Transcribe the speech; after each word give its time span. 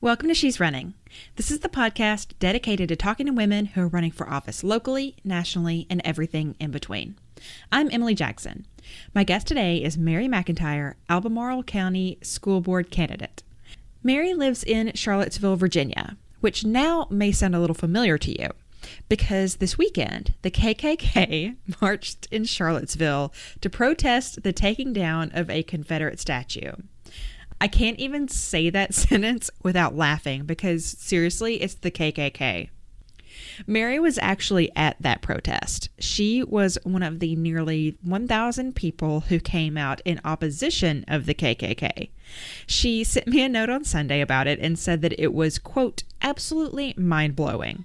Welcome 0.00 0.28
to 0.28 0.34
She's 0.34 0.60
Running. 0.60 0.94
This 1.34 1.50
is 1.50 1.58
the 1.58 1.68
podcast 1.68 2.34
dedicated 2.38 2.88
to 2.88 2.94
talking 2.94 3.26
to 3.26 3.32
women 3.32 3.66
who 3.66 3.80
are 3.80 3.88
running 3.88 4.12
for 4.12 4.30
office 4.30 4.62
locally, 4.62 5.16
nationally, 5.24 5.88
and 5.90 6.00
everything 6.04 6.54
in 6.60 6.70
between. 6.70 7.16
I'm 7.72 7.88
Emily 7.90 8.14
Jackson. 8.14 8.64
My 9.12 9.24
guest 9.24 9.48
today 9.48 9.82
is 9.82 9.98
Mary 9.98 10.28
McIntyre, 10.28 10.94
Albemarle 11.08 11.64
County 11.64 12.16
School 12.22 12.60
Board 12.60 12.92
candidate. 12.92 13.42
Mary 14.00 14.34
lives 14.34 14.62
in 14.62 14.92
Charlottesville, 14.94 15.56
Virginia, 15.56 16.16
which 16.38 16.64
now 16.64 17.08
may 17.10 17.32
sound 17.32 17.56
a 17.56 17.60
little 17.60 17.74
familiar 17.74 18.16
to 18.18 18.40
you 18.40 18.50
because 19.08 19.56
this 19.56 19.76
weekend 19.76 20.34
the 20.42 20.50
KKK 20.52 21.56
marched 21.82 22.28
in 22.30 22.44
Charlottesville 22.44 23.32
to 23.60 23.68
protest 23.68 24.44
the 24.44 24.52
taking 24.52 24.92
down 24.92 25.32
of 25.34 25.50
a 25.50 25.64
Confederate 25.64 26.20
statue. 26.20 26.70
I 27.60 27.68
can't 27.68 27.98
even 27.98 28.28
say 28.28 28.70
that 28.70 28.94
sentence 28.94 29.50
without 29.62 29.96
laughing 29.96 30.44
because 30.44 30.84
seriously, 30.84 31.60
it's 31.62 31.74
the 31.74 31.90
KKK. 31.90 32.70
Mary 33.66 33.98
was 33.98 34.18
actually 34.18 34.70
at 34.76 34.96
that 35.00 35.22
protest. 35.22 35.88
She 35.98 36.42
was 36.42 36.78
one 36.84 37.02
of 37.02 37.18
the 37.18 37.34
nearly 37.36 37.96
1,000 38.02 38.74
people 38.74 39.20
who 39.20 39.40
came 39.40 39.76
out 39.76 40.00
in 40.04 40.20
opposition 40.24 41.04
of 41.08 41.26
the 41.26 41.34
KKK. 41.34 42.10
She 42.66 43.04
sent 43.04 43.26
me 43.26 43.42
a 43.42 43.48
note 43.48 43.70
on 43.70 43.84
Sunday 43.84 44.20
about 44.20 44.46
it 44.46 44.58
and 44.60 44.78
said 44.78 45.02
that 45.02 45.18
it 45.18 45.32
was, 45.32 45.58
quote, 45.58 46.04
absolutely 46.22 46.94
mind 46.96 47.36
blowing. 47.36 47.84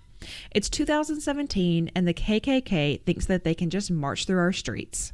It's 0.52 0.70
2017 0.70 1.92
and 1.96 2.08
the 2.08 2.14
KKK 2.14 3.02
thinks 3.02 3.26
that 3.26 3.44
they 3.44 3.54
can 3.54 3.70
just 3.70 3.92
march 3.92 4.26
through 4.26 4.40
our 4.40 4.54
streets. 4.54 5.12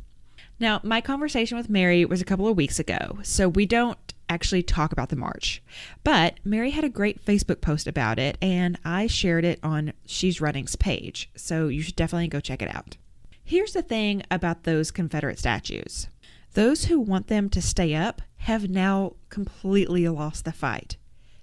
Now, 0.59 0.81
my 0.83 0.99
conversation 0.99 1.57
with 1.57 1.69
Mary 1.69 2.03
was 2.05 2.21
a 2.21 2.25
couple 2.25 2.47
of 2.47 2.57
weeks 2.57 2.79
ago, 2.79 3.19
so 3.23 3.47
we 3.47 3.65
don't 3.65 3.97
actually 4.29 4.63
talk 4.63 4.91
about 4.91 5.09
the 5.09 5.15
march. 5.15 5.61
But 6.03 6.39
Mary 6.45 6.69
had 6.69 6.83
a 6.83 6.89
great 6.89 7.25
Facebook 7.25 7.59
post 7.59 7.87
about 7.87 8.19
it, 8.19 8.37
and 8.41 8.77
I 8.85 9.07
shared 9.07 9.43
it 9.43 9.59
on 9.63 9.93
She's 10.05 10.39
Running's 10.39 10.75
page, 10.75 11.29
so 11.35 11.67
you 11.67 11.81
should 11.81 11.95
definitely 11.95 12.27
go 12.27 12.39
check 12.39 12.61
it 12.61 12.73
out. 12.73 12.97
Here's 13.43 13.73
the 13.73 13.81
thing 13.81 14.21
about 14.29 14.63
those 14.63 14.91
Confederate 14.91 15.39
statues 15.39 16.07
those 16.53 16.85
who 16.85 16.99
want 16.99 17.27
them 17.27 17.49
to 17.49 17.61
stay 17.61 17.93
up 17.93 18.21
have 18.37 18.69
now 18.69 19.15
completely 19.29 20.07
lost 20.07 20.45
the 20.45 20.51
fight. 20.51 20.97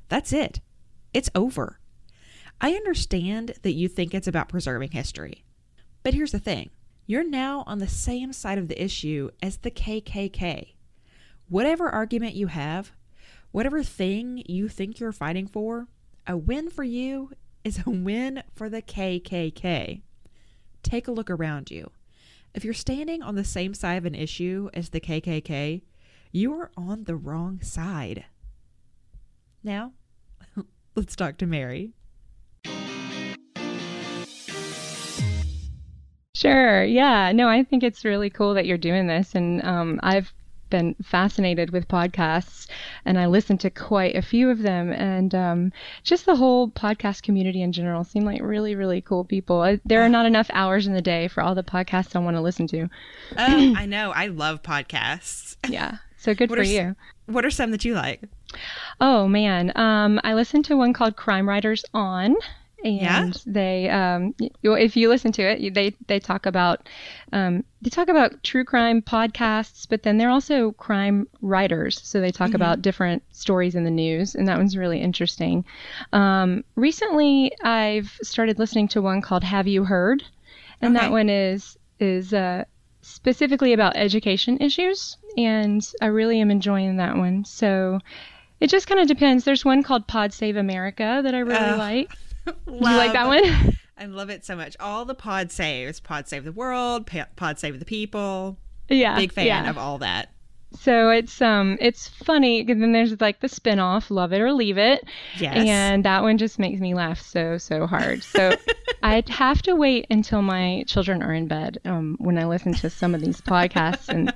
That's 0.09 0.33
it, 0.33 0.61
it's 1.13 1.31
over. 1.35 1.81
I 2.61 2.73
understand 2.73 3.55
that 3.63 3.73
you 3.73 3.89
think 3.89 4.15
it's 4.15 4.29
about 4.29 4.49
preserving 4.49 4.93
history, 4.93 5.45
but 6.03 6.15
here's 6.15 6.33
the 6.33 6.39
thing 6.39 6.71
you're 7.07 7.29
now 7.29 7.65
on 7.67 7.79
the 7.79 7.89
same 7.89 8.33
side 8.33 8.59
of 8.59 8.69
the 8.69 8.83
issue 8.83 9.31
as 9.43 9.59
the 9.59 9.71
KKK 9.71 10.76
whatever 11.49 11.89
argument 11.89 12.35
you 12.35 12.49
have, 12.49 12.93
whatever 13.53 13.83
thing 13.83 14.43
you 14.47 14.69
think 14.69 14.99
you're 14.99 15.13
fighting 15.13 15.47
for, 15.47 15.89
a 16.27 16.37
win 16.37 16.71
for 16.71 16.85
you 16.85 17.31
is 17.65 17.81
a 17.87 17.91
win 17.91 18.43
for 18.55 18.69
the 18.69 18.83
KKK. 18.83 20.03
Take 20.83 21.09
a 21.09 21.13
look 21.13 21.31
around 21.31 21.71
you. 21.71 21.91
If 22.55 22.65
you're 22.65 22.75
standing 22.75 23.23
on 23.23 23.35
the 23.35 23.45
same 23.45 23.75
side 23.75 23.99
of 23.99 24.07
an 24.07 24.15
issue 24.15 24.71
as 24.73 24.89
the 24.89 25.01
KKK, 25.01 25.83
you 26.33 26.53
are 26.55 26.71
on 26.77 27.05
the 27.05 27.17
wrong 27.17 27.61
side. 27.61 28.25
Now, 29.63 29.93
let's 30.95 31.17
talk 31.17 31.39
to 31.39 31.47
Mary. 31.47 31.93
Sure. 36.35 36.85
Yeah. 36.85 37.33
No, 37.33 37.49
I 37.49 37.65
think 37.65 37.83
it's 37.83 38.05
really 38.05 38.29
cool 38.29 38.55
that 38.55 38.67
you're 38.67 38.77
doing 38.77 39.07
this. 39.07 39.35
And 39.35 39.65
um, 39.65 39.99
I've 40.03 40.33
been 40.71 40.95
fascinated 41.03 41.71
with 41.71 41.89
podcasts 41.89 42.67
and 43.05 43.19
I 43.19 43.27
listened 43.27 43.61
to 43.61 43.71
quite 43.71 44.17
a 44.17 44.23
few 44.23 44.51
of 44.51 44.61
them. 44.61 44.93
And 44.93 45.35
um, 45.35 45.73
just 46.03 46.27
the 46.27 46.37
whole 46.37 46.69
podcast 46.69 47.23
community 47.23 47.63
in 47.63 47.73
general 47.73 48.05
seem 48.05 48.25
like 48.25 48.41
really, 48.43 48.75
really 48.75 49.01
cool 49.01 49.25
people. 49.25 49.63
I, 49.63 49.81
there 49.85 50.03
are 50.03 50.09
not 50.09 50.27
enough 50.27 50.51
hours 50.53 50.87
in 50.87 50.93
the 50.93 51.03
day 51.03 51.29
for 51.29 51.43
all 51.43 51.55
the 51.55 51.63
podcasts 51.63 52.17
I 52.17 52.21
want 52.21 52.37
to 52.37 52.41
listen 52.41 52.67
to. 52.69 52.89
Oh, 53.37 53.75
I 53.77 53.87
know. 53.87 54.13
I 54.13 54.27
love 54.27 54.63
podcasts. 54.63 55.57
Yeah. 55.69 55.99
So 56.17 56.35
good 56.35 56.51
what 56.51 56.59
for 56.59 56.63
are, 56.63 56.65
you. 56.65 56.97
What 57.27 57.45
are 57.45 57.51
some 57.51 57.71
that 57.71 57.85
you 57.85 57.95
like? 57.95 58.23
Oh, 59.01 59.29
man. 59.29 59.73
Um, 59.77 60.21
I 60.25 60.35
listened 60.35 60.65
to 60.67 60.77
one 60.77 60.93
called 60.93 61.17
Crime 61.17 61.49
Writers 61.49 61.85
On 61.95 62.35
and 62.87 63.03
Yeah? 63.03 63.33
they 63.47 63.91
um 63.91 64.33
if 64.63 64.97
you 64.97 65.09
listen 65.09 65.33
to 65.33 65.43
it 65.43 65.75
they 65.75 65.95
they 66.07 66.21
talk 66.21 66.47
about 66.47 66.89
um 67.33 67.65
they 67.83 67.91
talk 67.91 68.09
about 68.09 68.43
true 68.45 68.65
crime 68.65 69.03
podcasts 69.03 69.87
but 69.89 70.05
then 70.05 70.19
they're 70.19 70.31
also 70.31 70.71
crime 70.73 71.27
writers 71.43 72.01
so 72.05 72.21
they 72.21 72.31
talk 72.31 72.55
about 72.55 72.83
different 72.83 73.23
stories 73.33 73.75
in 73.75 73.85
the 73.85 73.91
news 73.91 74.35
and 74.37 74.47
that 74.47 74.57
one's 74.57 74.77
really 74.77 75.01
interesting 75.01 75.65
um 76.13 76.63
recently 76.77 77.53
i've 77.65 78.17
started 78.23 78.59
listening 78.59 78.87
to 78.89 79.03
one 79.03 79.21
called 79.21 79.43
have 79.45 79.67
you 79.67 79.85
heard 79.85 80.23
and 80.81 80.95
Okay. 80.95 81.07
that 81.07 81.11
one 81.11 81.29
is 81.29 81.77
is 81.99 82.33
uh 82.33 82.65
specifically 83.03 83.73
about 83.73 83.97
education 83.97 84.59
issues 84.61 85.17
and 85.37 85.93
i 86.01 86.07
really 86.07 86.41
am 86.41 86.51
enjoying 86.53 86.97
that 86.97 87.17
one 87.17 87.45
so 87.45 87.99
it 88.61 88.71
just 88.71 88.87
kind 88.87 89.01
of 89.01 89.07
depends. 89.07 89.45
There's 89.45 89.65
one 89.67 89.83
called 89.83 90.07
Pod 90.09 90.33
Save 90.33 90.57
America 90.57 91.21
that 91.23 91.35
I 91.35 91.41
really 91.41 91.73
Oh, 91.73 91.77
like. 91.77 92.17
Do 92.47 92.55
you 92.67 92.81
like 92.81 93.13
that 93.13 93.27
one? 93.27 93.77
I 93.99 94.07
love 94.07 94.31
it 94.31 94.45
so 94.45 94.57
much. 94.57 94.77
All 94.79 95.05
the 95.05 95.15
pod 95.15 95.51
saves, 95.51 96.01
pod 96.01 96.29
save 96.29 96.45
the 96.45 96.53
world, 96.53 97.11
pod 97.37 97.59
save 97.59 97.79
the 97.79 97.85
people. 97.85 98.59
yeah. 98.89 99.17
Big 99.17 99.33
fan 99.33 99.47
yeah. 99.47 99.71
of 99.71 99.79
all 99.79 99.99
that. 99.99 100.31
So 100.79 101.11
it's 101.11 101.41
um 101.41 101.79
it's 101.81 102.09
funny 102.09 102.63
because 102.63 102.81
then 102.81 102.93
there's 102.93 103.19
like 103.21 103.41
the 103.41 103.49
spin-off 103.49 104.11
Love 104.11 104.33
It 104.33 104.41
or 104.41 104.53
Leave 104.53 104.77
It. 104.79 105.05
Yes. 105.39 105.67
And 105.67 106.05
that 106.05 106.23
one 106.23 106.39
just 106.39 106.59
makes 106.59 106.81
me 106.81 106.93
laugh 106.93 107.21
so 107.21 107.57
so 107.57 107.87
hard. 107.87 108.23
So 108.23 108.53
I'd 109.03 109.29
have 109.29 109.63
to 109.63 109.75
wait 109.75 110.07
until 110.11 110.43
my 110.43 110.85
children 110.87 111.23
are 111.23 111.33
in 111.33 111.47
bed 111.47 111.79
um 111.85 112.17
when 112.19 112.37
I 112.37 112.45
listen 112.45 112.75
to 112.75 112.91
some 112.91 113.15
of 113.15 113.21
these 113.23 113.41
podcasts 113.41 114.09
and 114.09 114.33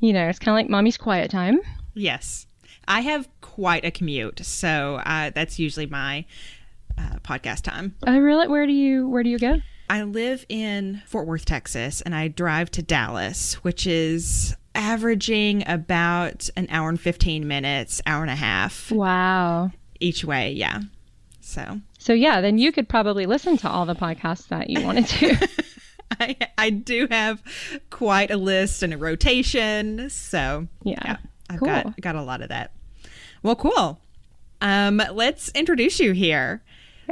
you 0.00 0.12
know, 0.12 0.28
it's 0.28 0.38
kind 0.38 0.54
of 0.54 0.62
like 0.62 0.68
mommy's 0.68 0.98
quiet 0.98 1.30
time. 1.30 1.60
Yes. 1.94 2.46
I 2.86 3.00
have 3.00 3.28
quite 3.40 3.84
a 3.86 3.90
commute, 3.90 4.44
so 4.44 4.96
uh, 5.06 5.30
that's 5.30 5.58
usually 5.58 5.86
my 5.86 6.26
uh, 6.98 7.16
podcast 7.22 7.62
time. 7.62 7.94
Oh 8.06 8.18
really? 8.18 8.48
Where 8.48 8.66
do 8.66 8.72
you 8.72 9.08
where 9.08 9.22
do 9.22 9.30
you 9.30 9.38
go? 9.38 9.56
I 9.90 10.02
live 10.02 10.46
in 10.48 11.02
Fort 11.06 11.26
Worth, 11.26 11.44
Texas, 11.44 12.00
and 12.00 12.14
I 12.14 12.28
drive 12.28 12.70
to 12.72 12.82
Dallas, 12.82 13.54
which 13.64 13.86
is 13.86 14.56
averaging 14.74 15.62
about 15.68 16.48
an 16.56 16.66
hour 16.70 16.88
and 16.88 16.98
15 17.00 17.46
minutes, 17.46 18.00
hour 18.06 18.22
and 18.22 18.30
a 18.30 18.34
half 18.34 18.90
Wow. 18.90 19.70
each 20.00 20.24
way. 20.24 20.52
Yeah. 20.52 20.80
So 21.40 21.80
So 21.98 22.12
yeah, 22.14 22.40
then 22.40 22.56
you 22.58 22.72
could 22.72 22.88
probably 22.88 23.26
listen 23.26 23.56
to 23.58 23.68
all 23.68 23.84
the 23.86 23.94
podcasts 23.94 24.48
that 24.48 24.70
you 24.70 24.82
wanted 24.84 25.06
to. 25.08 25.48
I, 26.20 26.36
I 26.56 26.70
do 26.70 27.06
have 27.10 27.42
quite 27.90 28.30
a 28.30 28.36
list 28.36 28.82
and 28.82 28.92
a 28.94 28.98
rotation. 28.98 30.08
So 30.10 30.66
Yeah. 30.82 31.18
I've 31.50 31.58
Cool. 31.58 31.68
got 31.68 32.00
got 32.00 32.16
a 32.16 32.22
lot 32.22 32.40
of 32.40 32.48
that. 32.48 32.72
Well, 33.42 33.56
cool. 33.56 34.00
Um, 34.62 35.02
let's 35.12 35.50
introduce 35.50 36.00
you 36.00 36.12
here. 36.12 36.62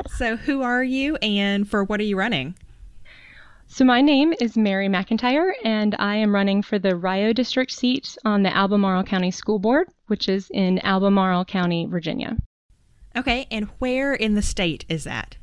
So, 0.09 0.37
who 0.37 0.63
are 0.63 0.83
you, 0.85 1.17
and 1.17 1.69
for 1.69 1.85
what 1.85 2.01
are 2.01 2.05
you 2.05 2.17
running? 2.17 2.55
So 3.67 3.87
my 3.87 4.03
name 4.03 4.35
is 4.39 4.55
Mary 4.55 4.87
McIntyre, 4.87 5.53
and 5.65 5.97
I 5.99 6.17
am 6.17 6.35
running 6.35 6.63
for 6.63 6.79
the 6.79 6.95
Rio 6.95 7.33
District 7.33 7.71
seat 7.71 8.19
on 8.23 8.43
the 8.43 8.55
Albemarle 8.55 9.05
County 9.05 9.31
School 9.31 9.59
Board, 9.59 9.89
which 10.09 10.29
is 10.29 10.51
in 10.51 10.79
Albemarle 10.85 11.47
County, 11.47 11.87
Virginia. 11.87 12.37
Okay, 13.17 13.47
and 13.51 13.71
where 13.79 14.13
in 14.13 14.35
the 14.35 14.43
state 14.43 14.85
is 14.91 15.05
that? 15.05 15.37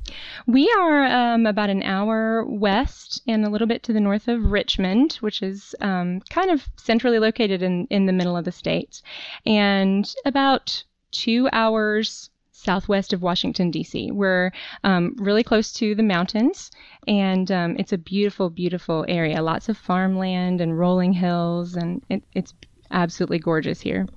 We 0.45 0.71
are 0.77 1.05
um, 1.05 1.47
about 1.47 1.71
an 1.71 1.81
hour 1.81 2.45
west 2.45 3.21
and 3.27 3.43
a 3.43 3.49
little 3.49 3.67
bit 3.67 3.81
to 3.83 3.93
the 3.93 3.99
north 3.99 4.27
of 4.27 4.51
Richmond, 4.51 5.13
which 5.21 5.41
is 5.41 5.73
um, 5.81 6.21
kind 6.29 6.51
of 6.51 6.67
centrally 6.77 7.17
located 7.17 7.63
in, 7.63 7.87
in 7.89 8.05
the 8.05 8.13
middle 8.13 8.37
of 8.37 8.45
the 8.45 8.51
state, 8.51 9.01
and 9.45 10.11
about 10.23 10.83
two 11.11 11.49
hours 11.51 12.28
southwest 12.63 13.13
of 13.13 13.21
Washington, 13.21 13.71
D.C. 13.71 14.11
We're 14.11 14.51
um, 14.83 15.15
really 15.17 15.43
close 15.43 15.71
to 15.73 15.95
the 15.95 16.03
mountains, 16.03 16.71
and 17.07 17.51
um, 17.51 17.75
it's 17.79 17.93
a 17.93 17.97
beautiful, 17.97 18.49
beautiful 18.49 19.05
area. 19.07 19.41
Lots 19.41 19.69
of 19.69 19.77
farmland 19.77 20.61
and 20.61 20.77
rolling 20.77 21.13
hills, 21.13 21.75
and 21.75 22.01
it, 22.09 22.23
it's 22.33 22.53
absolutely 22.91 23.39
gorgeous 23.39 23.81
here. 23.81 24.07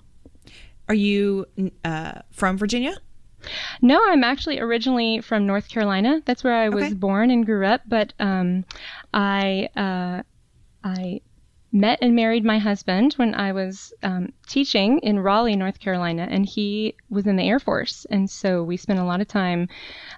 Are 0.89 0.95
you 0.95 1.47
uh, 1.85 2.21
from 2.31 2.59
Virginia? 2.59 2.95
No, 3.81 4.01
I'm 4.07 4.23
actually 4.25 4.61
originally 4.61 5.21
from 5.21 5.47
North 5.47 5.69
Carolina. 5.69 6.23
That's 6.25 6.45
where 6.45 6.55
I 6.55 6.69
was 6.69 6.85
Okay. 6.85 6.95
born 6.95 7.31
and 7.31 7.45
grew 7.47 7.67
up. 7.67 7.83
But 7.87 8.13
um, 8.21 8.65
I 9.15 9.69
uh, 9.77 10.23
I 10.85 11.21
met 11.73 11.99
and 12.03 12.15
married 12.15 12.45
my 12.45 12.59
husband 12.59 13.15
when 13.15 13.35
I 13.35 13.53
was 13.53 13.95
um, 14.03 14.33
teaching 14.47 14.99
in 14.99 15.19
Raleigh, 15.19 15.57
North 15.57 15.81
Carolina, 15.81 16.29
and 16.31 16.45
he 16.45 16.95
was 17.09 17.27
in 17.27 17.37
the 17.37 17.49
Air 17.49 17.59
Force. 17.59 18.07
And 18.11 18.29
so 18.29 18.63
we 18.63 18.77
spent 18.77 18.99
a 18.99 19.05
lot 19.05 19.23
of 19.23 19.29
time 19.29 19.69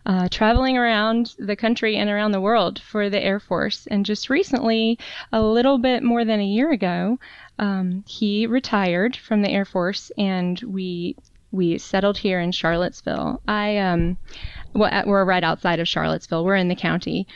uh, 0.05 0.29
traveling 0.31 0.77
around 0.77 1.35
the 1.39 1.55
country 1.55 1.97
and 1.97 2.11
around 2.11 2.33
the 2.33 2.41
world 2.41 2.81
for 2.81 3.09
the 3.09 3.23
Air 3.23 3.39
Force. 3.39 3.87
And 3.87 4.05
just 4.05 4.29
recently, 4.29 4.99
a 5.33 5.41
little 5.43 5.79
bit 5.79 6.03
more 6.03 6.25
than 6.25 6.41
a 6.41 6.45
year 6.45 6.73
ago, 6.73 7.19
um, 7.61 8.03
he 8.07 8.49
retired 8.49 9.15
from 9.17 9.43
the 9.43 9.51
Air 9.51 9.65
Force, 9.65 10.11
and 10.19 10.61
we 10.63 11.17
we 11.53 11.79
settled 11.79 12.19
here 12.19 12.41
in 12.41 12.51
Charlottesville. 12.51 13.41
I 13.47 13.79
um, 13.79 14.17
well, 14.73 15.05
we're 15.07 15.25
right 15.25 15.45
outside 15.45 15.79
of 15.79 15.87
Charlottesville. 15.87 16.45
We're 16.45 16.57
in 16.57 16.67
the 16.67 16.75
county. 16.75 17.29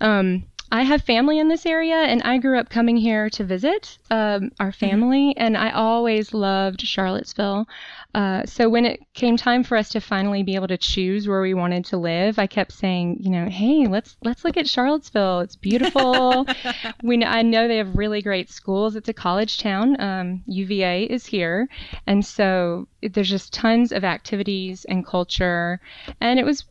Um, 0.00 0.44
I 0.72 0.82
have 0.82 1.02
family 1.02 1.38
in 1.38 1.48
this 1.48 1.66
area, 1.66 1.96
and 1.96 2.22
I 2.22 2.38
grew 2.38 2.58
up 2.58 2.70
coming 2.70 2.96
here 2.96 3.28
to 3.30 3.44
visit 3.44 3.98
um, 4.10 4.52
our 4.60 4.70
mm-hmm. 4.70 4.86
family, 4.86 5.28
mm-hmm. 5.30 5.42
and 5.42 5.56
I 5.56 5.70
always 5.70 6.32
loved 6.32 6.80
Charlottesville. 6.82 7.66
Uh, 8.14 8.44
so 8.44 8.68
when 8.68 8.84
it 8.84 9.00
came 9.14 9.36
time 9.36 9.64
for 9.64 9.76
us 9.76 9.88
to 9.90 10.00
finally 10.00 10.42
be 10.42 10.54
able 10.54 10.68
to 10.68 10.76
choose 10.76 11.28
where 11.28 11.40
we 11.40 11.54
wanted 11.54 11.84
to 11.86 11.96
live, 11.96 12.38
I 12.38 12.46
kept 12.46 12.72
saying, 12.72 13.18
you 13.20 13.30
know, 13.30 13.46
hey, 13.46 13.86
let's 13.86 14.16
let's 14.22 14.44
look 14.44 14.56
at 14.56 14.68
Charlottesville. 14.68 15.40
It's 15.40 15.56
beautiful. 15.56 16.46
we 17.02 17.24
I 17.24 17.42
know 17.42 17.66
they 17.66 17.78
have 17.78 17.96
really 17.96 18.22
great 18.22 18.50
schools. 18.50 18.96
It's 18.96 19.08
a 19.08 19.14
college 19.14 19.58
town. 19.58 20.00
Um, 20.00 20.42
UVA 20.46 21.04
is 21.04 21.26
here, 21.26 21.68
and 22.06 22.24
so 22.24 22.86
there's 23.02 23.30
just 23.30 23.52
tons 23.52 23.92
of 23.92 24.04
activities 24.04 24.84
and 24.86 25.06
culture, 25.06 25.80
and 26.20 26.38
it 26.38 26.44
was 26.44 26.64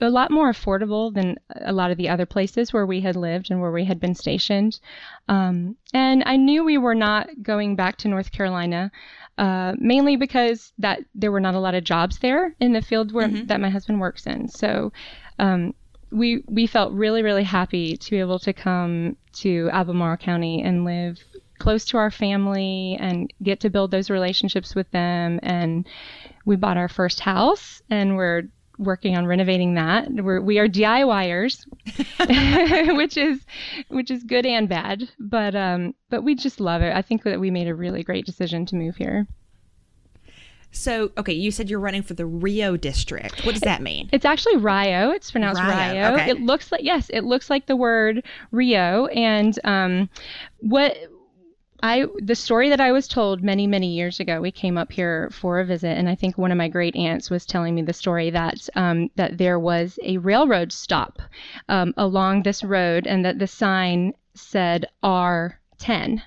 a 0.00 0.08
lot 0.08 0.30
more 0.30 0.50
affordable 0.50 1.12
than 1.12 1.36
a 1.62 1.72
lot 1.72 1.90
of 1.90 1.96
the 1.96 2.08
other 2.08 2.26
places 2.26 2.72
where 2.72 2.86
we 2.86 3.00
had 3.00 3.16
lived 3.16 3.50
and 3.50 3.60
where 3.60 3.70
we 3.70 3.84
had 3.84 4.00
been 4.00 4.14
stationed. 4.14 4.80
Um, 5.28 5.76
and 5.92 6.22
I 6.26 6.36
knew 6.36 6.64
we 6.64 6.78
were 6.78 6.94
not 6.94 7.28
going 7.42 7.76
back 7.76 7.96
to 7.98 8.08
North 8.08 8.32
Carolina, 8.32 8.90
uh, 9.38 9.74
mainly 9.78 10.16
because 10.16 10.72
that 10.78 11.00
there 11.14 11.32
were 11.32 11.40
not 11.40 11.54
a 11.54 11.60
lot 11.60 11.74
of 11.74 11.84
jobs 11.84 12.18
there 12.18 12.54
in 12.60 12.72
the 12.72 12.82
field 12.82 13.12
where 13.12 13.28
mm-hmm. 13.28 13.46
that 13.46 13.60
my 13.60 13.70
husband 13.70 14.00
works 14.00 14.26
in. 14.26 14.48
So 14.48 14.92
um, 15.38 15.74
we 16.10 16.44
we 16.46 16.66
felt 16.66 16.92
really 16.92 17.22
really 17.22 17.42
happy 17.42 17.96
to 17.96 18.10
be 18.10 18.20
able 18.20 18.38
to 18.38 18.52
come 18.52 19.16
to 19.32 19.68
Albemarle 19.72 20.16
County 20.16 20.62
and 20.62 20.84
live 20.84 21.18
close 21.58 21.84
to 21.86 21.96
our 21.96 22.10
family 22.10 22.96
and 23.00 23.32
get 23.42 23.60
to 23.60 23.70
build 23.70 23.90
those 23.90 24.10
relationships 24.10 24.74
with 24.74 24.90
them 24.90 25.40
and 25.42 25.86
we 26.44 26.56
bought 26.56 26.76
our 26.76 26.88
first 26.88 27.20
house 27.20 27.80
and 27.90 28.16
we're 28.16 28.42
working 28.78 29.16
on 29.16 29.26
renovating 29.26 29.74
that. 29.74 30.10
We're, 30.10 30.40
we 30.40 30.58
are 30.58 30.68
DIYers, 30.68 31.64
which 32.96 33.16
is 33.16 33.44
which 33.88 34.10
is 34.10 34.24
good 34.24 34.46
and 34.46 34.68
bad, 34.68 35.08
but 35.18 35.54
um, 35.54 35.94
but 36.10 36.22
we 36.22 36.34
just 36.34 36.60
love 36.60 36.82
it. 36.82 36.94
I 36.94 37.02
think 37.02 37.22
that 37.24 37.40
we 37.40 37.50
made 37.50 37.68
a 37.68 37.74
really 37.74 38.02
great 38.02 38.26
decision 38.26 38.66
to 38.66 38.76
move 38.76 38.96
here. 38.96 39.26
So, 40.74 41.12
okay, 41.16 41.32
you 41.32 41.52
said 41.52 41.70
you're 41.70 41.78
running 41.78 42.02
for 42.02 42.14
the 42.14 42.26
Rio 42.26 42.76
district. 42.76 43.46
What 43.46 43.52
does 43.52 43.60
that 43.62 43.80
mean? 43.80 44.08
It's 44.12 44.24
actually 44.24 44.56
Rio. 44.56 45.12
It's 45.12 45.30
pronounced 45.30 45.62
Rio. 45.62 45.92
Rio. 45.92 46.14
Okay. 46.14 46.30
It 46.30 46.40
looks 46.40 46.72
like 46.72 46.82
yes, 46.82 47.10
it 47.10 47.22
looks 47.22 47.48
like 47.48 47.66
the 47.66 47.76
word 47.76 48.24
Rio. 48.50 49.06
And 49.06 49.56
um, 49.62 50.10
what 50.58 50.98
I 51.84 52.06
the 52.16 52.34
story 52.34 52.70
that 52.70 52.80
I 52.80 52.92
was 52.92 53.06
told 53.06 53.42
many 53.42 53.66
many 53.66 53.88
years 53.88 54.18
ago. 54.18 54.40
We 54.40 54.50
came 54.50 54.78
up 54.78 54.90
here 54.90 55.28
for 55.30 55.60
a 55.60 55.66
visit, 55.66 55.98
and 55.98 56.08
I 56.08 56.14
think 56.14 56.38
one 56.38 56.50
of 56.50 56.56
my 56.56 56.66
great 56.66 56.96
aunts 56.96 57.28
was 57.28 57.44
telling 57.44 57.74
me 57.74 57.82
the 57.82 57.92
story 57.92 58.30
that 58.30 58.70
um, 58.74 59.10
that 59.16 59.36
there 59.36 59.58
was 59.58 59.98
a 60.02 60.16
railroad 60.16 60.72
stop 60.72 61.20
um, 61.68 61.92
along 61.98 62.42
this 62.42 62.64
road, 62.64 63.06
and 63.06 63.22
that 63.26 63.38
the 63.38 63.46
sign 63.46 64.14
said 64.34 64.86
R10 65.04 66.22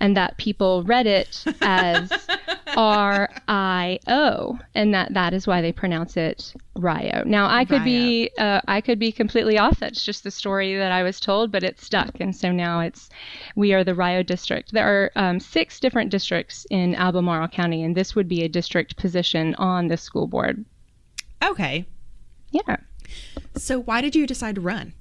and 0.00 0.16
that 0.16 0.36
people 0.36 0.82
read 0.84 1.06
it 1.06 1.44
as 1.60 2.10
R 2.76 3.28
I 3.48 3.98
O, 4.06 4.58
and 4.74 4.94
that 4.94 5.14
that 5.14 5.34
is 5.34 5.46
why 5.46 5.60
they 5.60 5.72
pronounce 5.72 6.16
it 6.16 6.54
Rio. 6.74 7.22
Now 7.24 7.48
I 7.48 7.64
could 7.64 7.82
Rio. 7.82 7.84
be 7.84 8.30
uh, 8.38 8.60
I 8.66 8.80
could 8.80 8.98
be 8.98 9.12
completely 9.12 9.58
off. 9.58 9.78
That's 9.78 10.04
just 10.04 10.24
the 10.24 10.30
story 10.30 10.76
that 10.76 10.92
I 10.92 11.02
was 11.02 11.20
told, 11.20 11.52
but 11.52 11.62
it 11.62 11.80
stuck, 11.80 12.20
and 12.20 12.34
so 12.34 12.50
now 12.50 12.80
it's 12.80 13.10
we 13.56 13.72
are 13.72 13.84
the 13.84 13.94
Rio 13.94 14.22
district. 14.22 14.72
There 14.72 14.86
are 14.86 15.10
um, 15.16 15.40
six 15.40 15.80
different 15.80 16.10
districts 16.10 16.66
in 16.70 16.94
Albemarle 16.94 17.48
County, 17.48 17.82
and 17.82 17.96
this 17.96 18.14
would 18.14 18.28
be 18.28 18.42
a 18.42 18.48
district 18.48 18.96
position 18.96 19.54
on 19.56 19.88
the 19.88 19.96
school 19.96 20.26
board. 20.26 20.64
Okay. 21.42 21.86
Yeah. 22.50 22.76
So 23.56 23.80
why 23.80 24.00
did 24.00 24.14
you 24.14 24.26
decide 24.26 24.54
to 24.56 24.60
run? 24.60 24.94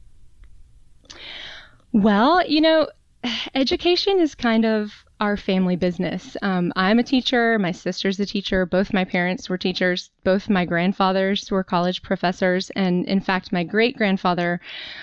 Well, 1.93 2.45
you 2.47 2.61
know, 2.61 2.87
education 3.55 4.19
is 4.19 4.35
kind 4.35 4.65
of 4.65 4.91
our 5.19 5.37
family 5.37 5.75
business. 5.75 6.35
Um, 6.41 6.73
I'm 6.75 6.97
a 6.97 7.03
teacher. 7.03 7.59
My 7.59 7.71
sister's 7.71 8.19
a 8.19 8.25
teacher. 8.25 8.65
Both 8.65 8.91
my 8.91 9.05
parents 9.05 9.49
were 9.49 9.57
teachers. 9.57 10.09
Both 10.23 10.49
my 10.49 10.65
grandfathers 10.65 11.49
were 11.51 11.63
college 11.63 12.01
professors. 12.01 12.71
And 12.71 13.05
in 13.05 13.21
fact, 13.21 13.53
my 13.53 13.63
great 13.63 13.95
grandfather 13.95 14.59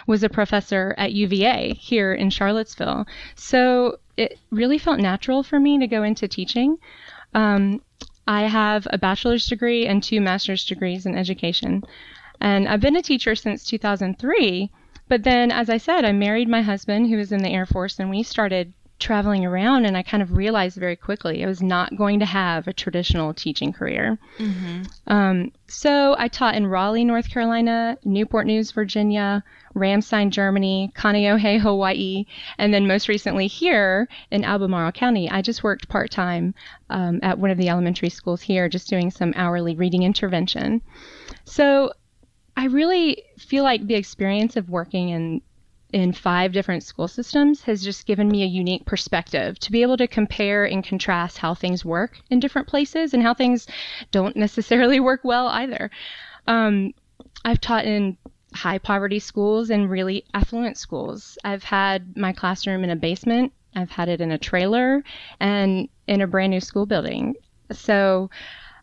was 0.09 0.25
a 0.25 0.29
professor 0.29 0.95
at 0.99 1.13
UVA 1.13 1.75
here 1.75 2.13
in 2.13 2.31
Charlottesville. 2.31 3.07
So 3.37 4.01
it 4.17 4.39
really 4.51 4.79
felt 4.79 4.99
natural 4.99 5.45
for 5.45 5.61
me 5.61 5.79
to 5.79 5.87
go 5.87 6.03
into 6.03 6.27
teaching. 6.27 6.79
Um, 7.35 7.81
I 8.27 8.43
have 8.43 8.89
a 8.91 8.99
bachelor's 8.99 9.47
degree 9.47 9.87
and 9.87 10.03
two 10.03 10.21
master's 10.21 10.67
degrees 10.67 11.07
in 11.07 11.17
education. 11.17 11.85
And 12.41 12.69
I've 12.69 12.81
been 12.81 12.97
a 12.97 13.03
teacher 13.03 13.37
since 13.37 13.65
2003. 13.65 14.71
But 15.09 15.25
then, 15.25 15.51
as 15.51 15.71
I 15.71 15.79
said, 15.79 16.05
I 16.05 16.13
married 16.13 16.49
my 16.49 16.63
husband 16.63 17.09
who 17.09 17.17
was 17.17 17.33
in 17.33 17.43
the 17.43 17.51
Air 17.51 17.67
Force, 17.67 17.99
and 17.99 18.11
we 18.11 18.23
started 18.23 18.73
traveling 18.99 19.45
around. 19.45 19.87
And 19.87 19.97
I 19.97 20.03
kind 20.03 20.23
of 20.23 20.37
realized 20.37 20.77
very 20.77 20.97
quickly 20.97 21.45
I 21.45 21.47
was 21.47 21.63
not 21.63 21.97
going 21.97 22.19
to 22.19 22.27
have 22.27 22.67
a 22.67 22.73
traditional 22.73 23.33
teaching 23.33 23.73
career. 23.73 24.19
Mm-hmm. 24.39 24.83
Um, 25.07 25.53
so 25.69 26.17
I 26.19 26.29
taught 26.29 26.57
in 26.57 26.67
Raleigh, 26.67 27.05
North 27.05 27.31
Carolina, 27.31 27.97
Newport 28.05 28.47
News, 28.47 28.73
Virginia, 28.73 29.45
Ramstein, 29.75 30.31
Germany, 30.31 30.91
Kaneohe, 30.97 31.61
Hawaii, 31.61 32.27
and 32.59 32.75
then 32.75 32.89
most 32.89 33.09
recently 33.09 33.47
here 33.47 34.09
in 34.31 34.45
Albemarle 34.45 34.93
County. 34.93 35.31
I 35.31 35.43
just 35.43 35.63
worked 35.63 35.89
part 35.89 36.11
time 36.11 36.55
um, 36.91 37.21
at 37.23 37.39
one 37.39 37.51
of 37.51 37.59
the 37.59 37.69
elementary 37.69 38.09
schools 38.09 38.43
here, 38.43 38.69
just 38.69 38.89
doing 38.89 39.11
some 39.11 39.33
hourly 39.37 39.77
reading 39.77 40.03
intervention. 40.03 40.83
So 41.45 41.93
I 42.59 42.65
really 42.65 43.23
feel 43.39 43.63
like 43.63 43.87
the 43.87 43.95
experience 43.95 44.57
of 44.57 44.69
working 44.69 45.11
in 45.11 45.43
in 45.91 46.13
five 46.13 46.53
different 46.53 46.83
school 46.83 47.07
systems 47.07 47.63
has 47.63 47.85
just 47.85 48.05
given 48.05 48.29
me 48.29 48.43
a 48.43 48.47
unique 48.47 48.85
perspective 48.85 49.59
to 49.61 49.71
be 49.71 49.81
able 49.83 49.97
to 49.97 50.09
compare 50.09 50.65
and 50.65 50.85
contrast 50.85 51.39
how 51.39 51.55
things 51.55 51.85
work 51.85 52.19
in 52.31 52.41
different 52.41 52.67
places 52.67 53.15
and 53.15 53.23
how 53.23 53.33
things 53.33 53.69
don't 54.11 54.37
necessarily 54.37 54.99
work 55.09 55.21
well 55.23 55.47
either. 55.47 55.89
Um, 56.49 56.93
I've 57.45 57.61
taught 57.61 57.85
in 57.85 58.19
high 58.53 58.79
poverty 58.79 59.21
schools 59.21 59.71
and 59.71 59.89
really 59.89 60.25
affluent 60.35 60.77
schools. 60.77 61.39
I've 61.45 61.63
had 61.63 62.17
my 62.17 62.33
classroom 62.33 62.83
in 62.83 62.91
a 62.91 62.97
basement, 62.97 63.53
I've 63.77 63.91
had 63.91 64.09
it 64.09 64.21
in 64.21 64.33
a 64.33 64.39
trailer, 64.39 65.05
and 65.39 65.89
in 66.09 66.21
a 66.23 66.27
brand 66.27 66.51
new 66.51 66.61
school 66.61 66.87
building. 66.87 67.37
So 67.71 68.31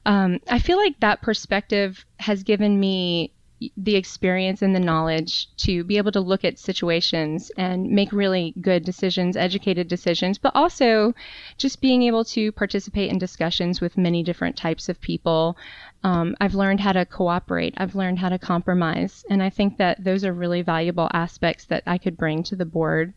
um, 0.05 0.39
I 0.49 0.59
feel 0.59 0.77
like 0.77 0.97
that 1.01 1.21
perspective 1.21 2.05
has 2.19 2.41
given 2.41 2.79
me 2.79 3.33
the 3.77 3.95
experience 3.95 4.61
and 4.61 4.75
the 4.75 4.79
knowledge 4.79 5.47
to 5.55 5.83
be 5.83 5.97
able 5.97 6.11
to 6.11 6.19
look 6.19 6.43
at 6.43 6.59
situations 6.59 7.51
and 7.57 7.89
make 7.89 8.11
really 8.11 8.53
good 8.59 8.83
decisions, 8.83 9.37
educated 9.37 9.87
decisions, 9.87 10.37
but 10.37 10.53
also 10.55 11.13
just 11.57 11.81
being 11.81 12.03
able 12.03 12.25
to 12.25 12.51
participate 12.51 13.09
in 13.09 13.17
discussions 13.17 13.79
with 13.79 13.97
many 13.97 14.23
different 14.23 14.57
types 14.57 14.89
of 14.89 14.99
people. 14.99 15.57
Um, 16.03 16.35
I've 16.41 16.55
learned 16.55 16.81
how 16.81 16.91
to 16.91 17.05
cooperate, 17.05 17.73
I've 17.77 17.95
learned 17.95 18.19
how 18.19 18.29
to 18.29 18.37
compromise, 18.39 19.23
and 19.29 19.41
I 19.41 19.49
think 19.49 19.77
that 19.77 20.03
those 20.03 20.25
are 20.25 20.33
really 20.33 20.61
valuable 20.61 21.09
aspects 21.13 21.65
that 21.65 21.83
I 21.85 21.97
could 21.97 22.17
bring 22.17 22.43
to 22.43 22.55
the 22.55 22.65
board. 22.65 23.13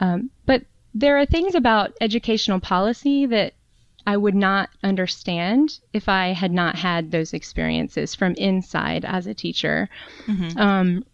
Um, 0.00 0.30
but 0.46 0.64
there 0.94 1.18
are 1.18 1.26
things 1.26 1.54
about 1.54 1.92
educational 2.00 2.58
policy 2.58 3.26
that 3.26 3.54
I 4.10 4.16
would 4.16 4.34
not 4.34 4.70
understand 4.82 5.78
if 5.92 6.08
I 6.08 6.32
had 6.32 6.50
not 6.50 6.74
had 6.74 7.12
those 7.12 7.32
experiences 7.32 8.12
from 8.12 8.34
inside 8.34 9.04
as 9.04 9.28
a 9.28 9.34
teacher. 9.34 9.88
Mm-hmm. 10.26 10.58
Um, 10.58 11.04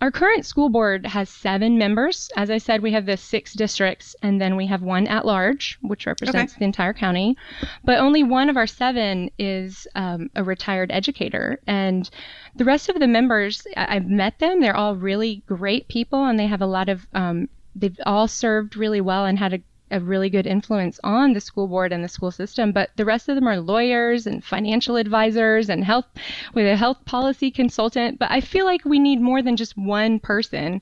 our 0.00 0.10
current 0.10 0.46
school 0.46 0.70
board 0.70 1.04
has 1.04 1.28
seven 1.28 1.76
members. 1.76 2.30
As 2.38 2.48
I 2.50 2.56
said, 2.56 2.80
we 2.80 2.92
have 2.92 3.04
the 3.04 3.18
six 3.18 3.52
districts, 3.52 4.16
and 4.22 4.40
then 4.40 4.56
we 4.56 4.66
have 4.66 4.80
one 4.80 5.06
at 5.08 5.26
large, 5.26 5.78
which 5.82 6.06
represents 6.06 6.54
okay. 6.54 6.60
the 6.60 6.64
entire 6.64 6.94
county. 6.94 7.36
But 7.84 7.98
only 7.98 8.22
one 8.22 8.48
of 8.48 8.56
our 8.56 8.66
seven 8.66 9.30
is 9.38 9.86
um, 9.94 10.30
a 10.34 10.42
retired 10.42 10.90
educator. 10.90 11.60
And 11.66 12.08
the 12.56 12.64
rest 12.64 12.88
of 12.88 12.98
the 12.98 13.06
members, 13.06 13.66
I- 13.76 13.94
have 13.94 14.08
met 14.08 14.38
them. 14.38 14.62
They're 14.62 14.74
all 14.74 14.96
really 14.96 15.42
great 15.46 15.88
people, 15.88 16.24
and 16.24 16.38
they 16.38 16.46
have 16.46 16.62
a 16.62 16.66
lot 16.66 16.88
of, 16.88 17.06
um, 17.12 17.50
they've 17.76 18.00
all 18.06 18.26
served 18.26 18.74
really 18.74 19.02
well 19.02 19.26
and 19.26 19.38
had 19.38 19.52
a 19.52 19.60
a 19.90 20.00
really 20.00 20.30
good 20.30 20.46
influence 20.46 21.00
on 21.02 21.32
the 21.32 21.40
school 21.40 21.66
board 21.66 21.92
and 21.92 22.02
the 22.02 22.08
school 22.08 22.30
system, 22.30 22.72
but 22.72 22.90
the 22.96 23.04
rest 23.04 23.28
of 23.28 23.34
them 23.34 23.48
are 23.48 23.60
lawyers 23.60 24.26
and 24.26 24.44
financial 24.44 24.96
advisors 24.96 25.68
and 25.68 25.84
health 25.84 26.06
with 26.54 26.66
a 26.66 26.76
health 26.76 27.04
policy 27.04 27.50
consultant. 27.50 28.18
But 28.18 28.30
I 28.30 28.40
feel 28.40 28.64
like 28.64 28.84
we 28.84 28.98
need 28.98 29.20
more 29.20 29.42
than 29.42 29.56
just 29.56 29.76
one 29.76 30.18
person 30.18 30.80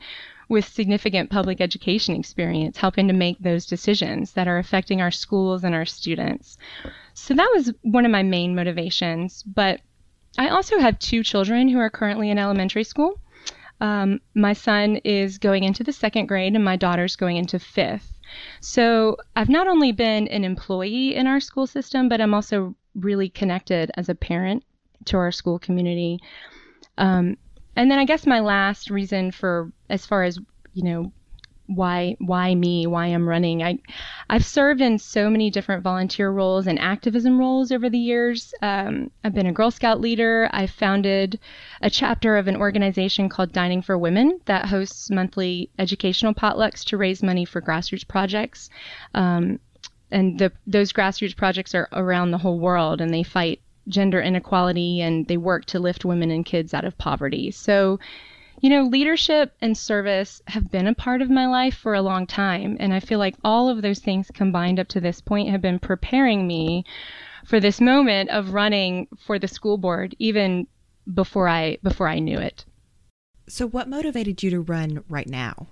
with 0.49 0.67
significant 0.67 1.29
public 1.31 1.61
education 1.61 2.15
experience 2.15 2.77
helping 2.79 3.09
to 3.09 3.15
make 3.15 3.39
those 3.39 3.67
decisions 3.67 4.33
that 4.33 4.47
are 4.47 4.59
affecting 4.59 5.01
our 5.01 5.11
schools 5.11 5.65
and 5.65 5.75
our 5.75 5.85
students. 5.85 6.57
So 7.15 7.35
that 7.35 7.51
was 7.55 7.73
one 7.83 8.05
of 8.05 8.13
my 8.13 8.23
main 8.23 8.55
motivations. 8.55 9.43
But 9.43 9.81
I 10.39 10.49
also 10.49 10.79
have 10.79 10.99
two 10.99 11.23
children 11.23 11.69
who 11.69 11.79
are 11.79 11.91
currently 11.91 12.31
in 12.31 12.39
elementary 12.39 12.85
school. 12.85 13.21
Um, 13.81 14.21
my 14.35 14.53
son 14.53 14.97
is 15.05 15.39
going 15.39 15.65
into 15.65 15.85
the 15.85 15.93
second 15.93 16.27
grade 16.27 16.55
and 16.55 16.65
my 16.65 16.77
daughter's 16.77 17.17
going 17.17 17.37
into 17.37 17.59
fifth. 17.59 18.13
So 18.61 19.17
I've 19.37 19.49
not 19.49 19.69
only 19.69 19.93
been 19.93 20.29
an 20.29 20.45
employee 20.45 21.15
in 21.15 21.27
our 21.27 21.41
school 21.41 21.67
system, 21.67 22.09
but 22.09 22.21
I'm 22.21 22.35
also 22.35 22.75
really 22.95 23.29
connected 23.29 23.91
as 23.97 24.09
a 24.09 24.15
parent 24.15 24.65
to 25.07 25.17
our 25.17 25.31
school 25.31 25.59
community. 25.59 26.19
Um, 26.99 27.37
and 27.77 27.91
then 27.91 27.99
I 27.99 28.05
guess 28.05 28.27
my 28.27 28.41
last 28.41 28.91
reason 28.91 29.31
for, 29.31 29.71
as 29.91 30.07
far 30.07 30.25
as 30.25 30.39
you 30.73 30.83
know, 30.83 31.13
why 31.67 32.17
why 32.19 32.55
me? 32.55 32.87
Why 32.87 33.07
i'm 33.07 33.29
running? 33.29 33.63
I 33.63 33.79
i've 34.31 34.45
served 34.45 34.81
in 34.81 34.99
so 34.99 35.29
many 35.29 35.51
different 35.51 35.83
volunteer 35.83 36.31
roles 36.31 36.67
and 36.67 36.79
activism 36.79 37.39
roles 37.39 37.73
over 37.73 37.91
the 37.91 37.99
years. 37.99 38.55
Um, 38.63 39.11
i've 39.25 39.35
been 39.35 39.47
a 39.47 39.53
girl 39.53 39.71
scout 39.71 40.01
leader. 40.01 40.49
I 40.53 40.67
founded 40.67 41.39
a 41.83 41.91
chapter 41.91 42.37
of 42.37 42.49
an 42.49 42.57
organization 42.57 43.29
called 43.29 43.53
dining 43.53 43.83
for 43.83 43.99
women 43.99 44.41
that 44.47 44.67
hosts 44.67 45.11
monthly 45.11 45.71
educational 45.79 46.35
potlucks 46.35 46.85
to 46.87 46.97
raise 46.97 47.23
money 47.23 47.45
for 47.45 47.61
grassroots 47.61 48.07
projects. 48.07 48.71
Um, 49.15 49.59
and 50.11 50.39
the, 50.39 50.53
those 50.67 50.93
grassroots 50.93 51.37
projects 51.37 51.75
are 51.75 51.89
around 51.93 52.31
the 52.31 52.39
whole 52.39 52.61
world 52.61 53.01
and 53.01 53.13
they 53.13 53.25
fight 53.25 53.61
gender 53.89 54.21
inequality 54.21 55.01
and 55.01 55.27
they 55.27 55.37
work 55.37 55.65
to 55.67 55.79
lift 55.79 56.05
women 56.05 56.31
and 56.31 56.45
kids 56.45 56.75
out 56.75 56.85
of 56.85 56.99
poverty. 56.99 57.51
So 57.51 57.99
you 58.61 58.71
know, 58.71 58.83
leadership 58.83 59.53
and 59.61 59.77
service 59.77 60.41
have 60.47 60.71
been 60.71 60.87
a 60.87 60.95
part 60.95 61.23
of 61.23 61.31
my 61.31 61.47
life 61.47 61.77
for 61.77 61.95
a 61.95 62.03
long 62.03 62.27
time. 62.27 62.77
And 62.81 62.93
I 62.93 63.01
feel 63.01 63.19
like 63.19 63.37
all 63.45 63.69
of 63.69 63.83
those 63.83 64.01
things 64.01 64.31
combined 64.33 64.81
up 64.81 64.89
to 64.89 65.01
this 65.01 65.21
point 65.21 65.51
have 65.51 65.61
been 65.61 65.79
preparing 65.79 66.47
me 66.47 66.85
for 67.45 67.61
this 67.61 67.81
moment 67.81 68.31
of 68.31 68.55
running 68.55 69.09
for 69.19 69.39
the 69.39 69.49
school 69.49 69.79
board, 69.79 70.15
even 70.19 70.67
before 71.13 71.49
I 71.49 71.79
before 71.83 72.09
I 72.09 72.19
knew 72.19 72.39
it. 72.39 72.65
So 73.49 73.67
what 73.69 73.89
motivated 73.89 74.43
you 74.43 74.51
to 74.51 74.61
run 74.61 75.05
right 75.09 75.29
now? 75.29 75.69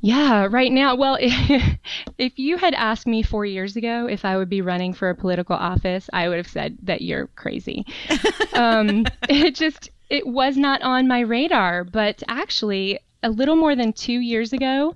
Yeah, 0.00 0.46
right 0.48 0.70
now. 0.70 0.94
Well, 0.94 1.18
if 1.20 2.38
you 2.38 2.56
had 2.56 2.74
asked 2.74 3.06
me 3.06 3.22
four 3.22 3.44
years 3.44 3.76
ago 3.76 4.06
if 4.08 4.24
I 4.24 4.36
would 4.36 4.48
be 4.48 4.62
running 4.62 4.92
for 4.92 5.10
a 5.10 5.14
political 5.14 5.56
office, 5.56 6.08
I 6.12 6.28
would 6.28 6.36
have 6.36 6.48
said 6.48 6.78
that 6.84 7.02
you're 7.02 7.26
crazy. 7.28 7.84
um, 8.54 9.06
it 9.28 9.56
just 9.56 9.90
it 10.10 10.26
was 10.26 10.56
not 10.56 10.82
on 10.82 11.08
my 11.08 11.20
radar, 11.20 11.84
but 11.84 12.22
actually, 12.28 12.98
a 13.22 13.30
little 13.30 13.56
more 13.56 13.76
than 13.76 13.92
two 13.92 14.18
years 14.18 14.52
ago, 14.52 14.94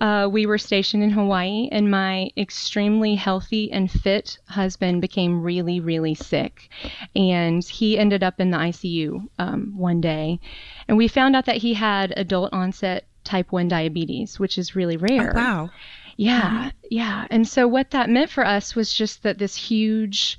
uh, 0.00 0.28
we 0.30 0.46
were 0.46 0.58
stationed 0.58 1.02
in 1.02 1.10
Hawaii, 1.10 1.68
and 1.72 1.90
my 1.90 2.30
extremely 2.36 3.14
healthy 3.16 3.72
and 3.72 3.90
fit 3.90 4.38
husband 4.46 5.00
became 5.00 5.42
really, 5.42 5.80
really 5.80 6.14
sick. 6.14 6.70
And 7.16 7.64
he 7.64 7.98
ended 7.98 8.22
up 8.22 8.40
in 8.40 8.50
the 8.50 8.58
ICU 8.58 9.26
um, 9.38 9.72
one 9.76 10.00
day. 10.00 10.38
And 10.86 10.96
we 10.96 11.08
found 11.08 11.34
out 11.34 11.46
that 11.46 11.56
he 11.56 11.74
had 11.74 12.12
adult 12.16 12.52
onset 12.52 13.06
type 13.24 13.50
1 13.52 13.68
diabetes, 13.68 14.38
which 14.38 14.58
is 14.58 14.76
really 14.76 14.96
rare. 14.96 15.32
Oh, 15.34 15.40
wow. 15.40 15.70
Yeah, 16.16 16.70
yeah. 16.90 17.26
And 17.30 17.48
so, 17.48 17.66
what 17.66 17.90
that 17.90 18.10
meant 18.10 18.30
for 18.30 18.46
us 18.46 18.74
was 18.74 18.92
just 18.92 19.22
that 19.22 19.38
this 19.38 19.56
huge 19.56 20.36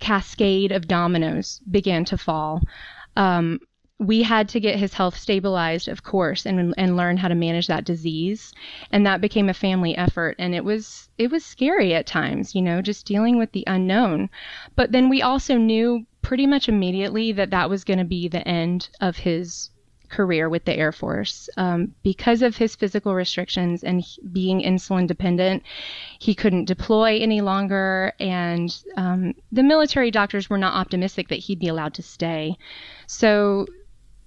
cascade 0.00 0.72
of 0.72 0.88
dominoes 0.88 1.60
began 1.70 2.04
to 2.06 2.18
fall 2.18 2.60
um, 3.16 3.60
we 3.98 4.22
had 4.22 4.48
to 4.48 4.60
get 4.60 4.78
his 4.78 4.94
health 4.94 5.16
stabilized, 5.16 5.88
of 5.88 6.02
course, 6.02 6.46
and 6.46 6.74
and 6.76 6.96
learn 6.96 7.16
how 7.16 7.28
to 7.28 7.34
manage 7.34 7.68
that 7.68 7.84
disease. 7.84 8.52
And 8.90 9.06
that 9.06 9.20
became 9.20 9.48
a 9.48 9.54
family 9.54 9.96
effort, 9.96 10.36
and 10.38 10.54
it 10.54 10.64
was 10.64 11.08
it 11.16 11.30
was 11.30 11.44
scary 11.44 11.94
at 11.94 12.06
times, 12.06 12.54
you 12.54 12.62
know, 12.62 12.82
just 12.82 13.06
dealing 13.06 13.38
with 13.38 13.52
the 13.52 13.64
unknown. 13.66 14.30
But 14.74 14.92
then 14.92 15.08
we 15.08 15.22
also 15.22 15.56
knew 15.56 16.06
pretty 16.22 16.46
much 16.46 16.68
immediately 16.68 17.32
that 17.32 17.50
that 17.50 17.70
was 17.70 17.84
going 17.84 17.98
to 17.98 18.04
be 18.04 18.28
the 18.28 18.46
end 18.48 18.88
of 19.00 19.18
his 19.18 19.70
career 20.14 20.48
with 20.48 20.64
the 20.64 20.74
Air 20.74 20.92
Force. 20.92 21.48
Um, 21.56 21.94
because 22.02 22.42
of 22.42 22.56
his 22.56 22.76
physical 22.76 23.14
restrictions 23.14 23.82
and 23.82 24.04
being 24.32 24.60
insulin 24.60 25.06
dependent, 25.06 25.62
he 26.18 26.34
couldn't 26.34 26.66
deploy 26.66 27.18
any 27.18 27.40
longer, 27.40 28.12
and 28.20 28.74
um, 28.96 29.34
the 29.50 29.62
military 29.62 30.10
doctors 30.10 30.48
were 30.48 30.58
not 30.58 30.74
optimistic 30.74 31.28
that 31.28 31.40
he'd 31.40 31.58
be 31.58 31.68
allowed 31.68 31.94
to 31.94 32.02
stay. 32.02 32.56
So, 33.06 33.66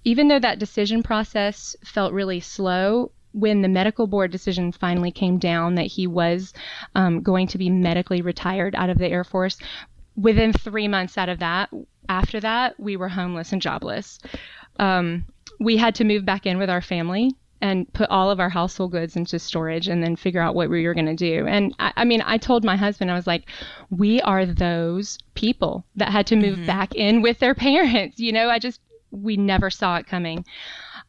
even 0.04 0.28
though 0.28 0.38
that 0.38 0.58
decision 0.58 1.02
process 1.02 1.76
felt 1.84 2.12
really 2.12 2.40
slow, 2.40 3.10
when 3.32 3.62
the 3.62 3.68
medical 3.68 4.06
board 4.06 4.30
decision 4.30 4.72
finally 4.72 5.10
came 5.10 5.38
down 5.38 5.74
that 5.74 5.86
he 5.86 6.06
was 6.06 6.52
um, 6.94 7.22
going 7.22 7.46
to 7.48 7.58
be 7.58 7.70
medically 7.70 8.22
retired 8.22 8.74
out 8.74 8.90
of 8.90 8.98
the 8.98 9.08
Air 9.08 9.24
Force, 9.24 9.58
within 10.16 10.52
three 10.52 10.88
months 10.88 11.18
out 11.18 11.28
of 11.28 11.38
that, 11.38 11.70
after 12.08 12.40
that, 12.40 12.78
we 12.80 12.96
were 12.96 13.08
homeless 13.08 13.52
and 13.52 13.60
jobless. 13.60 14.18
Um, 14.78 15.26
we 15.58 15.76
had 15.76 15.94
to 15.96 16.04
move 16.04 16.24
back 16.24 16.46
in 16.46 16.58
with 16.58 16.70
our 16.70 16.80
family 16.80 17.32
and 17.60 17.92
put 17.92 18.08
all 18.10 18.30
of 18.30 18.38
our 18.38 18.48
household 18.48 18.92
goods 18.92 19.16
into 19.16 19.38
storage 19.38 19.88
and 19.88 20.02
then 20.02 20.14
figure 20.14 20.40
out 20.40 20.54
what 20.54 20.70
we 20.70 20.86
were 20.86 20.94
going 20.94 21.06
to 21.06 21.14
do. 21.14 21.46
And 21.46 21.74
I, 21.80 21.92
I, 21.96 22.04
mean, 22.04 22.22
I 22.24 22.38
told 22.38 22.64
my 22.64 22.76
husband, 22.76 23.10
I 23.10 23.14
was 23.14 23.26
like, 23.26 23.50
we 23.90 24.20
are 24.22 24.46
those 24.46 25.18
people 25.34 25.84
that 25.96 26.10
had 26.10 26.26
to 26.28 26.36
move 26.36 26.56
mm-hmm. 26.56 26.66
back 26.66 26.94
in 26.94 27.20
with 27.20 27.40
their 27.40 27.54
parents. 27.54 28.20
You 28.20 28.32
know, 28.32 28.48
I 28.48 28.58
just, 28.58 28.80
we 29.10 29.36
never 29.36 29.70
saw 29.70 29.96
it 29.96 30.06
coming. 30.06 30.44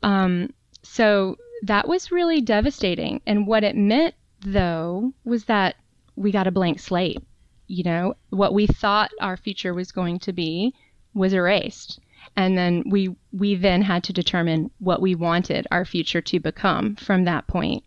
Um, 0.02 0.50
so 0.82 1.38
that 1.64 1.88
was 1.88 2.12
really 2.12 2.42
devastating. 2.42 3.22
And 3.28 3.46
what 3.46 3.64
it 3.64 3.76
meant, 3.76 4.16
though, 4.42 5.14
was 5.26 5.46
that 5.46 5.76
we 6.16 6.32
got 6.32 6.48
a 6.48 6.52
blank 6.52 6.80
slate. 6.80 7.22
You 7.68 7.84
know, 7.84 8.16
what 8.32 8.56
we 8.56 8.66
thought 8.66 9.12
our 9.22 9.38
future 9.38 9.76
was 9.76 9.92
going 9.92 10.18
to 10.20 10.34
be 10.34 10.74
was 11.14 11.34
erased 11.34 12.00
and 12.40 12.58
then 12.58 12.84
we 12.86 13.14
we 13.34 13.54
then 13.54 13.82
had 13.82 14.02
to 14.06 14.14
determine 14.14 14.72
what 14.80 15.02
we 15.02 15.14
wanted 15.14 15.68
our 15.72 15.84
future 15.84 16.22
to 16.22 16.40
become 16.40 16.96
from 16.96 17.26
that 17.26 17.46
point. 17.48 17.84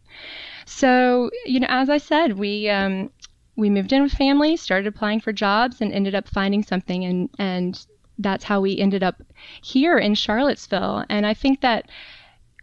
So 0.66 1.30
you 1.46 1.58
know, 1.58 1.68
as 1.70 1.88
I 1.88 1.96
said, 1.96 2.38
we 2.38 2.68
um, 2.68 3.10
we 3.56 3.70
moved 3.70 3.94
in 3.94 4.02
with 4.02 4.12
family, 4.12 4.58
started 4.58 4.86
applying 4.86 5.20
for 5.20 5.32
jobs, 5.32 5.80
and 5.80 5.90
ended 5.90 6.14
up 6.14 6.28
finding 6.28 6.62
something, 6.62 7.02
and 7.02 7.30
and 7.38 7.86
that's 8.18 8.44
how 8.44 8.60
we 8.60 8.78
ended 8.78 9.02
up 9.02 9.22
here 9.62 9.96
in 9.96 10.14
Charlottesville. 10.14 11.06
And 11.08 11.24
I 11.24 11.32
think 11.32 11.62
that 11.62 11.88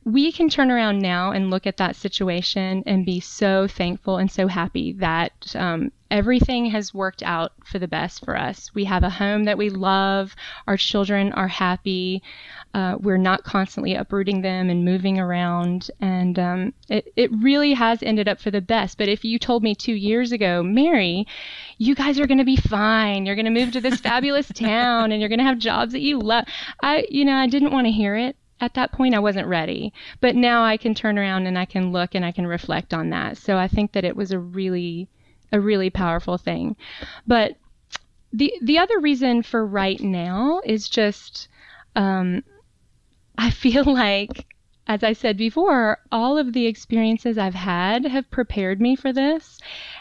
we 0.05 0.31
can 0.31 0.47
turn 0.47 0.69
around 0.69 0.99
now 0.99 1.31
and 1.31 1.49
look 1.49 1.65
at 1.65 1.77
that 1.77 1.95
situation 1.95 2.83
and 2.85 3.03
be 3.03 3.19
so 3.19 3.67
thankful 3.67 4.17
and 4.17 4.31
so 4.31 4.47
happy 4.47 4.93
that 4.93 5.55
um, 5.55 5.91
everything 6.11 6.65
has 6.67 6.93
worked 6.93 7.21
out 7.23 7.51
for 7.63 7.79
the 7.79 7.87
best 7.87 8.25
for 8.25 8.35
us. 8.35 8.73
We 8.73 8.85
have 8.85 9.03
a 9.03 9.09
home 9.09 9.43
that 9.43 9.57
we 9.57 9.69
love. 9.69 10.35
Our 10.67 10.77
children 10.77 11.31
are 11.33 11.47
happy. 11.47 12.23
Uh, 12.73 12.97
we're 12.99 13.17
not 13.17 13.43
constantly 13.43 13.95
uprooting 13.95 14.41
them 14.41 14.69
and 14.69 14.85
moving 14.85 15.19
around. 15.19 15.91
And 15.99 16.39
um, 16.39 16.73
it, 16.87 17.11
it 17.15 17.31
really 17.31 17.73
has 17.73 18.01
ended 18.01 18.27
up 18.27 18.39
for 18.39 18.51
the 18.51 18.61
best. 18.61 18.97
But 18.97 19.09
if 19.09 19.23
you 19.23 19.37
told 19.37 19.63
me 19.63 19.75
two 19.75 19.93
years 19.93 20.31
ago, 20.31 20.63
Mary, 20.63 21.27
you 21.77 21.95
guys 21.95 22.19
are 22.19 22.27
going 22.27 22.39
to 22.39 22.43
be 22.43 22.57
fine. 22.57 23.25
You're 23.25 23.35
going 23.35 23.45
to 23.45 23.51
move 23.51 23.71
to 23.73 23.81
this 23.81 23.99
fabulous 23.99 24.47
town 24.53 25.11
and 25.11 25.21
you're 25.21 25.29
going 25.29 25.39
to 25.39 25.45
have 25.45 25.59
jobs 25.59 25.93
that 25.93 26.01
you 26.01 26.19
love. 26.19 26.45
I, 26.81 27.05
you 27.09 27.25
know, 27.25 27.35
I 27.35 27.47
didn't 27.47 27.71
want 27.71 27.87
to 27.87 27.91
hear 27.91 28.15
it 28.15 28.35
at 28.61 28.73
that 28.73 28.91
point 28.91 29.15
I 29.15 29.19
wasn't 29.19 29.47
ready. 29.47 29.93
But 30.19 30.35
now 30.35 30.63
I 30.63 30.77
can 30.77 30.93
turn 30.93 31.17
around 31.17 31.47
and 31.47 31.57
I 31.57 31.65
can 31.65 31.91
look 31.91 32.15
and 32.15 32.25
I 32.25 32.31
can 32.31 32.45
reflect 32.45 32.93
on 32.93 33.09
that. 33.11 33.37
So 33.37 33.57
I 33.57 33.67
think 33.67 33.93
that 33.93 34.03
it 34.03 34.15
was 34.15 34.31
a 34.31 34.39
really 34.39 35.07
a 35.51 35.59
really 35.59 35.89
powerful 35.89 36.37
thing. 36.37 36.75
But 37.27 37.57
the 38.31 38.53
the 38.61 38.77
other 38.77 38.99
reason 38.99 39.43
for 39.43 39.65
right 39.65 39.99
now 39.99 40.61
is 40.63 40.87
just 40.89 41.47
um, 41.95 42.43
I 43.37 43.49
feel 43.51 43.83
like 43.93 44.45
as 44.87 45.03
I 45.03 45.13
said 45.13 45.37
before, 45.37 45.99
all 46.11 46.39
of 46.39 46.51
the 46.51 46.65
experiences 46.65 47.37
I've 47.37 47.53
had 47.53 48.05
have 48.05 48.31
prepared 48.31 48.81
me 48.81 48.95
for 48.95 49.13
this. 49.13 49.59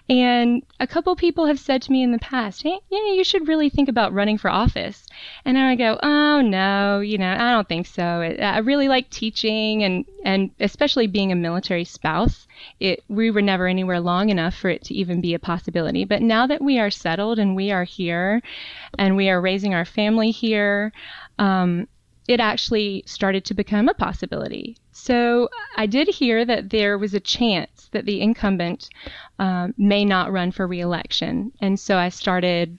And 0.08 0.62
a 0.80 0.86
couple 0.86 1.14
people 1.16 1.44
have 1.46 1.58
said 1.58 1.82
to 1.82 1.92
me 1.92 2.02
in 2.02 2.12
the 2.12 2.18
past, 2.18 2.62
hey, 2.62 2.78
yeah, 2.88 3.12
you 3.12 3.24
should 3.24 3.46
really 3.46 3.68
think 3.68 3.90
about 3.90 4.14
running 4.14 4.38
for 4.38 4.48
office. 4.48 5.06
And 5.44 5.58
I 5.58 5.74
go, 5.74 5.98
oh, 6.02 6.40
no, 6.40 7.00
you 7.00 7.18
know, 7.18 7.30
I 7.30 7.50
don't 7.50 7.68
think 7.68 7.86
so. 7.86 8.02
I 8.02 8.58
really 8.58 8.88
like 8.88 9.10
teaching 9.10 9.84
and, 9.84 10.06
and 10.24 10.50
especially 10.60 11.08
being 11.08 11.30
a 11.30 11.36
military 11.36 11.84
spouse. 11.84 12.46
It, 12.80 13.04
we 13.08 13.30
were 13.30 13.42
never 13.42 13.66
anywhere 13.66 14.00
long 14.00 14.30
enough 14.30 14.54
for 14.54 14.70
it 14.70 14.82
to 14.84 14.94
even 14.94 15.20
be 15.20 15.34
a 15.34 15.38
possibility. 15.38 16.06
But 16.06 16.22
now 16.22 16.46
that 16.46 16.62
we 16.62 16.78
are 16.78 16.90
settled 16.90 17.38
and 17.38 17.54
we 17.54 17.70
are 17.70 17.84
here 17.84 18.40
and 18.98 19.14
we 19.14 19.28
are 19.28 19.42
raising 19.42 19.74
our 19.74 19.84
family 19.84 20.30
here, 20.30 20.90
um, 21.38 21.86
it 22.28 22.40
actually 22.40 23.02
started 23.06 23.44
to 23.44 23.54
become 23.54 23.88
a 23.88 23.94
possibility. 23.94 24.76
So 24.92 25.48
I 25.76 25.86
did 25.86 26.08
hear 26.08 26.44
that 26.46 26.70
there 26.70 26.96
was 26.98 27.14
a 27.14 27.20
chance 27.20 27.77
that 27.92 28.06
the 28.06 28.20
incumbent 28.20 28.88
um, 29.38 29.74
may 29.76 30.04
not 30.04 30.32
run 30.32 30.52
for 30.52 30.66
reelection, 30.66 31.52
and 31.60 31.78
so 31.78 31.96
I 31.96 32.08
started. 32.08 32.78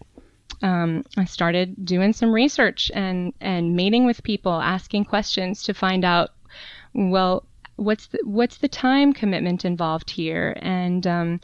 Um, 0.61 1.05
I 1.15 1.23
started 1.23 1.85
doing 1.85 2.11
some 2.11 2.33
research 2.33 2.91
and 2.93 3.33
and 3.39 3.75
meeting 3.75 4.05
with 4.05 4.23
people, 4.23 4.53
asking 4.53 5.05
questions 5.05 5.63
to 5.63 5.73
find 5.73 6.03
out, 6.03 6.31
well, 6.93 7.45
what's 7.79 8.07
the, 8.07 8.19
what's 8.23 8.57
the 8.57 8.67
time 8.67 9.13
commitment 9.13 9.65
involved 9.65 10.09
here? 10.09 10.57
And 10.61 11.07
um, 11.07 11.39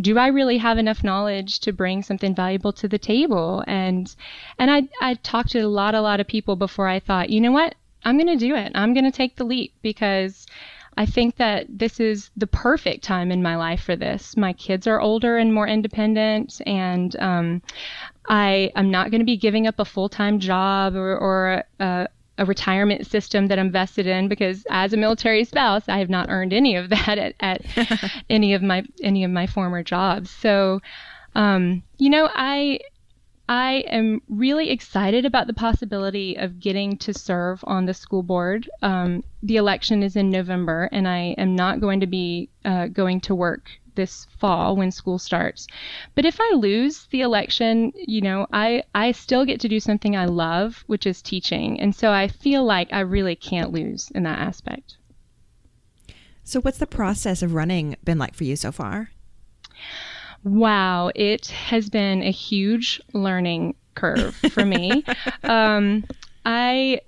do 0.00 0.18
I 0.18 0.28
really 0.28 0.58
have 0.58 0.78
enough 0.78 1.04
knowledge 1.04 1.60
to 1.60 1.72
bring 1.72 2.02
something 2.02 2.34
valuable 2.34 2.72
to 2.74 2.88
the 2.88 2.98
table? 2.98 3.64
And 3.66 4.14
and 4.58 4.70
I 4.70 4.88
I 5.00 5.14
talked 5.14 5.50
to 5.50 5.60
a 5.60 5.68
lot 5.68 5.94
a 5.94 6.00
lot 6.00 6.20
of 6.20 6.26
people 6.26 6.56
before 6.56 6.88
I 6.88 7.00
thought 7.00 7.30
you 7.30 7.40
know 7.40 7.52
what? 7.52 7.74
I'm 8.04 8.18
going 8.18 8.38
to 8.38 8.46
do 8.48 8.54
it. 8.54 8.72
I'm 8.74 8.92
going 8.92 9.04
to 9.04 9.10
take 9.10 9.36
the 9.36 9.44
leap 9.44 9.72
because 9.80 10.46
I 10.96 11.06
think 11.06 11.36
that 11.36 11.66
this 11.68 12.00
is 12.00 12.30
the 12.36 12.46
perfect 12.46 13.04
time 13.04 13.30
in 13.30 13.42
my 13.42 13.56
life 13.56 13.82
for 13.82 13.96
this. 13.96 14.36
My 14.36 14.52
kids 14.52 14.86
are 14.86 15.00
older 15.00 15.38
and 15.38 15.52
more 15.52 15.66
independent, 15.66 16.60
and 16.66 17.14
um, 17.20 17.62
I 18.28 18.70
am 18.76 18.90
not 18.90 19.10
going 19.10 19.20
to 19.20 19.26
be 19.26 19.36
giving 19.36 19.66
up 19.66 19.78
a 19.78 19.84
full 19.84 20.08
time 20.08 20.38
job 20.38 20.94
or, 20.94 21.16
or 21.16 21.64
a, 21.80 22.08
a 22.38 22.44
retirement 22.44 23.06
system 23.06 23.48
that 23.48 23.58
I'm 23.58 23.70
vested 23.70 24.06
in 24.06 24.28
because 24.28 24.64
as 24.70 24.92
a 24.92 24.96
military 24.96 25.44
spouse, 25.44 25.88
I 25.88 25.98
have 25.98 26.10
not 26.10 26.30
earned 26.30 26.52
any 26.52 26.76
of 26.76 26.88
that 26.90 27.18
at, 27.18 27.34
at 27.40 27.62
any 28.30 28.54
of 28.54 28.62
my 28.62 28.84
any 29.02 29.24
of 29.24 29.30
my 29.30 29.46
former 29.46 29.82
jobs. 29.82 30.30
So, 30.30 30.80
um, 31.34 31.82
you 31.98 32.10
know, 32.10 32.30
I 32.34 32.80
I 33.48 33.84
am 33.88 34.22
really 34.28 34.70
excited 34.70 35.26
about 35.26 35.46
the 35.46 35.52
possibility 35.52 36.36
of 36.36 36.60
getting 36.60 36.96
to 36.98 37.12
serve 37.12 37.62
on 37.66 37.84
the 37.84 37.92
school 37.92 38.22
board. 38.22 38.70
Um, 38.80 39.22
the 39.42 39.56
election 39.56 40.02
is 40.02 40.16
in 40.16 40.30
November, 40.30 40.88
and 40.92 41.06
I 41.06 41.34
am 41.36 41.54
not 41.54 41.80
going 41.80 42.00
to 42.00 42.06
be 42.06 42.48
uh, 42.64 42.86
going 42.86 43.20
to 43.22 43.34
work 43.34 43.70
this 43.94 44.26
fall 44.38 44.76
when 44.76 44.90
school 44.90 45.18
starts. 45.18 45.66
But 46.14 46.24
if 46.24 46.38
I 46.40 46.54
lose 46.54 47.06
the 47.10 47.20
election, 47.20 47.92
you 47.94 48.22
know, 48.22 48.46
I, 48.52 48.82
I 48.94 49.12
still 49.12 49.44
get 49.44 49.60
to 49.60 49.68
do 49.68 49.78
something 49.78 50.16
I 50.16 50.24
love, 50.24 50.82
which 50.86 51.06
is 51.06 51.22
teaching. 51.22 51.78
And 51.80 51.94
so 51.94 52.10
I 52.10 52.28
feel 52.28 52.64
like 52.64 52.92
I 52.92 53.00
really 53.00 53.36
can't 53.36 53.72
lose 53.72 54.10
in 54.14 54.22
that 54.24 54.38
aspect. 54.38 54.96
So, 56.42 56.60
what's 56.60 56.78
the 56.78 56.86
process 56.86 57.42
of 57.42 57.54
running 57.54 57.96
been 58.04 58.18
like 58.18 58.34
for 58.34 58.44
you 58.44 58.56
so 58.56 58.70
far? 58.70 59.10
Wow, 60.44 61.10
it 61.14 61.46
has 61.46 61.88
been 61.88 62.22
a 62.22 62.30
huge 62.30 63.00
learning 63.14 63.74
curve 63.94 64.34
for 64.52 64.64
me. 64.64 65.04
um, 65.44 66.04
I 66.44 67.00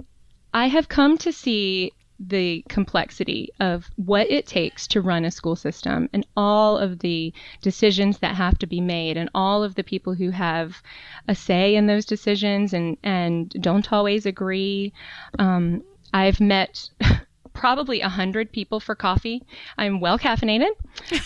I 0.55 0.69
have 0.69 0.88
come 0.88 1.19
to 1.19 1.33
see 1.33 1.93
the 2.19 2.64
complexity 2.71 3.50
of 3.61 3.90
what 3.97 4.31
it 4.31 4.47
takes 4.47 4.87
to 4.87 5.02
run 5.02 5.26
a 5.26 5.31
school 5.31 5.55
system 5.55 6.09
and 6.14 6.26
all 6.35 6.78
of 6.78 7.00
the 7.00 7.31
decisions 7.61 8.19
that 8.21 8.35
have 8.35 8.57
to 8.59 8.66
be 8.66 8.81
made 8.81 9.19
and 9.19 9.28
all 9.35 9.62
of 9.62 9.75
the 9.75 9.85
people 9.85 10.14
who 10.14 10.31
have 10.31 10.83
a 11.28 11.35
say 11.35 11.75
in 11.75 11.87
those 11.87 12.07
decisions 12.07 12.73
and 12.73 12.97
and 13.02 13.50
don't 13.61 13.93
always 13.93 14.25
agree. 14.25 14.95
Um, 15.38 15.83
I've 16.14 16.40
met 16.40 16.88
probably 17.57 18.01
a 18.01 18.09
hundred 18.09 18.53
people 18.53 18.79
for 18.79 18.95
coffee. 18.95 19.43
I'm 19.77 20.01
well 20.01 20.19
caffeinated. 20.19 20.71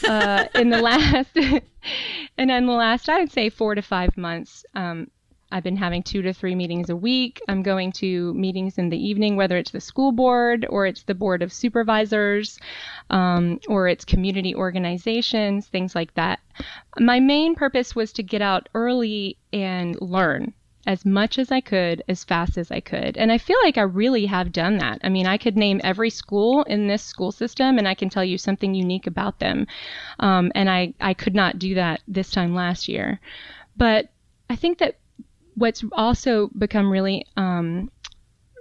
Uh, 0.09 0.47
in 0.55 0.71
the 0.71 0.81
last, 0.83 1.37
and 1.37 2.51
in 2.51 2.67
the 2.67 2.73
last, 2.73 3.09
I 3.09 3.19
would 3.21 3.33
say 3.33 3.51
four 3.51 3.75
to 3.75 3.83
five 3.83 4.17
months, 4.17 4.65
um, 4.75 5.11
I've 5.53 5.65
been 5.65 5.77
having 5.77 6.03
two 6.03 6.23
to 6.23 6.33
three 6.33 6.55
meetings 6.55 6.91
a 6.91 6.97
week. 6.97 7.41
I'm 7.49 7.63
going 7.63 7.91
to 7.93 8.33
meetings 8.35 8.79
in 8.79 8.89
the 8.89 9.09
evening, 9.09 9.35
whether 9.35 9.57
it's 9.57 9.73
the 9.73 9.81
school 9.81 10.13
board 10.13 10.65
or 10.71 10.87
it's 10.87 11.03
the 11.03 11.15
board 11.15 11.43
of 11.43 11.53
supervisors 11.53 12.59
um, 13.11 13.59
or 13.69 13.89
it's 13.89 14.05
community 14.05 14.55
organizations, 14.55 15.67
things 15.67 15.95
like 15.95 16.15
that. 16.15 16.39
My 16.99 17.19
main 17.19 17.57
purpose 17.57 17.97
was 17.97 18.13
to 18.13 18.23
get 18.23 18.43
out 18.43 18.69
early 18.75 19.37
and 19.53 20.01
learn 20.01 20.55
as 20.87 21.05
much 21.05 21.39
as 21.39 21.53
I 21.53 21.61
could, 21.61 22.03
as 22.09 22.25
fast 22.25 22.57
as 22.57 22.71
I 22.71 22.81
could. 22.81 23.17
And 23.17 23.31
I 23.31 23.39
feel 23.39 23.59
like 23.63 23.77
I 23.77 23.83
really 23.83 24.27
have 24.27 24.53
done 24.53 24.79
that. 24.79 25.01
I 25.05 25.09
mean, 25.09 25.27
I 25.27 25.37
could 25.37 25.57
name 25.57 25.81
every 25.85 26.11
school 26.11 26.63
in 26.63 26.87
this 26.87 27.03
school 27.03 27.33
system 27.33 27.79
and 27.79 27.87
I 27.87 27.95
can 27.95 28.09
tell 28.09 28.25
you 28.25 28.39
something 28.39 28.75
unique 28.75 29.07
about 29.07 29.39
them. 29.41 29.67
Um, 30.19 30.51
and 30.55 30.71
I, 30.71 30.95
I 31.01 31.13
could 31.13 31.35
not 31.35 31.59
do 31.59 31.75
that 31.75 32.01
this 32.09 32.31
time 32.31 32.55
last 32.55 32.89
year. 32.89 33.21
But 33.77 34.09
I 34.49 34.57
think 34.57 34.79
that 34.79 34.97
what's 35.55 35.85
also 35.93 36.49
become 36.57 36.91
really, 36.91 37.27
um, 37.37 37.91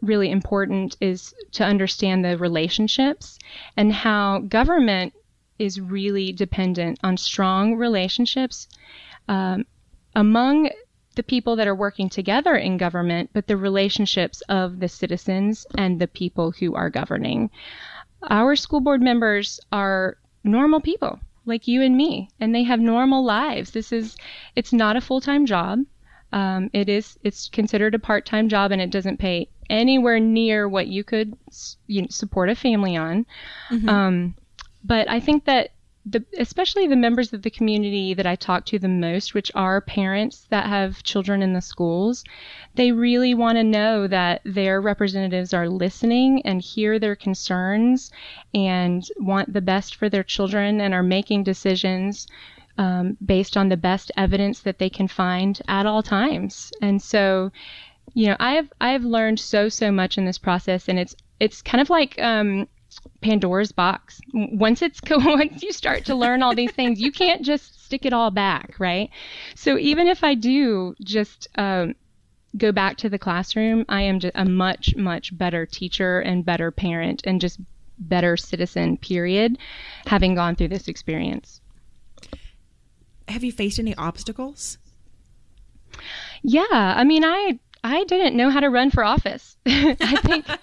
really 0.01 0.29
important 0.29 0.97
is 0.99 1.33
to 1.53 1.63
understand 1.63 2.23
the 2.23 2.37
relationships 2.37 3.39
and 3.77 3.93
how 3.93 4.39
government 4.39 5.13
is 5.57 5.79
really 5.79 6.31
dependent 6.31 6.99
on 7.03 7.17
strong 7.17 7.75
relationships 7.75 8.67
um, 9.27 9.65
among 10.15 10.69
the 11.19 11.23
people 11.23 11.57
that 11.57 11.67
are 11.67 11.75
working 11.75 12.07
together 12.07 12.55
in 12.55 12.77
government, 12.77 13.29
but 13.33 13.45
the 13.45 13.57
relationships 13.57 14.39
of 14.47 14.79
the 14.79 14.87
citizens 14.87 15.67
and 15.77 15.99
the 15.99 16.07
people 16.07 16.51
who 16.51 16.73
are 16.75 16.89
governing. 16.89 17.49
Our 18.29 18.55
school 18.55 18.79
board 18.79 19.01
members 19.01 19.59
are 19.69 20.15
normal 20.45 20.79
people 20.79 21.19
like 21.45 21.67
you 21.67 21.81
and 21.81 21.97
me, 21.97 22.29
and 22.39 22.55
they 22.55 22.63
have 22.63 22.79
normal 22.79 23.25
lives. 23.25 23.71
This 23.71 23.91
is, 23.91 24.15
it's 24.55 24.71
not 24.71 24.95
a 24.95 25.01
full 25.01 25.19
time 25.19 25.45
job. 25.45 25.79
Um, 26.31 26.69
it 26.71 26.87
is, 26.87 27.19
it's 27.21 27.49
considered 27.49 27.95
a 27.95 27.99
part 27.99 28.25
time 28.25 28.47
job, 28.47 28.71
and 28.71 28.81
it 28.81 28.89
doesn't 28.89 29.17
pay 29.17 29.49
anywhere 29.69 30.21
near 30.21 30.69
what 30.69 30.87
you 30.87 31.03
could 31.03 31.33
you 31.87 32.03
know, 32.03 32.07
support 32.09 32.47
a 32.47 32.55
family 32.55 32.95
on. 32.95 33.25
Mm-hmm. 33.69 33.89
Um, 33.89 34.35
but 34.85 35.09
I 35.09 35.19
think 35.19 35.43
that 35.43 35.71
the, 36.11 36.25
especially 36.37 36.87
the 36.87 36.95
members 36.95 37.33
of 37.33 37.43
the 37.43 37.49
community 37.49 38.13
that 38.13 38.25
I 38.25 38.35
talk 38.35 38.65
to 38.65 38.79
the 38.79 38.87
most, 38.87 39.33
which 39.33 39.51
are 39.53 39.81
parents 39.81 40.47
that 40.49 40.65
have 40.65 41.03
children 41.03 41.41
in 41.43 41.53
the 41.53 41.61
schools, 41.61 42.23
they 42.75 42.91
really 42.91 43.33
want 43.33 43.57
to 43.57 43.63
know 43.63 44.07
that 44.07 44.41
their 44.43 44.81
representatives 44.81 45.53
are 45.53 45.69
listening 45.69 46.41
and 46.43 46.61
hear 46.61 46.97
their 46.97 47.15
concerns 47.15 48.11
and 48.53 49.07
want 49.17 49.53
the 49.53 49.61
best 49.61 49.95
for 49.95 50.09
their 50.09 50.23
children 50.23 50.81
and 50.81 50.93
are 50.93 51.03
making 51.03 51.43
decisions 51.43 52.27
um, 52.77 53.17
based 53.23 53.55
on 53.57 53.69
the 53.69 53.77
best 53.77 54.11
evidence 54.17 54.61
that 54.61 54.79
they 54.79 54.89
can 54.89 55.07
find 55.07 55.61
at 55.67 55.85
all 55.85 56.01
times. 56.01 56.71
And 56.81 57.01
so, 57.01 57.51
you 58.13 58.27
know, 58.27 58.37
I 58.39 58.53
have 58.53 58.71
I 58.81 58.91
have 58.91 59.03
learned 59.03 59.39
so 59.39 59.69
so 59.69 59.91
much 59.91 60.17
in 60.17 60.25
this 60.25 60.37
process, 60.37 60.87
and 60.87 60.97
it's 60.97 61.15
it's 61.39 61.61
kind 61.61 61.81
of 61.81 61.89
like 61.89 62.19
um, 62.19 62.67
Pandora's 63.21 63.71
box. 63.71 64.19
Once 64.33 64.81
it's 64.81 64.99
once 65.09 65.63
you 65.63 65.71
start 65.71 66.05
to 66.05 66.15
learn 66.15 66.43
all 66.43 66.55
these 66.55 66.71
things, 66.71 66.99
you 66.99 67.11
can't 67.11 67.43
just 67.43 67.83
stick 67.85 68.05
it 68.05 68.13
all 68.13 68.31
back, 68.31 68.75
right? 68.79 69.09
So 69.55 69.77
even 69.77 70.07
if 70.07 70.23
I 70.23 70.35
do 70.35 70.95
just 71.03 71.47
um, 71.55 71.95
go 72.57 72.71
back 72.71 72.97
to 72.97 73.09
the 73.09 73.19
classroom, 73.19 73.85
I 73.89 74.03
am 74.03 74.19
just 74.19 74.35
a 74.35 74.45
much 74.45 74.95
much 74.95 75.37
better 75.37 75.65
teacher 75.65 76.19
and 76.19 76.45
better 76.45 76.71
parent 76.71 77.21
and 77.25 77.41
just 77.41 77.59
better 77.97 78.37
citizen. 78.37 78.97
Period. 78.97 79.57
Having 80.05 80.35
gone 80.35 80.55
through 80.55 80.69
this 80.69 80.87
experience. 80.87 81.61
Have 83.27 83.43
you 83.43 83.51
faced 83.51 83.79
any 83.79 83.93
obstacles? 83.95 84.79
Yeah, 86.41 86.63
I 86.71 87.03
mean, 87.03 87.23
I 87.23 87.59
I 87.83 88.03
didn't 88.05 88.35
know 88.35 88.49
how 88.49 88.59
to 88.59 88.69
run 88.69 88.91
for 88.91 89.03
office. 89.03 89.57
I 89.65 89.95
think. 90.23 90.45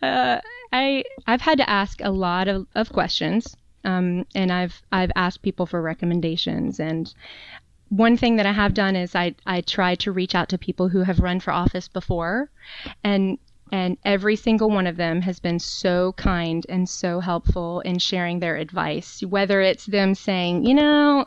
Uh, 0.00 0.40
I 0.74 1.04
I've 1.26 1.40
had 1.40 1.58
to 1.58 1.70
ask 1.70 2.00
a 2.00 2.10
lot 2.10 2.48
of, 2.48 2.66
of 2.74 2.92
questions, 2.92 3.56
um, 3.84 4.26
and 4.34 4.52
I've 4.52 4.82
I've 4.90 5.12
asked 5.14 5.42
people 5.42 5.66
for 5.66 5.80
recommendations. 5.80 6.80
And 6.80 7.14
one 7.90 8.16
thing 8.16 8.36
that 8.36 8.46
I 8.46 8.52
have 8.52 8.74
done 8.74 8.96
is 8.96 9.14
I 9.14 9.36
I 9.46 9.60
try 9.60 9.94
to 9.94 10.10
reach 10.10 10.34
out 10.34 10.48
to 10.48 10.58
people 10.58 10.88
who 10.88 11.02
have 11.04 11.20
run 11.20 11.38
for 11.38 11.52
office 11.52 11.86
before, 11.86 12.50
and 13.04 13.38
and 13.70 13.98
every 14.04 14.36
single 14.36 14.68
one 14.68 14.88
of 14.88 14.96
them 14.96 15.22
has 15.22 15.38
been 15.38 15.60
so 15.60 16.12
kind 16.12 16.66
and 16.68 16.88
so 16.88 17.20
helpful 17.20 17.80
in 17.80 17.98
sharing 17.98 18.40
their 18.40 18.56
advice. 18.56 19.22
Whether 19.22 19.60
it's 19.60 19.86
them 19.86 20.14
saying, 20.14 20.66
you 20.66 20.74
know, 20.74 21.24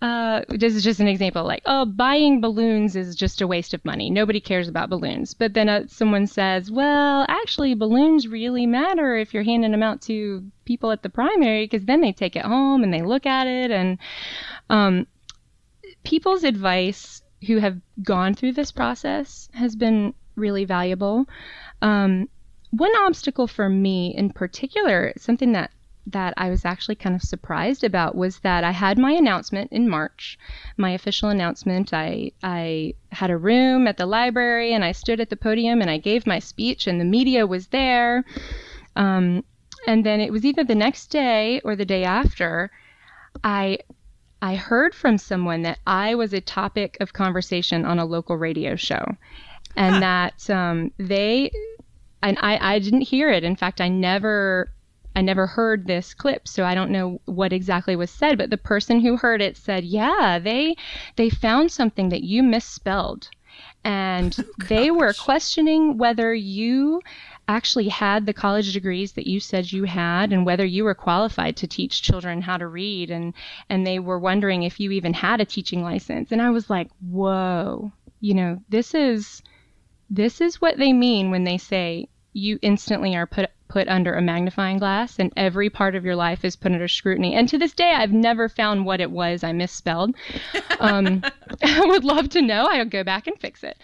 uh, 0.00 0.42
this 0.48 0.76
is 0.76 0.84
just 0.84 1.00
an 1.00 1.08
example 1.08 1.44
like, 1.44 1.62
oh, 1.66 1.84
buying 1.84 2.40
balloons 2.40 2.94
is 2.94 3.16
just 3.16 3.40
a 3.40 3.46
waste 3.48 3.74
of 3.74 3.84
money. 3.84 4.10
Nobody 4.10 4.40
cares 4.40 4.68
about 4.68 4.90
balloons. 4.90 5.34
But 5.34 5.54
then 5.54 5.68
uh, 5.68 5.84
someone 5.88 6.28
says, 6.28 6.70
well, 6.70 7.26
actually, 7.28 7.74
balloons 7.74 8.28
really 8.28 8.64
matter 8.64 9.16
if 9.16 9.34
you're 9.34 9.42
handing 9.42 9.72
them 9.72 9.82
out 9.82 10.00
to 10.02 10.44
people 10.64 10.92
at 10.92 11.02
the 11.02 11.08
primary 11.08 11.64
because 11.64 11.84
then 11.84 12.00
they 12.00 12.12
take 12.12 12.36
it 12.36 12.44
home 12.44 12.84
and 12.84 12.94
they 12.94 13.02
look 13.02 13.26
at 13.26 13.48
it. 13.48 13.72
And 13.72 13.98
um, 14.70 15.08
people's 16.04 16.44
advice 16.44 17.22
who 17.46 17.58
have 17.58 17.80
gone 18.00 18.34
through 18.34 18.52
this 18.52 18.70
process 18.70 19.48
has 19.52 19.74
been 19.74 20.14
really 20.36 20.64
valuable. 20.64 21.26
Um, 21.82 22.28
one 22.70 22.94
obstacle 23.00 23.48
for 23.48 23.68
me 23.68 24.14
in 24.16 24.30
particular, 24.30 25.12
something 25.16 25.52
that 25.52 25.72
that 26.12 26.34
I 26.36 26.50
was 26.50 26.64
actually 26.64 26.94
kind 26.94 27.14
of 27.14 27.22
surprised 27.22 27.84
about 27.84 28.14
was 28.14 28.38
that 28.40 28.64
I 28.64 28.70
had 28.70 28.98
my 28.98 29.12
announcement 29.12 29.72
in 29.72 29.88
March, 29.88 30.38
my 30.76 30.90
official 30.90 31.28
announcement. 31.28 31.92
I 31.92 32.32
I 32.42 32.94
had 33.12 33.30
a 33.30 33.36
room 33.36 33.86
at 33.86 33.96
the 33.96 34.06
library 34.06 34.72
and 34.72 34.84
I 34.84 34.92
stood 34.92 35.20
at 35.20 35.30
the 35.30 35.36
podium 35.36 35.80
and 35.80 35.90
I 35.90 35.98
gave 35.98 36.26
my 36.26 36.38
speech 36.38 36.86
and 36.86 37.00
the 37.00 37.04
media 37.04 37.46
was 37.46 37.68
there. 37.68 38.24
Um, 38.96 39.44
and 39.86 40.04
then 40.04 40.20
it 40.20 40.32
was 40.32 40.44
either 40.44 40.64
the 40.64 40.74
next 40.74 41.06
day 41.06 41.60
or 41.64 41.76
the 41.76 41.84
day 41.84 42.04
after, 42.04 42.70
I 43.44 43.78
I 44.40 44.54
heard 44.54 44.94
from 44.94 45.18
someone 45.18 45.62
that 45.62 45.78
I 45.86 46.14
was 46.14 46.32
a 46.32 46.40
topic 46.40 46.96
of 47.00 47.12
conversation 47.12 47.84
on 47.84 47.98
a 47.98 48.04
local 48.04 48.36
radio 48.36 48.76
show, 48.76 49.04
and 49.76 49.94
huh. 49.94 50.00
that 50.00 50.50
um, 50.50 50.92
they 50.98 51.50
and 52.22 52.38
I 52.40 52.74
I 52.74 52.78
didn't 52.78 53.02
hear 53.02 53.30
it. 53.30 53.44
In 53.44 53.56
fact, 53.56 53.80
I 53.80 53.88
never 53.88 54.72
I 55.18 55.20
never 55.20 55.48
heard 55.48 55.88
this 55.88 56.14
clip, 56.14 56.46
so 56.46 56.64
I 56.64 56.76
don't 56.76 56.92
know 56.92 57.20
what 57.24 57.52
exactly 57.52 57.96
was 57.96 58.08
said, 58.08 58.38
but 58.38 58.50
the 58.50 58.56
person 58.56 59.00
who 59.00 59.16
heard 59.16 59.42
it 59.42 59.56
said, 59.56 59.82
"Yeah, 59.82 60.38
they 60.38 60.76
they 61.16 61.28
found 61.28 61.72
something 61.72 62.10
that 62.10 62.22
you 62.22 62.40
misspelled." 62.44 63.28
And 63.82 64.36
oh, 64.38 64.64
they 64.68 64.92
were 64.92 65.12
questioning 65.12 65.98
whether 65.98 66.32
you 66.32 67.02
actually 67.48 67.88
had 67.88 68.26
the 68.26 68.32
college 68.32 68.72
degrees 68.72 69.10
that 69.14 69.26
you 69.26 69.40
said 69.40 69.72
you 69.72 69.84
had 69.84 70.32
and 70.32 70.46
whether 70.46 70.64
you 70.64 70.84
were 70.84 70.94
qualified 70.94 71.56
to 71.56 71.66
teach 71.66 72.00
children 72.00 72.40
how 72.42 72.56
to 72.56 72.68
read. 72.68 73.10
And 73.10 73.34
and 73.68 73.84
they 73.84 73.98
were 73.98 74.20
wondering 74.20 74.62
if 74.62 74.78
you 74.78 74.92
even 74.92 75.14
had 75.14 75.40
a 75.40 75.44
teaching 75.44 75.82
license. 75.82 76.30
And 76.30 76.40
I 76.40 76.50
was 76.50 76.70
like 76.70 76.90
whoa 77.00 77.90
you 78.20 78.34
know 78.34 78.62
this 78.68 78.94
is 78.94 79.42
this 80.08 80.40
is 80.40 80.60
what 80.60 80.78
they 80.78 80.92
mean 80.92 81.32
when 81.32 81.42
they 81.42 81.58
say 81.58 82.08
you 82.32 82.60
instantly 82.62 83.16
are 83.16 83.26
put 83.26 83.50
put 83.68 83.86
under 83.88 84.14
a 84.14 84.22
magnifying 84.22 84.78
glass 84.78 85.18
and 85.18 85.32
every 85.36 85.70
part 85.70 85.94
of 85.94 86.04
your 86.04 86.16
life 86.16 86.44
is 86.44 86.56
put 86.56 86.72
under 86.72 86.88
scrutiny. 86.88 87.34
And 87.34 87.48
to 87.48 87.58
this 87.58 87.72
day, 87.72 87.92
I've 87.92 88.12
never 88.12 88.48
found 88.48 88.86
what 88.86 89.00
it 89.00 89.10
was 89.10 89.44
I 89.44 89.52
misspelled. 89.52 90.14
Um, 90.80 91.24
I 91.64 91.84
would 91.86 92.04
love 92.04 92.28
to 92.30 92.40
know. 92.40 92.68
I'll 92.70 92.84
go 92.84 93.02
back 93.02 93.26
and 93.26 93.36
fix 93.40 93.64
it. 93.64 93.78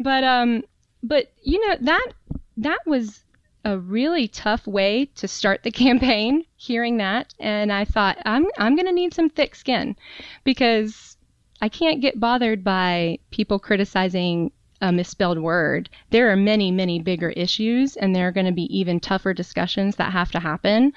But 0.00 0.24
um, 0.24 0.64
but 1.00 1.30
you 1.44 1.64
know 1.64 1.76
that 1.82 2.08
that 2.56 2.80
was 2.86 3.22
a 3.64 3.78
really 3.78 4.26
tough 4.26 4.66
way 4.66 5.04
to 5.14 5.28
start 5.28 5.62
the 5.62 5.70
campaign. 5.84 6.44
Hearing 6.56 6.96
that, 6.96 7.34
and 7.38 7.72
I 7.72 7.84
thought 7.84 8.18
I'm 8.24 8.46
I'm 8.58 8.74
going 8.74 8.86
to 8.86 8.92
need 8.92 9.14
some 9.14 9.30
thick 9.30 9.54
skin 9.54 9.94
because 10.42 11.16
I 11.62 11.68
can't 11.68 12.00
get 12.00 12.18
bothered 12.18 12.64
by 12.64 13.18
people 13.30 13.58
criticizing 13.58 14.50
a 14.80 14.92
misspelled 14.92 15.38
word. 15.38 15.88
There 16.10 16.30
are 16.30 16.36
many, 16.36 16.70
many 16.70 17.00
bigger 17.00 17.30
issues, 17.30 17.96
and 17.96 18.14
there 18.14 18.28
are 18.28 18.32
going 18.32 18.46
to 18.46 18.52
be 18.52 18.68
even 18.76 19.00
tougher 19.00 19.34
discussions 19.34 19.96
that 19.96 20.12
have 20.12 20.30
to 20.32 20.40
happen. 20.40 20.92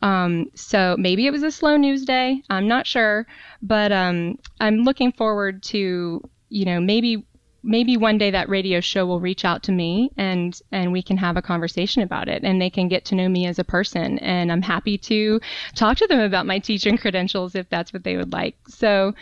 Um, 0.00 0.50
so 0.54 0.96
maybe 0.98 1.26
it 1.26 1.32
was 1.32 1.42
a 1.42 1.50
slow 1.50 1.76
news 1.76 2.04
day. 2.04 2.42
I'm 2.48 2.68
not 2.68 2.86
sure, 2.86 3.26
but 3.62 3.92
um, 3.92 4.38
I'm 4.60 4.84
looking 4.84 5.12
forward 5.12 5.62
to 5.64 6.22
you 6.50 6.64
know 6.64 6.80
maybe 6.80 7.26
maybe 7.62 7.96
one 7.96 8.18
day 8.18 8.30
that 8.30 8.48
radio 8.48 8.80
show 8.80 9.04
will 9.04 9.20
reach 9.20 9.44
out 9.44 9.62
to 9.64 9.72
me 9.72 10.10
and 10.16 10.60
and 10.70 10.92
we 10.92 11.02
can 11.02 11.16
have 11.16 11.36
a 11.36 11.42
conversation 11.42 12.02
about 12.02 12.28
it 12.28 12.44
and 12.44 12.60
they 12.60 12.70
can 12.70 12.88
get 12.88 13.04
to 13.04 13.14
know 13.14 13.28
me 13.28 13.46
as 13.46 13.58
a 13.58 13.64
person 13.64 14.18
and 14.20 14.52
I'm 14.52 14.62
happy 14.62 14.96
to 14.98 15.40
talk 15.74 15.96
to 15.98 16.06
them 16.06 16.20
about 16.20 16.46
my 16.46 16.60
teaching 16.60 16.96
credentials 16.96 17.54
if 17.54 17.68
that's 17.68 17.92
what 17.92 18.04
they 18.04 18.16
would 18.16 18.32
like. 18.32 18.56
So 18.68 19.14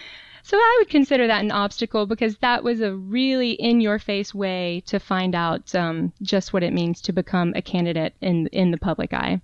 so 0.46 0.56
I 0.56 0.76
would 0.78 0.88
consider 0.88 1.26
that 1.26 1.42
an 1.42 1.50
obstacle 1.50 2.06
because 2.06 2.36
that 2.36 2.62
was 2.62 2.80
a 2.80 2.94
really 2.94 3.50
in 3.54 3.80
your 3.80 3.98
face 3.98 4.32
way 4.32 4.84
to 4.86 5.00
find 5.00 5.34
out 5.34 5.74
um, 5.74 6.12
just 6.22 6.52
what 6.52 6.62
it 6.62 6.72
means 6.72 7.00
to 7.00 7.12
become 7.12 7.52
a 7.56 7.62
candidate 7.62 8.14
in 8.20 8.46
in 8.52 8.70
the 8.70 8.78
public 8.78 9.12
eye. 9.12 9.40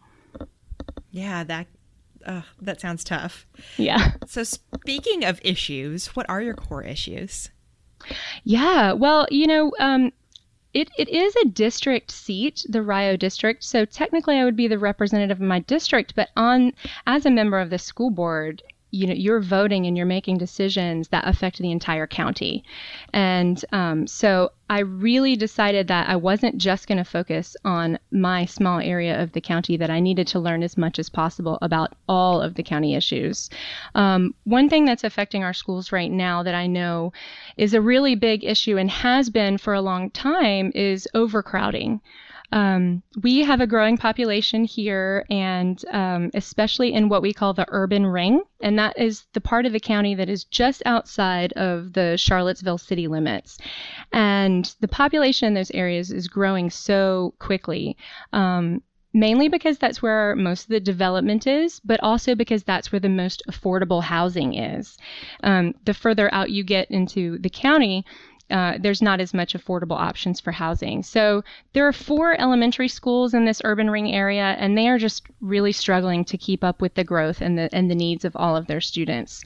Yeah, 1.10 1.42
that 1.42 1.66
uh, 2.24 2.42
that 2.60 2.80
sounds 2.80 3.02
tough. 3.02 3.48
Yeah. 3.78 4.12
So 4.28 4.44
speaking 4.44 5.24
of 5.24 5.40
issues, 5.42 6.14
what 6.14 6.30
are 6.30 6.40
your 6.40 6.54
core 6.54 6.84
issues? 6.84 7.50
Yeah. 8.44 8.92
Well, 8.92 9.26
you 9.28 9.48
know, 9.48 9.72
um, 9.80 10.12
it, 10.72 10.88
it 10.96 11.08
is 11.08 11.34
a 11.34 11.48
district 11.48 12.12
seat, 12.12 12.64
the 12.68 12.80
Rio 12.80 13.16
district. 13.16 13.64
So 13.64 13.84
technically, 13.84 14.36
I 14.36 14.44
would 14.44 14.56
be 14.56 14.68
the 14.68 14.78
representative 14.78 15.38
of 15.38 15.46
my 15.48 15.58
district, 15.58 16.14
but 16.14 16.28
on 16.36 16.74
as 17.08 17.26
a 17.26 17.30
member 17.30 17.58
of 17.58 17.70
the 17.70 17.78
school 17.78 18.10
board, 18.10 18.62
you 18.92 19.06
know 19.06 19.14
you're 19.14 19.40
voting 19.40 19.86
and 19.86 19.96
you're 19.96 20.06
making 20.06 20.38
decisions 20.38 21.08
that 21.08 21.26
affect 21.26 21.58
the 21.58 21.72
entire 21.72 22.06
county. 22.06 22.62
And 23.12 23.62
um, 23.72 24.06
so 24.06 24.52
i 24.72 24.78
really 24.78 25.36
decided 25.36 25.88
that 25.88 26.08
i 26.08 26.16
wasn't 26.16 26.56
just 26.56 26.86
going 26.86 26.96
to 26.96 27.04
focus 27.04 27.54
on 27.62 27.98
my 28.10 28.46
small 28.46 28.78
area 28.80 29.22
of 29.22 29.32
the 29.32 29.40
county 29.40 29.76
that 29.76 29.90
i 29.90 30.00
needed 30.00 30.26
to 30.26 30.38
learn 30.38 30.62
as 30.62 30.78
much 30.78 30.98
as 30.98 31.10
possible 31.10 31.58
about 31.60 31.94
all 32.08 32.40
of 32.40 32.54
the 32.54 32.62
county 32.62 32.94
issues. 32.94 33.50
Um, 33.94 34.34
one 34.44 34.70
thing 34.70 34.86
that's 34.86 35.04
affecting 35.04 35.44
our 35.44 35.52
schools 35.52 35.92
right 35.92 36.10
now 36.10 36.42
that 36.42 36.54
i 36.54 36.66
know 36.66 37.12
is 37.56 37.74
a 37.74 37.80
really 37.80 38.14
big 38.14 38.44
issue 38.44 38.78
and 38.78 38.90
has 38.90 39.28
been 39.30 39.58
for 39.58 39.74
a 39.74 39.82
long 39.82 40.10
time 40.10 40.72
is 40.74 41.08
overcrowding 41.14 42.00
um, 42.52 43.02
we 43.22 43.40
have 43.40 43.62
a 43.62 43.66
growing 43.66 43.96
population 43.96 44.64
here, 44.64 45.24
and 45.30 45.82
um, 45.90 46.30
especially 46.34 46.92
in 46.92 47.08
what 47.08 47.22
we 47.22 47.32
call 47.32 47.54
the 47.54 47.66
urban 47.68 48.06
ring, 48.06 48.42
and 48.60 48.78
that 48.78 48.98
is 48.98 49.24
the 49.32 49.40
part 49.40 49.64
of 49.64 49.72
the 49.72 49.80
county 49.80 50.14
that 50.14 50.28
is 50.28 50.44
just 50.44 50.82
outside 50.84 51.52
of 51.54 51.94
the 51.94 52.16
Charlottesville 52.18 52.78
city 52.78 53.08
limits. 53.08 53.56
And 54.12 54.72
the 54.80 54.88
population 54.88 55.48
in 55.48 55.54
those 55.54 55.70
areas 55.70 56.12
is 56.12 56.28
growing 56.28 56.68
so 56.68 57.34
quickly. 57.38 57.96
Um, 58.34 58.82
mainly 59.14 59.48
because 59.48 59.78
that's 59.78 60.00
where 60.00 60.34
most 60.36 60.64
of 60.64 60.68
the 60.68 60.80
development 60.80 61.46
is, 61.46 61.80
but 61.80 62.00
also 62.02 62.34
because 62.34 62.64
that's 62.64 62.90
where 62.90 63.00
the 63.00 63.08
most 63.08 63.42
affordable 63.48 64.02
housing 64.02 64.54
is. 64.54 64.96
Um, 65.42 65.74
the 65.84 65.94
further 65.94 66.32
out 66.32 66.50
you 66.50 66.64
get 66.64 66.90
into 66.90 67.38
the 67.38 67.50
county, 67.50 68.04
uh, 68.50 68.78
there's 68.80 69.02
not 69.02 69.20
as 69.20 69.32
much 69.32 69.54
affordable 69.54 69.96
options 69.96 70.40
for 70.40 70.52
housing. 70.52 71.02
So 71.02 71.42
there 71.72 71.86
are 71.86 71.92
four 71.92 72.38
elementary 72.40 72.88
schools 72.88 73.34
in 73.34 73.44
this 73.44 73.62
urban 73.64 73.90
ring 73.90 74.12
area, 74.12 74.56
and 74.58 74.76
they 74.76 74.88
are 74.88 74.98
just 74.98 75.26
really 75.40 75.72
struggling 75.72 76.24
to 76.26 76.38
keep 76.38 76.62
up 76.62 76.80
with 76.80 76.94
the 76.94 77.04
growth 77.04 77.40
and 77.40 77.58
the 77.58 77.68
and 77.74 77.90
the 77.90 77.94
needs 77.94 78.24
of 78.24 78.36
all 78.36 78.56
of 78.56 78.66
their 78.66 78.80
students. 78.80 79.42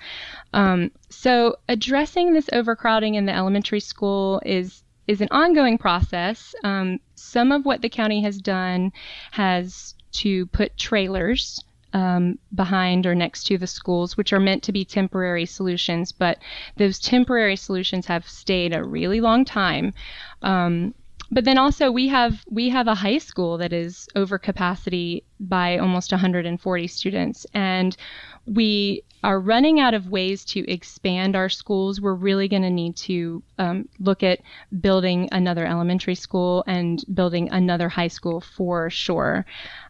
Um, 0.52 0.90
so 1.08 1.56
addressing 1.68 2.32
this 2.32 2.48
overcrowding 2.52 3.14
in 3.14 3.26
the 3.26 3.34
elementary 3.34 3.80
school 3.80 4.40
is 4.44 4.82
is 5.06 5.20
an 5.20 5.28
ongoing 5.30 5.78
process. 5.78 6.54
Um, 6.64 6.98
some 7.14 7.52
of 7.52 7.64
what 7.64 7.82
the 7.82 7.88
county 7.88 8.22
has 8.22 8.38
done 8.38 8.92
has 9.32 9.94
to 10.12 10.46
put 10.46 10.76
trailers 10.76 11.62
um, 11.96 12.38
behind 12.54 13.06
or 13.06 13.14
next 13.14 13.44
to 13.44 13.56
the 13.56 13.66
schools, 13.66 14.18
which 14.18 14.30
are 14.34 14.38
meant 14.38 14.62
to 14.64 14.70
be 14.70 14.84
temporary 14.84 15.46
solutions, 15.46 16.12
but 16.12 16.36
those 16.76 16.98
temporary 16.98 17.56
solutions 17.56 18.04
have 18.04 18.28
stayed 18.28 18.74
a 18.76 18.84
really 18.84 19.22
long 19.22 19.46
time. 19.46 19.94
Um, 20.42 20.92
but 21.30 21.46
then 21.46 21.56
also 21.56 21.90
we 21.90 22.06
have 22.08 22.44
we 22.50 22.68
have 22.68 22.86
a 22.86 22.94
high 22.94 23.16
school 23.16 23.56
that 23.58 23.72
is 23.72 24.08
over 24.14 24.38
capacity 24.38 25.24
by 25.40 25.78
almost 25.78 26.12
140 26.12 26.86
students, 26.86 27.46
and 27.54 27.96
we 28.44 29.02
are 29.24 29.40
running 29.40 29.80
out 29.80 29.94
of 29.94 30.10
ways 30.10 30.44
to 30.44 30.70
expand 30.70 31.34
our 31.34 31.48
schools. 31.48 32.00
We're 32.00 32.14
really 32.14 32.46
going 32.46 32.62
to 32.62 32.70
need 32.70 32.94
to 32.96 33.42
um, 33.58 33.88
look 33.98 34.22
at 34.22 34.40
building 34.82 35.30
another 35.32 35.66
elementary 35.66 36.14
school 36.14 36.62
and 36.66 37.02
building 37.12 37.48
another 37.50 37.88
high 37.88 38.08
school 38.08 38.42
for 38.42 38.90
sure. 38.90 39.46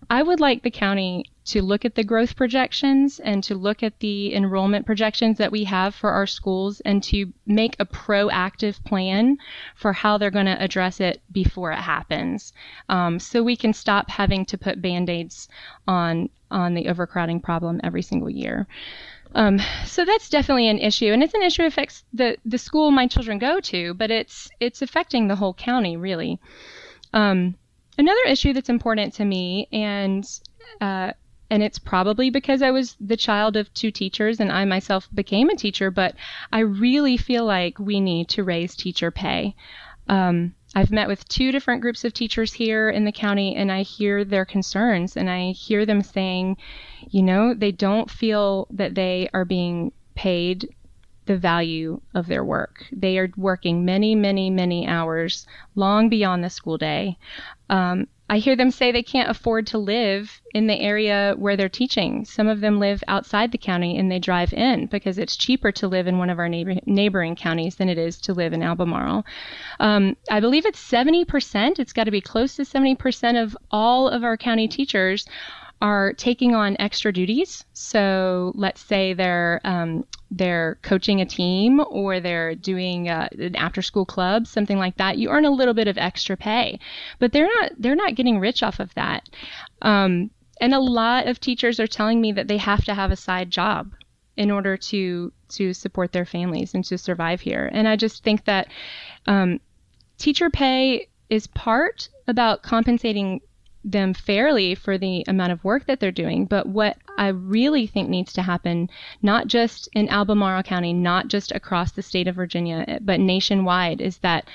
I 0.08 0.22
would 0.22 0.38
like 0.38 0.62
the 0.62 0.70
county 0.70 1.24
to 1.46 1.62
look 1.62 1.84
at 1.84 1.94
the 1.94 2.04
growth 2.04 2.36
projections 2.36 3.20
and 3.20 3.42
to 3.44 3.54
look 3.54 3.82
at 3.82 3.98
the 4.00 4.34
enrollment 4.34 4.84
projections 4.84 5.38
that 5.38 5.52
we 5.52 5.64
have 5.64 5.94
for 5.94 6.10
our 6.10 6.26
schools 6.26 6.80
and 6.80 7.02
to 7.04 7.32
make 7.46 7.76
a 7.78 7.86
proactive 7.86 8.82
plan 8.84 9.38
for 9.74 9.92
how 9.92 10.18
they're 10.18 10.30
going 10.30 10.46
to 10.46 10.62
address 10.62 11.00
it 11.00 11.20
before 11.32 11.72
it 11.72 11.78
happens. 11.78 12.52
Um, 12.88 13.18
so 13.18 13.42
we 13.42 13.56
can 13.56 13.72
stop 13.72 14.10
having 14.10 14.44
to 14.46 14.58
put 14.58 14.82
band 14.82 15.08
aids 15.08 15.48
on, 15.86 16.28
on 16.50 16.74
the 16.74 16.88
overcrowding 16.88 17.40
problem 17.40 17.80
every 17.82 18.02
single 18.02 18.30
year. 18.30 18.66
Um, 19.34 19.60
so 19.84 20.04
that's 20.04 20.30
definitely 20.30 20.68
an 20.68 20.78
issue, 20.78 21.12
and 21.12 21.22
it's 21.22 21.34
an 21.34 21.42
issue 21.42 21.62
that 21.62 21.68
affects 21.68 22.04
the 22.12 22.38
the 22.44 22.58
school 22.58 22.90
my 22.90 23.06
children 23.06 23.38
go 23.38 23.60
to, 23.60 23.92
but 23.94 24.10
it's 24.10 24.48
it's 24.60 24.82
affecting 24.82 25.26
the 25.26 25.36
whole 25.36 25.52
county 25.52 25.96
really. 25.96 26.38
Um, 27.12 27.56
another 27.98 28.22
issue 28.26 28.52
that's 28.52 28.68
important 28.68 29.14
to 29.14 29.24
me, 29.24 29.68
and 29.72 30.24
uh, 30.80 31.12
and 31.50 31.62
it's 31.62 31.78
probably 31.78 32.30
because 32.30 32.62
I 32.62 32.70
was 32.70 32.96
the 33.00 33.16
child 33.16 33.56
of 33.56 33.72
two 33.72 33.90
teachers 33.90 34.40
and 34.40 34.50
I 34.50 34.64
myself 34.64 35.08
became 35.14 35.48
a 35.48 35.56
teacher, 35.56 35.90
but 35.90 36.14
I 36.52 36.60
really 36.60 37.16
feel 37.16 37.44
like 37.44 37.78
we 37.78 38.00
need 38.00 38.28
to 38.30 38.44
raise 38.44 38.74
teacher 38.74 39.10
pay. 39.10 39.54
Um, 40.08 40.54
I've 40.74 40.90
met 40.90 41.08
with 41.08 41.26
two 41.28 41.52
different 41.52 41.82
groups 41.82 42.04
of 42.04 42.12
teachers 42.12 42.52
here 42.52 42.90
in 42.90 43.04
the 43.04 43.12
county 43.12 43.56
and 43.56 43.72
I 43.72 43.82
hear 43.82 44.24
their 44.24 44.44
concerns 44.44 45.16
and 45.16 45.30
I 45.30 45.52
hear 45.52 45.86
them 45.86 46.02
saying, 46.02 46.58
you 47.08 47.22
know, 47.22 47.54
they 47.54 47.72
don't 47.72 48.10
feel 48.10 48.66
that 48.70 48.94
they 48.94 49.28
are 49.32 49.44
being 49.44 49.92
paid 50.14 50.68
the 51.26 51.36
value 51.36 52.00
of 52.14 52.26
their 52.26 52.44
work. 52.44 52.86
They 52.92 53.18
are 53.18 53.30
working 53.36 53.84
many, 53.84 54.14
many, 54.14 54.48
many 54.48 54.86
hours 54.86 55.46
long 55.74 56.08
beyond 56.08 56.42
the 56.42 56.50
school 56.50 56.78
day. 56.78 57.18
Um, 57.68 58.06
I 58.28 58.38
hear 58.38 58.56
them 58.56 58.72
say 58.72 58.90
they 58.90 59.04
can't 59.04 59.30
afford 59.30 59.68
to 59.68 59.78
live 59.78 60.40
in 60.52 60.66
the 60.66 60.80
area 60.80 61.34
where 61.38 61.56
they're 61.56 61.68
teaching. 61.68 62.24
Some 62.24 62.48
of 62.48 62.60
them 62.60 62.80
live 62.80 63.04
outside 63.06 63.52
the 63.52 63.58
county 63.58 63.96
and 63.96 64.10
they 64.10 64.18
drive 64.18 64.52
in 64.52 64.86
because 64.86 65.16
it's 65.16 65.36
cheaper 65.36 65.70
to 65.72 65.86
live 65.86 66.08
in 66.08 66.18
one 66.18 66.28
of 66.28 66.40
our 66.40 66.48
neighbor- 66.48 66.80
neighboring 66.86 67.36
counties 67.36 67.76
than 67.76 67.88
it 67.88 67.98
is 67.98 68.18
to 68.22 68.32
live 68.34 68.52
in 68.52 68.64
Albemarle. 68.64 69.24
Um, 69.78 70.16
I 70.28 70.40
believe 70.40 70.66
it's 70.66 70.80
70%, 70.80 71.78
it's 71.78 71.92
got 71.92 72.04
to 72.04 72.10
be 72.10 72.20
close 72.20 72.56
to 72.56 72.62
70% 72.62 73.40
of 73.40 73.56
all 73.70 74.08
of 74.08 74.24
our 74.24 74.36
county 74.36 74.66
teachers 74.66 75.24
are 75.82 76.12
taking 76.14 76.54
on 76.54 76.76
extra 76.78 77.12
duties. 77.12 77.64
So 77.74 78.52
let's 78.54 78.80
say 78.80 79.12
they're 79.12 79.60
um, 79.64 80.04
they're 80.30 80.78
coaching 80.82 81.20
a 81.20 81.26
team 81.26 81.80
or 81.88 82.20
they're 82.20 82.54
doing 82.54 83.08
uh, 83.08 83.28
an 83.38 83.56
after 83.56 83.82
school 83.82 84.06
club, 84.06 84.46
something 84.46 84.78
like 84.78 84.96
that. 84.96 85.18
You 85.18 85.28
earn 85.30 85.44
a 85.44 85.50
little 85.50 85.74
bit 85.74 85.88
of 85.88 85.98
extra 85.98 86.36
pay, 86.36 86.78
but 87.18 87.32
they're 87.32 87.48
not 87.60 87.72
they're 87.78 87.94
not 87.94 88.14
getting 88.14 88.38
rich 88.40 88.62
off 88.62 88.80
of 88.80 88.94
that. 88.94 89.28
Um, 89.82 90.30
and 90.60 90.72
a 90.72 90.80
lot 90.80 91.26
of 91.26 91.40
teachers 91.40 91.78
are 91.78 91.86
telling 91.86 92.20
me 92.20 92.32
that 92.32 92.48
they 92.48 92.56
have 92.56 92.84
to 92.84 92.94
have 92.94 93.10
a 93.10 93.16
side 93.16 93.50
job 93.50 93.92
in 94.36 94.50
order 94.50 94.76
to 94.76 95.32
to 95.48 95.74
support 95.74 96.12
their 96.12 96.24
families 96.24 96.74
and 96.74 96.84
to 96.86 96.96
survive 96.96 97.40
here. 97.40 97.68
And 97.72 97.86
I 97.86 97.96
just 97.96 98.24
think 98.24 98.44
that 98.46 98.68
um, 99.26 99.60
teacher 100.18 100.48
pay 100.48 101.08
is 101.28 101.46
part 101.48 102.08
about 102.26 102.62
compensating 102.62 103.40
them 103.86 104.12
fairly 104.12 104.74
for 104.74 104.98
the 104.98 105.24
amount 105.28 105.52
of 105.52 105.64
work 105.64 105.86
that 105.86 106.00
they're 106.00 106.10
doing. 106.10 106.44
But 106.44 106.66
what 106.66 106.98
I 107.16 107.28
really 107.28 107.86
think 107.86 108.08
needs 108.08 108.32
to 108.34 108.42
happen, 108.42 108.90
not 109.22 109.46
just 109.46 109.88
in 109.94 110.08
Albemarle 110.08 110.64
County, 110.64 110.92
not 110.92 111.28
just 111.28 111.52
across 111.52 111.92
the 111.92 112.02
state 112.02 112.26
of 112.26 112.34
Virginia, 112.34 112.98
but 113.00 113.20
nationwide, 113.20 114.00
is 114.00 114.18
that 114.18 114.48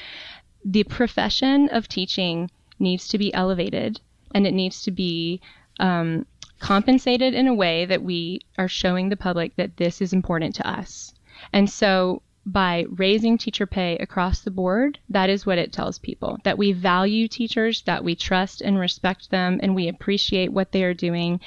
the 0.65 0.83
profession 0.83 1.69
of 1.69 1.87
teaching 1.87 2.51
needs 2.77 3.07
to 3.07 3.17
be 3.17 3.33
elevated 3.33 4.01
and 4.35 4.45
it 4.45 4.53
needs 4.53 4.81
to 4.83 4.91
be 4.91 5.39
um, 5.79 6.25
compensated 6.59 7.33
in 7.33 7.47
a 7.47 7.53
way 7.53 7.85
that 7.85 8.03
we 8.03 8.41
are 8.57 8.67
showing 8.67 9.09
the 9.09 9.17
public 9.17 9.55
that 9.55 9.77
this 9.77 10.01
is 10.01 10.13
important 10.13 10.53
to 10.55 10.67
us. 10.69 11.13
And 11.53 11.69
so 11.69 12.21
by 12.45 12.85
raising 12.89 13.37
teacher 13.37 13.67
pay 13.67 13.97
across 13.97 14.41
the 14.41 14.51
board, 14.51 14.97
that 15.09 15.29
is 15.29 15.45
what 15.45 15.57
it 15.57 15.71
tells 15.71 15.99
people 15.99 16.39
that 16.43 16.57
we 16.57 16.71
value 16.71 17.27
teachers, 17.27 17.83
that 17.83 18.03
we 18.03 18.15
trust 18.15 18.61
and 18.61 18.79
respect 18.79 19.29
them, 19.29 19.59
and 19.61 19.75
we 19.75 19.87
appreciate 19.87 20.51
what 20.51 20.71
they 20.71 20.83
are 20.83 20.93
doing. 20.93 21.39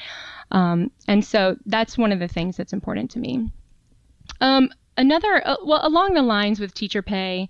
Um, 0.50 0.90
and 1.09 1.24
so 1.24 1.57
that's 1.66 1.98
one 1.98 2.12
of 2.12 2.20
the 2.20 2.28
things 2.28 2.57
that's 2.57 2.72
important 2.72 3.11
to 3.12 3.18
me. 3.18 3.50
Um, 4.40 4.70
another, 4.96 5.42
uh, 5.44 5.57
well, 5.64 5.80
along 5.83 6.14
the 6.14 6.22
lines 6.22 6.61
with 6.61 6.74
teacher 6.74 7.02
pay 7.02 7.48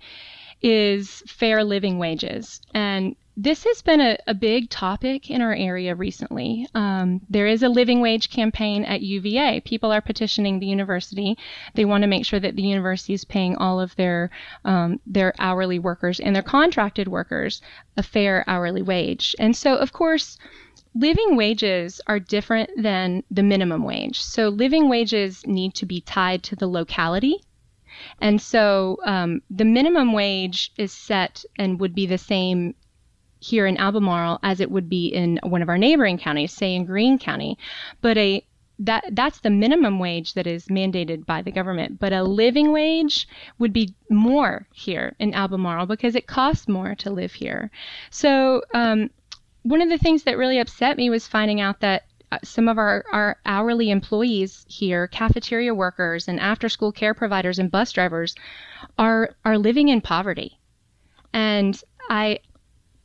is 0.62 1.22
fair 1.26 1.62
living 1.62 1.98
wages. 1.98 2.62
And 2.72 3.14
this 3.36 3.64
has 3.64 3.82
been 3.82 4.00
a, 4.00 4.16
a, 4.28 4.34
big 4.34 4.70
topic 4.70 5.28
in 5.28 5.42
our 5.42 5.54
area 5.54 5.94
recently. 5.94 6.68
Um, 6.74 7.20
there 7.28 7.48
is 7.48 7.64
a 7.64 7.68
living 7.68 8.00
wage 8.00 8.30
campaign 8.30 8.84
at 8.84 9.02
UVA. 9.02 9.60
People 9.60 9.90
are 9.90 10.00
petitioning 10.00 10.60
the 10.60 10.66
university. 10.66 11.36
They 11.74 11.84
want 11.84 12.02
to 12.02 12.08
make 12.08 12.24
sure 12.24 12.38
that 12.38 12.54
the 12.54 12.62
university 12.62 13.12
is 13.12 13.24
paying 13.24 13.56
all 13.56 13.80
of 13.80 13.96
their 13.96 14.30
um, 14.64 15.00
their 15.04 15.34
hourly 15.40 15.80
workers 15.80 16.20
and 16.20 16.34
their 16.34 16.44
contracted 16.44 17.08
workers 17.08 17.60
a 17.96 18.04
fair 18.04 18.44
hourly 18.46 18.82
wage. 18.82 19.34
And 19.40 19.56
so, 19.56 19.74
of 19.74 19.92
course, 19.92 20.38
living 20.94 21.34
wages 21.34 22.00
are 22.06 22.20
different 22.20 22.70
than 22.76 23.24
the 23.32 23.42
minimum 23.42 23.82
wage. 23.82 24.20
So, 24.20 24.48
living 24.48 24.88
wages 24.88 25.44
need 25.44 25.74
to 25.74 25.86
be 25.86 26.00
tied 26.00 26.44
to 26.44 26.56
the 26.56 26.68
locality 26.68 27.40
and 28.20 28.40
so 28.40 28.98
um, 29.04 29.42
the 29.48 29.64
minimum 29.64 30.12
wage 30.12 30.72
is 30.76 30.92
set 30.92 31.44
and 31.56 31.78
would 31.78 31.94
be 31.94 32.06
the 32.06 32.18
same 32.18 32.74
here 33.44 33.66
in 33.66 33.76
Albemarle 33.76 34.38
as 34.42 34.60
it 34.60 34.70
would 34.70 34.88
be 34.88 35.08
in 35.08 35.38
one 35.42 35.60
of 35.60 35.68
our 35.68 35.76
neighboring 35.76 36.16
counties, 36.16 36.52
say 36.52 36.74
in 36.74 36.86
Greene 36.86 37.18
County. 37.18 37.58
But 38.00 38.16
a 38.16 38.44
that 38.78 39.04
that's 39.12 39.40
the 39.40 39.50
minimum 39.50 39.98
wage 40.00 40.34
that 40.34 40.46
is 40.46 40.66
mandated 40.66 41.26
by 41.26 41.42
the 41.42 41.52
government. 41.52 42.00
But 42.00 42.12
a 42.12 42.24
living 42.24 42.72
wage 42.72 43.28
would 43.58 43.72
be 43.72 43.94
more 44.10 44.66
here 44.72 45.14
in 45.20 45.34
Albemarle 45.34 45.86
because 45.86 46.16
it 46.16 46.26
costs 46.26 46.66
more 46.66 46.94
to 46.96 47.10
live 47.10 47.34
here. 47.34 47.70
So 48.10 48.62
um, 48.72 49.10
one 49.62 49.82
of 49.82 49.90
the 49.90 49.98
things 49.98 50.24
that 50.24 50.38
really 50.38 50.58
upset 50.58 50.96
me 50.96 51.08
was 51.10 51.28
finding 51.28 51.60
out 51.60 51.80
that 51.80 52.04
uh, 52.32 52.38
some 52.42 52.66
of 52.66 52.78
our, 52.78 53.04
our 53.12 53.36
hourly 53.46 53.90
employees 53.90 54.64
here, 54.68 55.06
cafeteria 55.06 55.72
workers 55.72 56.26
and 56.26 56.40
after 56.40 56.68
school 56.68 56.90
care 56.90 57.14
providers 57.14 57.58
and 57.60 57.70
bus 57.70 57.92
drivers, 57.92 58.34
are 58.98 59.36
are 59.44 59.58
living 59.58 59.88
in 59.88 60.00
poverty. 60.00 60.58
And 61.32 61.80
I 62.08 62.40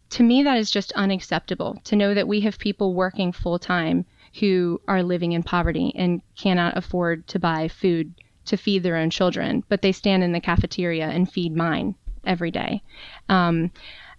to 0.09 0.23
me, 0.23 0.43
that 0.43 0.57
is 0.57 0.71
just 0.71 0.91
unacceptable 0.93 1.79
to 1.83 1.95
know 1.95 2.13
that 2.13 2.27
we 2.27 2.41
have 2.41 2.57
people 2.57 2.93
working 2.93 3.31
full 3.31 3.59
time 3.59 4.05
who 4.39 4.81
are 4.87 5.03
living 5.03 5.33
in 5.33 5.43
poverty 5.43 5.93
and 5.95 6.21
cannot 6.35 6.77
afford 6.77 7.27
to 7.27 7.39
buy 7.39 7.67
food 7.67 8.13
to 8.45 8.57
feed 8.57 8.83
their 8.83 8.95
own 8.95 9.09
children, 9.09 9.63
but 9.69 9.81
they 9.81 9.91
stand 9.91 10.23
in 10.23 10.31
the 10.31 10.39
cafeteria 10.39 11.07
and 11.07 11.31
feed 11.31 11.55
mine 11.55 11.95
every 12.25 12.51
day. 12.51 12.81
Um, 13.27 13.71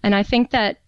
and 0.02 0.14
I 0.14 0.22
think 0.22 0.50
that 0.50 0.80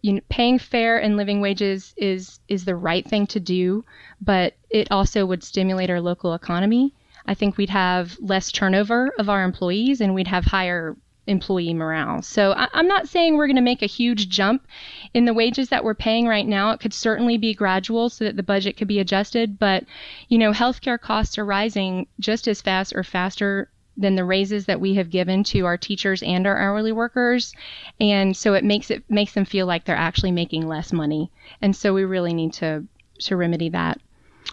you 0.00 0.12
know, 0.12 0.20
paying 0.28 0.60
fair 0.60 0.98
and 0.98 1.16
living 1.16 1.40
wages 1.40 1.92
is 1.96 2.38
is 2.46 2.64
the 2.64 2.76
right 2.76 3.04
thing 3.04 3.26
to 3.28 3.40
do, 3.40 3.84
but 4.20 4.54
it 4.70 4.90
also 4.92 5.26
would 5.26 5.42
stimulate 5.42 5.90
our 5.90 6.00
local 6.00 6.34
economy. 6.34 6.94
I 7.26 7.34
think 7.34 7.56
we'd 7.56 7.70
have 7.70 8.16
less 8.20 8.52
turnover 8.52 9.12
of 9.18 9.28
our 9.28 9.42
employees 9.42 10.00
and 10.00 10.14
we'd 10.14 10.28
have 10.28 10.44
higher 10.44 10.96
employee 11.28 11.74
morale. 11.74 12.22
So 12.22 12.52
I, 12.52 12.68
am 12.72 12.88
not 12.88 13.08
saying 13.08 13.36
we're 13.36 13.46
going 13.46 13.56
to 13.56 13.62
make 13.62 13.82
a 13.82 13.86
huge 13.86 14.28
jump 14.28 14.66
in 15.14 15.24
the 15.24 15.34
wages 15.34 15.68
that 15.68 15.84
we're 15.84 15.94
paying 15.94 16.26
right 16.26 16.46
now. 16.46 16.70
It 16.70 16.80
could 16.80 16.94
certainly 16.94 17.38
be 17.38 17.54
gradual 17.54 18.08
so 18.08 18.24
that 18.24 18.36
the 18.36 18.42
budget 18.42 18.76
could 18.76 18.88
be 18.88 18.98
adjusted, 18.98 19.58
but 19.58 19.84
you 20.28 20.38
know, 20.38 20.52
healthcare 20.52 21.00
costs 21.00 21.38
are 21.38 21.44
rising 21.44 22.06
just 22.18 22.48
as 22.48 22.62
fast 22.62 22.94
or 22.94 23.04
faster 23.04 23.70
than 23.96 24.14
the 24.14 24.24
raises 24.24 24.66
that 24.66 24.80
we 24.80 24.94
have 24.94 25.10
given 25.10 25.42
to 25.42 25.66
our 25.66 25.76
teachers 25.76 26.22
and 26.22 26.46
our 26.46 26.56
hourly 26.56 26.92
workers 26.92 27.52
and 28.00 28.36
so 28.36 28.54
it 28.54 28.62
makes 28.62 28.92
it 28.92 29.02
makes 29.10 29.32
them 29.32 29.44
feel 29.44 29.66
like 29.66 29.84
they're 29.84 29.96
actually 29.96 30.30
making 30.30 30.68
less 30.68 30.92
money 30.92 31.32
and 31.60 31.74
so 31.74 31.92
we 31.92 32.04
really 32.04 32.32
need 32.32 32.52
to 32.52 32.84
to 33.18 33.34
remedy 33.34 33.68
that 33.68 34.00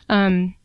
um, 0.09 0.55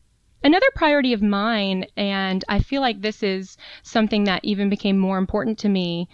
Another 0.43 0.67
priority 0.75 1.13
of 1.13 1.23
mine, 1.23 1.87
and 1.97 2.45
I 2.49 2.61
feel 2.61 2.81
like 2.81 3.03
this 3.03 3.23
is 3.23 3.57
something 3.83 4.25
that 4.25 4.45
even 4.45 4.71
became 4.71 4.99
more 4.99 5.19
important 5.19 5.59
to 5.59 5.69
me 5.69 6.09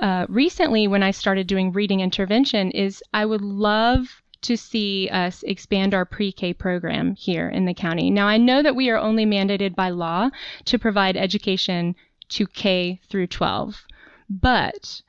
uh, 0.00 0.26
recently 0.28 0.86
when 0.86 1.02
I 1.02 1.10
started 1.10 1.46
doing 1.46 1.72
reading 1.72 2.00
intervention, 2.00 2.70
is 2.70 3.02
I 3.12 3.26
would 3.26 3.42
love 3.42 4.22
to 4.42 4.56
see 4.56 5.08
us 5.10 5.42
expand 5.42 5.92
our 5.92 6.04
pre 6.04 6.30
K 6.30 6.54
program 6.54 7.16
here 7.16 7.48
in 7.48 7.64
the 7.64 7.74
county. 7.74 8.10
Now, 8.10 8.28
I 8.28 8.36
know 8.36 8.62
that 8.62 8.76
we 8.76 8.90
are 8.90 8.96
only 8.96 9.26
mandated 9.26 9.74
by 9.74 9.90
law 9.90 10.30
to 10.66 10.78
provide 10.78 11.16
education 11.16 11.96
to 12.28 12.46
K 12.46 13.00
through 13.08 13.26
12, 13.26 13.84
but 14.30 15.02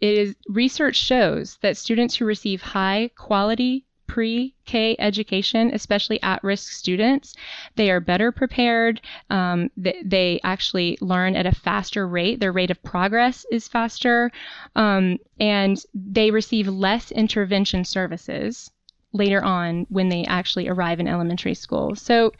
it 0.00 0.18
is, 0.18 0.36
research 0.48 0.96
shows 0.96 1.58
that 1.60 1.76
students 1.76 2.16
who 2.16 2.24
receive 2.24 2.62
high 2.62 3.10
quality 3.16 3.84
pre 4.06 4.54
K 4.64 4.96
education, 4.98 5.70
especially 5.72 6.22
at 6.22 6.42
risk 6.42 6.72
students, 6.72 7.34
they 7.76 7.90
are 7.90 8.00
better 8.00 8.32
prepared. 8.32 9.00
Um, 9.30 9.70
they, 9.76 10.02
they, 10.04 10.40
actually 10.44 10.98
learn 11.00 11.36
at 11.36 11.46
a 11.46 11.54
faster 11.54 12.06
rate. 12.06 12.40
Their 12.40 12.52
rate 12.52 12.70
of 12.70 12.82
progress 12.82 13.46
is 13.50 13.68
faster. 13.68 14.30
Um, 14.76 15.18
and 15.38 15.82
they 15.94 16.30
receive 16.30 16.68
less 16.68 17.10
intervention 17.12 17.84
services 17.84 18.70
later 19.12 19.42
on 19.42 19.86
when 19.88 20.08
they 20.08 20.24
actually 20.24 20.68
arrive 20.68 21.00
in 21.00 21.08
elementary 21.08 21.54
school. 21.54 21.94
So, 21.94 22.32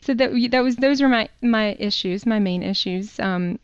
so 0.00 0.14
that, 0.14 0.32
that 0.50 0.62
was 0.62 0.76
those 0.76 1.00
are 1.00 1.08
my 1.08 1.28
my 1.40 1.76
issues, 1.78 2.26
my 2.26 2.38
main 2.38 2.62
issues. 2.62 3.18
Um, 3.20 3.58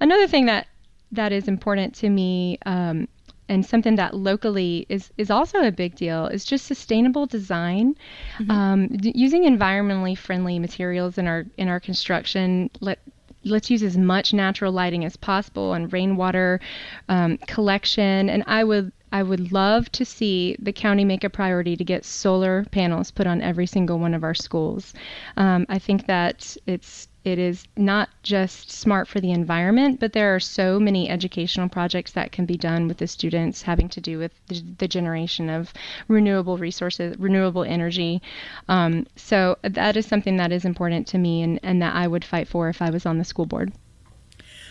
another 0.00 0.26
thing 0.26 0.46
that 0.46 0.66
that 1.12 1.32
is 1.32 1.48
important 1.48 1.94
to 1.96 2.08
me 2.08 2.58
um, 2.64 3.08
and 3.52 3.66
something 3.66 3.96
that 3.96 4.14
locally 4.14 4.86
is 4.88 5.10
is 5.18 5.30
also 5.30 5.58
a 5.60 5.70
big 5.70 5.94
deal 5.94 6.26
is 6.26 6.44
just 6.44 6.64
sustainable 6.64 7.26
design, 7.26 7.94
mm-hmm. 8.38 8.50
um, 8.50 8.88
d- 8.88 9.12
using 9.14 9.42
environmentally 9.44 10.16
friendly 10.16 10.58
materials 10.58 11.18
in 11.18 11.26
our 11.26 11.44
in 11.58 11.68
our 11.68 11.78
construction. 11.78 12.70
Let 12.80 12.98
let's 13.44 13.70
use 13.70 13.82
as 13.82 13.96
much 13.96 14.32
natural 14.32 14.72
lighting 14.72 15.04
as 15.04 15.16
possible 15.16 15.74
and 15.74 15.92
rainwater 15.92 16.60
um, 17.08 17.36
collection. 17.46 18.30
And 18.30 18.42
I 18.46 18.64
would 18.64 18.92
I 19.12 19.22
would 19.22 19.52
love 19.52 19.92
to 19.92 20.04
see 20.04 20.56
the 20.58 20.72
county 20.72 21.04
make 21.04 21.22
a 21.22 21.30
priority 21.30 21.76
to 21.76 21.84
get 21.84 22.04
solar 22.04 22.64
panels 22.70 23.10
put 23.10 23.26
on 23.26 23.42
every 23.42 23.66
single 23.66 23.98
one 23.98 24.14
of 24.14 24.24
our 24.24 24.34
schools. 24.34 24.94
Um, 25.36 25.66
I 25.68 25.78
think 25.78 26.06
that 26.06 26.56
it's 26.66 27.08
it 27.24 27.38
is 27.38 27.66
not 27.76 28.08
just 28.22 28.70
smart 28.70 29.06
for 29.06 29.20
the 29.20 29.30
environment, 29.30 30.00
but 30.00 30.12
there 30.12 30.34
are 30.34 30.40
so 30.40 30.80
many 30.80 31.08
educational 31.08 31.68
projects 31.68 32.12
that 32.12 32.32
can 32.32 32.46
be 32.46 32.56
done 32.56 32.88
with 32.88 32.98
the 32.98 33.06
students 33.06 33.62
having 33.62 33.88
to 33.90 34.00
do 34.00 34.18
with 34.18 34.32
the, 34.48 34.62
the 34.78 34.88
generation 34.88 35.48
of 35.48 35.72
renewable 36.08 36.58
resources, 36.58 37.16
renewable 37.18 37.62
energy. 37.64 38.20
Um, 38.68 39.06
so 39.14 39.56
that 39.62 39.96
is 39.96 40.06
something 40.06 40.36
that 40.38 40.52
is 40.52 40.64
important 40.64 41.06
to 41.08 41.18
me 41.18 41.42
and, 41.42 41.60
and 41.62 41.80
that 41.80 41.94
I 41.94 42.08
would 42.08 42.24
fight 42.24 42.48
for 42.48 42.68
if 42.68 42.82
I 42.82 42.90
was 42.90 43.06
on 43.06 43.18
the 43.18 43.24
school 43.24 43.46
board. 43.46 43.72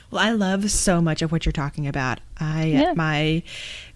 Well, 0.10 0.22
I 0.22 0.32
love 0.32 0.70
so 0.70 1.02
much 1.02 1.22
of 1.22 1.32
what 1.32 1.46
you're 1.46 1.54
talking 1.54 1.88
about. 1.88 2.20
I 2.38 2.66
yeah. 2.66 2.94
my 2.98 3.44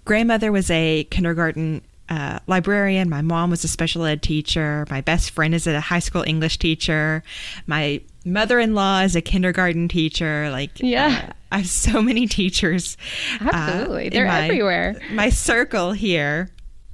grandmother 0.06 0.50
was 0.52 0.72
a 0.72 1.04
kindergarten 1.06 1.82
uh, 2.10 2.40
librarian. 2.48 3.10
My 3.10 3.22
mom 3.22 3.50
was 3.50 3.64
a 3.64 3.68
special 3.68 4.06
ed 4.06 4.22
teacher. 4.22 4.86
My 4.90 5.02
best 5.02 5.32
friend 5.32 5.56
is 5.56 5.68
a 5.68 5.80
high 5.80 6.00
school 6.00 6.24
English 6.26 6.60
teacher. 6.60 7.24
My 7.68 8.02
mother-in-law 8.26 9.02
is 9.02 9.16
a 9.16 9.22
kindergarten 9.22 9.88
teacher. 9.88 10.50
Like 10.50 10.72
yeah. 10.80 11.30
Uh, 11.30 11.34
i 11.52 11.58
have 11.60 11.68
so 11.68 12.02
many 12.02 12.28
teachers 12.28 12.98
uh, 13.40 13.50
absolutely. 13.54 14.08
uh, 14.08 14.10
they're 14.10 14.28
my, 14.28 14.44
everywhere. 14.46 14.96
my 15.12 15.30
circle 15.30 15.92
here. 15.92 16.50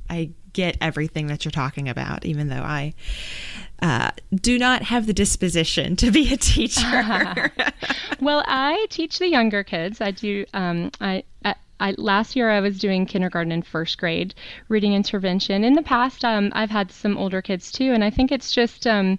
I 0.09 0.31
get 0.53 0.77
everything 0.81 1.27
that 1.27 1.45
you're 1.45 1.51
talking 1.51 1.87
about 1.87 2.25
even 2.25 2.49
though 2.49 2.61
i 2.61 2.93
uh, 3.81 4.11
do 4.35 4.59
not 4.59 4.83
have 4.83 5.07
the 5.07 5.13
disposition 5.13 5.95
to 5.95 6.11
be 6.11 6.31
a 6.33 6.37
teacher. 6.37 7.51
Well 8.19 8.43
i 8.45 8.85
teach 8.89 9.17
the 9.17 9.27
younger 9.27 9.63
kids. 9.63 9.99
I 10.01 10.11
do 10.11 10.45
um, 10.53 10.91
I, 10.99 11.23
I 11.43 11.55
I, 11.81 11.95
last 11.97 12.35
year 12.35 12.49
I 12.49 12.59
was 12.61 12.79
doing 12.79 13.05
kindergarten 13.05 13.51
and 13.51 13.65
first 13.65 13.97
grade 13.97 14.33
reading 14.69 14.93
intervention. 14.93 15.63
In 15.63 15.73
the 15.73 15.81
past, 15.81 16.23
um, 16.23 16.51
I've 16.53 16.69
had 16.69 16.91
some 16.91 17.17
older 17.17 17.41
kids 17.41 17.71
too, 17.71 17.91
and 17.91 18.03
I 18.03 18.09
think 18.09 18.31
it's 18.31 18.51
just 18.51 18.85
um, 18.85 19.17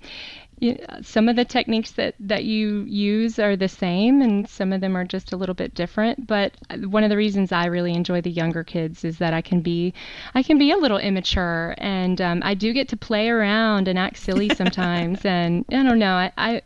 you 0.62 0.79
some 1.03 1.29
of 1.29 1.35
the 1.35 1.44
techniques 1.44 1.90
that 1.92 2.14
that 2.20 2.44
you 2.44 2.83
use 2.83 3.38
are 3.38 3.57
the 3.57 3.68
same, 3.68 4.22
and 4.22 4.48
some 4.48 4.72
of 4.72 4.81
them 4.81 4.96
are 4.96 5.05
just 5.05 5.33
a 5.33 5.37
little 5.37 5.55
bit 5.55 5.75
different. 5.75 6.27
But 6.27 6.53
one 6.85 7.03
of 7.03 7.11
the 7.11 7.16
reasons 7.16 7.51
I 7.51 7.66
really 7.66 7.94
enjoy 7.94 8.20
the 8.20 8.31
younger 8.31 8.62
kids 8.62 9.05
is 9.05 9.18
that 9.18 9.35
I 9.35 9.42
can 9.42 9.61
be 9.61 9.92
I 10.35 10.42
can 10.42 10.59
be 10.59 10.70
a 10.70 10.77
little 10.77 10.98
immature, 10.98 11.75
and 11.79 12.20
um, 12.20 12.42
I 12.44 12.55
do 12.55 12.72
get 12.72 12.88
to 12.90 12.96
play 12.96 13.29
around 13.29 13.88
and 13.88 13.98
act 13.98 14.18
silly 14.18 14.48
sometimes. 14.55 15.25
and 15.25 15.64
I 15.70 15.83
don't 15.83 15.98
know, 15.98 16.14
I, 16.14 16.33
I 16.37 16.62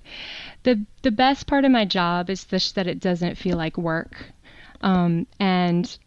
the 0.65 0.85
the 1.03 1.11
best 1.11 1.47
part 1.47 1.65
of 1.65 1.71
my 1.71 1.85
job 1.85 2.29
is 2.29 2.45
this, 2.45 2.73
that 2.73 2.87
it 2.87 3.01
doesn't 3.01 3.39
feel 3.39 3.57
like 3.57 3.79
work. 3.79 4.33
Um, 4.83 5.27
and 5.41 5.99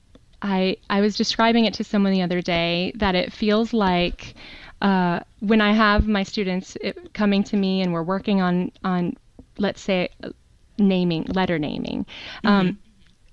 I 0.41 0.77
I 0.89 1.01
was 1.01 1.15
describing 1.15 1.65
it 1.65 1.73
to 1.75 1.83
someone 1.83 2.13
the 2.13 2.21
other 2.21 2.41
day 2.41 2.91
that 2.95 3.15
it 3.15 3.33
feels 3.33 3.73
like 3.73 4.35
uh, 4.81 5.19
when 5.39 5.61
I 5.61 5.73
have 5.73 6.07
my 6.07 6.23
students 6.23 6.77
coming 7.13 7.43
to 7.45 7.57
me 7.57 7.81
and 7.81 7.91
we're 7.91 8.03
working 8.03 8.41
on 8.41 8.71
on 8.83 9.17
let's 9.57 9.81
say 9.81 10.09
naming 10.77 11.23
letter 11.23 11.59
naming. 11.59 12.05
Um, 12.43 12.67
mm-hmm. 12.67 12.77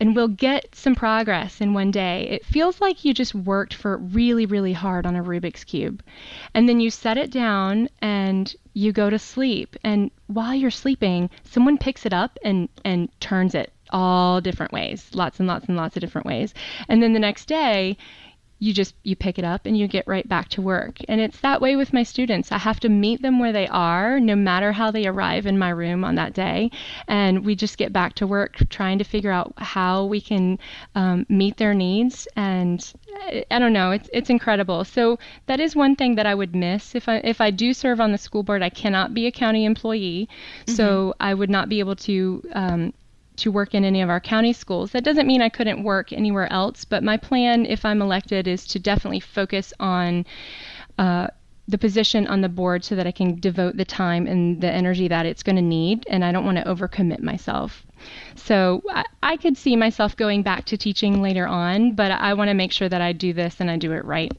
and 0.00 0.16
we'll 0.16 0.28
get 0.28 0.74
some 0.74 0.94
progress 0.94 1.60
in 1.60 1.72
one 1.72 1.92
day. 1.92 2.26
It 2.28 2.44
feels 2.44 2.80
like 2.80 3.04
you 3.04 3.14
just 3.14 3.34
worked 3.34 3.72
for 3.72 3.98
really, 3.98 4.44
really 4.44 4.72
hard 4.72 5.06
on 5.06 5.16
a 5.16 5.22
Rubik's 5.22 5.64
Cube. 5.64 6.02
And 6.54 6.68
then 6.68 6.80
you 6.80 6.90
set 6.90 7.16
it 7.16 7.30
down 7.30 7.88
and 8.02 8.54
you 8.74 8.92
go 8.92 9.08
to 9.08 9.18
sleep. 9.18 9.76
And 9.84 10.10
while 10.26 10.54
you're 10.54 10.70
sleeping, 10.70 11.30
someone 11.44 11.78
picks 11.78 12.04
it 12.04 12.12
up 12.12 12.36
and, 12.42 12.68
and 12.84 13.08
turns 13.20 13.54
it 13.54 13.72
all 13.90 14.40
different 14.40 14.72
ways, 14.72 15.08
lots 15.14 15.38
and 15.38 15.48
lots 15.48 15.66
and 15.66 15.76
lots 15.76 15.96
of 15.96 16.00
different 16.00 16.26
ways. 16.26 16.54
And 16.88 17.02
then 17.02 17.12
the 17.12 17.18
next 17.18 17.46
day, 17.46 17.96
you 18.58 18.72
just 18.72 18.94
you 19.02 19.14
pick 19.14 19.38
it 19.38 19.44
up 19.44 19.66
and 19.66 19.76
you 19.76 19.86
get 19.86 20.06
right 20.06 20.26
back 20.26 20.48
to 20.48 20.62
work. 20.62 20.98
And 21.08 21.20
it's 21.20 21.40
that 21.40 21.60
way 21.60 21.76
with 21.76 21.92
my 21.92 22.02
students. 22.02 22.50
I 22.50 22.58
have 22.58 22.80
to 22.80 22.88
meet 22.88 23.20
them 23.20 23.38
where 23.38 23.52
they 23.52 23.68
are 23.68 24.18
no 24.18 24.34
matter 24.34 24.72
how 24.72 24.90
they 24.90 25.06
arrive 25.06 25.46
in 25.46 25.58
my 25.58 25.68
room 25.68 26.04
on 26.04 26.14
that 26.14 26.32
day. 26.32 26.70
And 27.06 27.44
we 27.44 27.54
just 27.54 27.76
get 27.76 27.92
back 27.92 28.14
to 28.14 28.26
work 28.26 28.56
trying 28.70 28.98
to 28.98 29.04
figure 29.04 29.30
out 29.30 29.52
how 29.58 30.06
we 30.06 30.20
can 30.20 30.58
um, 30.94 31.26
meet 31.28 31.58
their 31.58 31.74
needs. 31.74 32.26
And 32.36 32.92
i 33.50 33.58
don't 33.58 33.72
know 33.72 33.90
it's 33.90 34.08
it's 34.12 34.30
incredible. 34.30 34.84
So 34.84 35.18
that 35.46 35.60
is 35.60 35.76
one 35.76 35.96
thing 35.96 36.14
that 36.14 36.26
i 36.26 36.34
would 36.34 36.54
miss. 36.54 36.94
If 36.94 37.08
i 37.08 37.16
if 37.16 37.40
i 37.40 37.50
do 37.50 37.74
serve 37.74 38.00
on 38.00 38.12
the 38.12 38.18
school 38.18 38.42
board 38.42 38.62
i 38.62 38.70
cannot 38.70 39.12
be 39.12 39.26
a 39.26 39.32
county 39.32 39.64
employee. 39.64 40.28
Mm-hmm. 40.60 40.74
so 40.74 41.14
i 41.20 41.34
would 41.34 41.50
not 41.50 41.68
be 41.68 41.80
able 41.80 41.96
to 41.96 42.42
um, 42.52 42.92
to 43.36 43.52
work 43.52 43.74
in 43.74 43.84
any 43.84 44.02
of 44.02 44.10
our 44.10 44.20
county 44.20 44.52
schools. 44.52 44.92
That 44.92 45.04
doesn't 45.04 45.26
mean 45.26 45.42
I 45.42 45.48
couldn't 45.48 45.82
work 45.82 46.12
anywhere 46.12 46.52
else, 46.52 46.84
but 46.84 47.02
my 47.02 47.16
plan, 47.16 47.66
if 47.66 47.84
I'm 47.84 48.02
elected, 48.02 48.46
is 48.48 48.66
to 48.68 48.78
definitely 48.78 49.20
focus 49.20 49.72
on 49.78 50.24
uh, 50.98 51.28
the 51.68 51.78
position 51.78 52.26
on 52.26 52.40
the 52.40 52.48
board 52.48 52.84
so 52.84 52.94
that 52.94 53.06
I 53.06 53.12
can 53.12 53.40
devote 53.40 53.76
the 53.76 53.84
time 53.84 54.26
and 54.26 54.60
the 54.60 54.70
energy 54.70 55.08
that 55.08 55.26
it's 55.26 55.42
going 55.42 55.56
to 55.56 55.62
need, 55.62 56.06
and 56.08 56.24
I 56.24 56.32
don't 56.32 56.44
want 56.44 56.58
to 56.58 56.64
overcommit 56.64 57.20
myself. 57.20 57.84
So 58.36 58.82
I, 58.88 59.04
I 59.22 59.36
could 59.36 59.56
see 59.56 59.74
myself 59.74 60.16
going 60.16 60.42
back 60.42 60.66
to 60.66 60.76
teaching 60.76 61.20
later 61.20 61.46
on, 61.46 61.94
but 61.94 62.10
I 62.12 62.34
want 62.34 62.48
to 62.48 62.54
make 62.54 62.72
sure 62.72 62.88
that 62.88 63.00
I 63.00 63.12
do 63.12 63.32
this 63.32 63.56
and 63.60 63.70
I 63.70 63.76
do 63.76 63.92
it 63.92 64.04
right. 64.04 64.32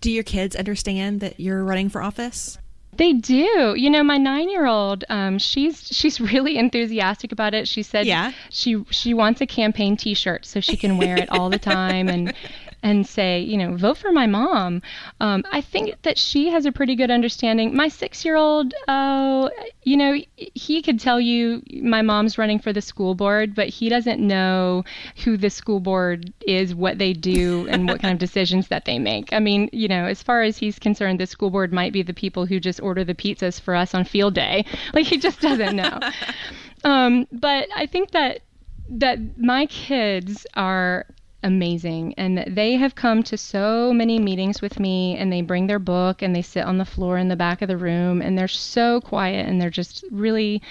Do 0.00 0.10
your 0.10 0.24
kids 0.24 0.54
understand 0.54 1.20
that 1.20 1.40
you're 1.40 1.64
running 1.64 1.88
for 1.88 2.02
office? 2.02 2.58
They 2.96 3.12
do. 3.12 3.74
You 3.76 3.90
know, 3.90 4.02
my 4.02 4.16
nine-year-old, 4.16 5.04
um, 5.08 5.38
she's 5.38 5.86
she's 5.88 6.20
really 6.20 6.56
enthusiastic 6.56 7.32
about 7.32 7.54
it. 7.54 7.68
She 7.68 7.82
said, 7.82 8.06
yeah. 8.06 8.32
she 8.50 8.84
she 8.90 9.14
wants 9.14 9.40
a 9.40 9.46
campaign 9.46 9.96
T-shirt 9.96 10.46
so 10.46 10.60
she 10.60 10.76
can 10.76 10.98
wear 10.98 11.16
it 11.16 11.28
all 11.30 11.50
the 11.50 11.58
time, 11.58 12.08
and 12.08 12.32
and 12.86 13.04
say, 13.04 13.40
you 13.40 13.56
know, 13.56 13.76
vote 13.76 13.96
for 13.96 14.12
my 14.12 14.28
mom. 14.28 14.80
Um, 15.18 15.42
I 15.50 15.60
think 15.60 16.00
that 16.02 16.16
she 16.16 16.50
has 16.50 16.66
a 16.66 16.72
pretty 16.72 16.94
good 16.94 17.10
understanding. 17.10 17.74
My 17.74 17.88
six 17.88 18.24
year 18.24 18.36
old, 18.36 18.74
oh, 18.86 19.50
you 19.82 19.96
know, 19.96 20.16
he 20.36 20.82
could 20.82 21.00
tell 21.00 21.20
you 21.20 21.64
my 21.82 22.00
mom's 22.02 22.38
running 22.38 22.60
for 22.60 22.72
the 22.72 22.80
school 22.80 23.16
board, 23.16 23.56
but 23.56 23.68
he 23.68 23.88
doesn't 23.88 24.20
know 24.24 24.84
who 25.24 25.36
the 25.36 25.50
school 25.50 25.80
board 25.80 26.32
is, 26.46 26.76
what 26.76 26.98
they 26.98 27.12
do, 27.12 27.66
and 27.68 27.88
what 27.88 28.00
kind 28.00 28.12
of 28.12 28.18
decisions 28.28 28.68
that 28.68 28.84
they 28.84 29.00
make. 29.00 29.32
I 29.32 29.40
mean, 29.40 29.68
you 29.72 29.88
know, 29.88 30.04
as 30.04 30.22
far 30.22 30.42
as 30.42 30.56
he's 30.56 30.78
concerned, 30.78 31.18
the 31.18 31.26
school 31.26 31.50
board 31.50 31.72
might 31.72 31.92
be 31.92 32.02
the 32.02 32.14
people 32.14 32.46
who 32.46 32.60
just 32.60 32.80
order 32.80 33.02
the 33.02 33.16
pizzas 33.16 33.60
for 33.60 33.74
us 33.74 33.94
on 33.94 34.04
field 34.04 34.34
day. 34.34 34.64
Like, 34.94 35.06
he 35.06 35.18
just 35.18 35.40
doesn't 35.40 35.74
know. 35.74 35.98
um, 36.84 37.26
but 37.32 37.68
I 37.74 37.86
think 37.86 38.12
that 38.12 38.40
that 38.88 39.18
my 39.36 39.66
kids 39.66 40.46
are 40.54 41.06
amazing. 41.42 42.14
And 42.16 42.44
they 42.48 42.74
have 42.74 42.94
come 42.94 43.22
to 43.24 43.36
so 43.36 43.92
many 43.92 44.18
meetings 44.18 44.60
with 44.60 44.80
me 44.80 45.16
and 45.16 45.32
they 45.32 45.42
bring 45.42 45.66
their 45.66 45.78
book 45.78 46.22
and 46.22 46.34
they 46.34 46.42
sit 46.42 46.64
on 46.64 46.78
the 46.78 46.84
floor 46.84 47.18
in 47.18 47.28
the 47.28 47.36
back 47.36 47.62
of 47.62 47.68
the 47.68 47.76
room 47.76 48.20
and 48.20 48.36
they're 48.36 48.48
so 48.48 49.00
quiet 49.00 49.46
and 49.46 49.60
they're 49.60 49.70
just 49.70 50.04
really 50.10 50.62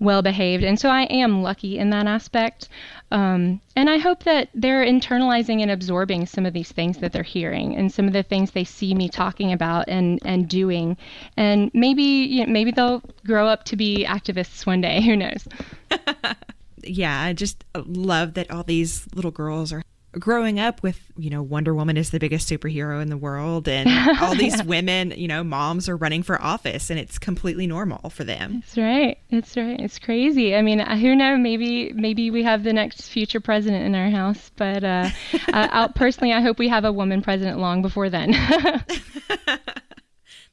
well 0.00 0.22
behaved. 0.22 0.64
And 0.64 0.78
so 0.78 0.88
I 0.88 1.02
am 1.02 1.42
lucky 1.42 1.78
in 1.78 1.90
that 1.90 2.06
aspect. 2.06 2.68
Um, 3.10 3.60
and 3.76 3.90
I 3.90 3.98
hope 3.98 4.24
that 4.24 4.48
they're 4.54 4.84
internalizing 4.84 5.60
and 5.60 5.70
absorbing 5.70 6.26
some 6.26 6.46
of 6.46 6.54
these 6.54 6.72
things 6.72 6.98
that 6.98 7.12
they're 7.12 7.22
hearing 7.22 7.76
and 7.76 7.92
some 7.92 8.06
of 8.06 8.12
the 8.12 8.22
things 8.22 8.52
they 8.52 8.64
see 8.64 8.94
me 8.94 9.08
talking 9.08 9.52
about 9.52 9.88
and, 9.88 10.18
and 10.24 10.48
doing. 10.48 10.96
And 11.36 11.70
maybe 11.74 12.02
you 12.02 12.46
know, 12.46 12.52
maybe 12.52 12.70
they'll 12.70 13.02
grow 13.26 13.46
up 13.48 13.64
to 13.64 13.76
be 13.76 14.06
activists 14.08 14.64
one 14.66 14.80
day. 14.80 15.02
Who 15.04 15.16
knows? 15.16 15.46
yeah, 16.82 17.20
I 17.20 17.32
just 17.32 17.64
love 17.74 18.34
that 18.34 18.50
all 18.50 18.62
these 18.62 19.06
little 19.14 19.30
girls 19.30 19.72
are 19.72 19.82
growing 20.12 20.60
up 20.60 20.82
with 20.82 21.00
you 21.16 21.30
know 21.30 21.42
wonder 21.42 21.74
woman 21.74 21.96
is 21.96 22.10
the 22.10 22.18
biggest 22.18 22.48
superhero 22.48 23.00
in 23.00 23.08
the 23.08 23.16
world 23.16 23.66
and 23.68 23.88
all 24.20 24.34
these 24.34 24.58
yeah. 24.58 24.64
women 24.64 25.12
you 25.16 25.28
know 25.28 25.42
moms 25.42 25.88
are 25.88 25.96
running 25.96 26.22
for 26.22 26.40
office 26.40 26.90
and 26.90 26.98
it's 26.98 27.18
completely 27.18 27.66
normal 27.66 28.10
for 28.10 28.24
them. 28.24 28.60
That's 28.60 28.76
right. 28.76 29.18
It's 29.30 29.56
right. 29.56 29.80
It's 29.80 29.98
crazy. 29.98 30.54
I 30.54 30.62
mean 30.62 30.78
who 30.78 31.14
knows? 31.14 31.38
Maybe 31.38 31.92
maybe 31.92 32.30
we 32.30 32.42
have 32.42 32.62
the 32.62 32.72
next 32.72 33.08
future 33.08 33.40
president 33.40 33.84
in 33.84 33.94
our 33.94 34.10
house 34.10 34.50
but 34.56 34.84
uh, 34.84 35.08
uh 35.52 35.88
personally 35.88 36.32
i 36.32 36.40
hope 36.40 36.58
we 36.58 36.68
have 36.68 36.84
a 36.84 36.92
woman 36.92 37.22
president 37.22 37.58
long 37.58 37.82
before 37.82 38.08
then 38.08 38.34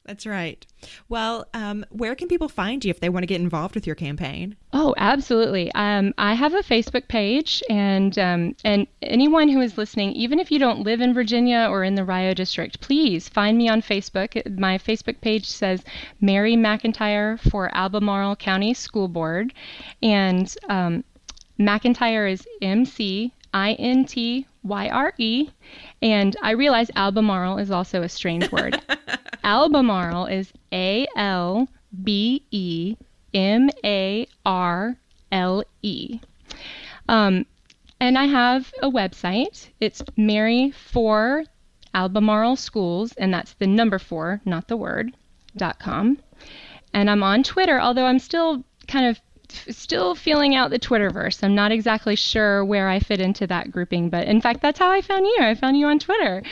That's 0.10 0.26
right. 0.26 0.66
Well, 1.08 1.46
um, 1.54 1.86
where 1.92 2.16
can 2.16 2.28
people 2.28 2.50
find 2.50 2.84
you 2.84 2.90
if 2.90 3.00
they 3.00 3.10
want 3.10 3.22
to 3.22 3.28
get 3.28 3.42
involved 3.42 3.76
with 3.76 3.86
your 3.86 3.96
campaign? 3.96 4.56
Oh, 4.74 4.96
absolutely. 4.98 5.72
Um, 5.74 6.16
I 6.18 6.34
have 6.34 6.56
a 6.56 6.64
Facebook 6.64 7.08
page, 7.08 7.62
and 7.70 8.18
um, 8.18 8.56
and 8.66 8.88
anyone 9.04 9.50
who 9.50 9.62
is 9.62 9.78
listening, 9.78 10.14
even 10.14 10.40
if 10.40 10.50
you 10.52 10.58
don't 10.58 10.82
live 10.82 11.00
in 11.00 11.14
Virginia 11.14 11.68
or 11.70 11.84
in 11.84 11.94
the 11.94 12.04
Rio 12.04 12.34
District, 12.34 12.82
please 12.82 13.30
find 13.30 13.56
me 13.56 13.70
on 13.70 13.84
Facebook. 13.84 14.58
My 14.58 14.80
Facebook 14.80 15.22
page 15.22 15.46
says 15.46 15.84
Mary 16.20 16.56
McIntyre 16.56 17.40
for 17.52 17.70
Albemarle 17.78 18.36
County 18.36 18.74
School 18.74 19.10
Board, 19.10 19.54
and 20.02 20.56
um, 20.70 21.04
McIntyre 21.60 22.32
is 22.32 22.48
M 22.64 22.84
C 22.84 23.32
I 23.54 23.74
N 23.74 24.06
T 24.06 24.48
Y 24.64 24.90
R 24.90 25.14
E. 25.20 25.50
And 26.02 26.36
I 26.42 26.52
realize 26.52 26.90
Albemarle 26.96 27.60
is 27.60 27.70
also 27.70 28.02
a 28.02 28.10
strange 28.10 28.52
word. 28.52 28.82
Albemarle 29.50 30.28
is 30.28 30.54
A 30.72 31.08
L 31.16 31.68
B 32.04 32.44
E 32.52 32.96
M 33.34 33.68
A 33.84 34.28
R 34.46 34.96
L 35.32 35.64
E. 35.82 36.20
Um, 37.08 37.48
and 38.00 38.16
I 38.16 38.26
have 38.26 38.72
a 38.84 38.92
website. 38.92 39.70
It's 39.80 40.04
Mary 40.16 40.70
for 40.70 41.46
Albemarle 41.96 42.58
Schools, 42.58 43.14
and 43.14 43.34
that's 43.34 43.54
the 43.54 43.66
number 43.66 43.98
four, 43.98 44.40
not 44.46 44.68
the 44.68 44.78
word, 44.78 45.16
dot 45.58 45.80
com. 45.80 46.20
And 46.94 47.10
I'm 47.10 47.24
on 47.24 47.42
Twitter, 47.42 47.80
although 47.80 48.06
I'm 48.06 48.20
still 48.20 48.64
kind 48.88 49.08
of 49.08 49.20
still 49.76 50.14
feeling 50.14 50.54
out 50.54 50.70
the 50.70 50.78
Twitterverse. 50.78 51.44
I'm 51.44 51.56
not 51.56 51.72
exactly 51.72 52.16
sure 52.16 52.64
where 52.64 52.88
I 52.88 53.00
fit 53.00 53.20
into 53.20 53.48
that 53.48 53.72
grouping, 53.72 54.12
but 54.12 54.28
in 54.28 54.42
fact, 54.42 54.62
that's 54.62 54.78
how 54.78 54.92
I 54.92 55.02
found 55.02 55.26
you. 55.26 55.38
I 55.42 55.56
found 55.56 55.76
you 55.76 55.88
on 55.88 55.98
Twitter. 55.98 56.44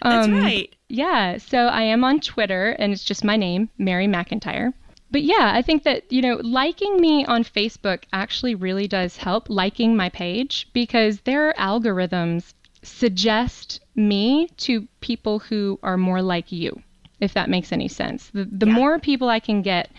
Um, 0.00 0.32
that's 0.32 0.44
right. 0.44 0.74
Yeah, 0.88 1.36
so 1.36 1.66
I 1.66 1.82
am 1.82 2.02
on 2.02 2.20
Twitter, 2.20 2.70
and 2.78 2.92
it's 2.92 3.04
just 3.04 3.24
my 3.24 3.36
name, 3.36 3.68
Mary 3.76 4.06
McIntyre. 4.06 4.72
But 5.10 5.22
yeah, 5.22 5.52
I 5.54 5.62
think 5.62 5.84
that, 5.84 6.10
you 6.10 6.22
know, 6.22 6.36
liking 6.42 7.00
me 7.00 7.24
on 7.24 7.44
Facebook 7.44 8.04
actually 8.12 8.54
really 8.54 8.88
does 8.88 9.16
help 9.16 9.48
liking 9.48 9.96
my 9.96 10.08
page 10.08 10.68
because 10.72 11.20
their 11.20 11.52
algorithms 11.54 12.52
suggest 12.82 13.80
me 13.94 14.48
to 14.58 14.86
people 15.00 15.38
who 15.38 15.78
are 15.82 15.96
more 15.96 16.22
like 16.22 16.52
you 16.52 16.82
if 17.20 17.34
that 17.34 17.50
makes 17.50 17.72
any 17.72 17.88
sense. 17.88 18.30
The, 18.32 18.44
the 18.44 18.66
yeah. 18.66 18.72
more 18.72 18.98
people 18.98 19.28
I 19.28 19.40
can 19.40 19.62
get 19.62 19.90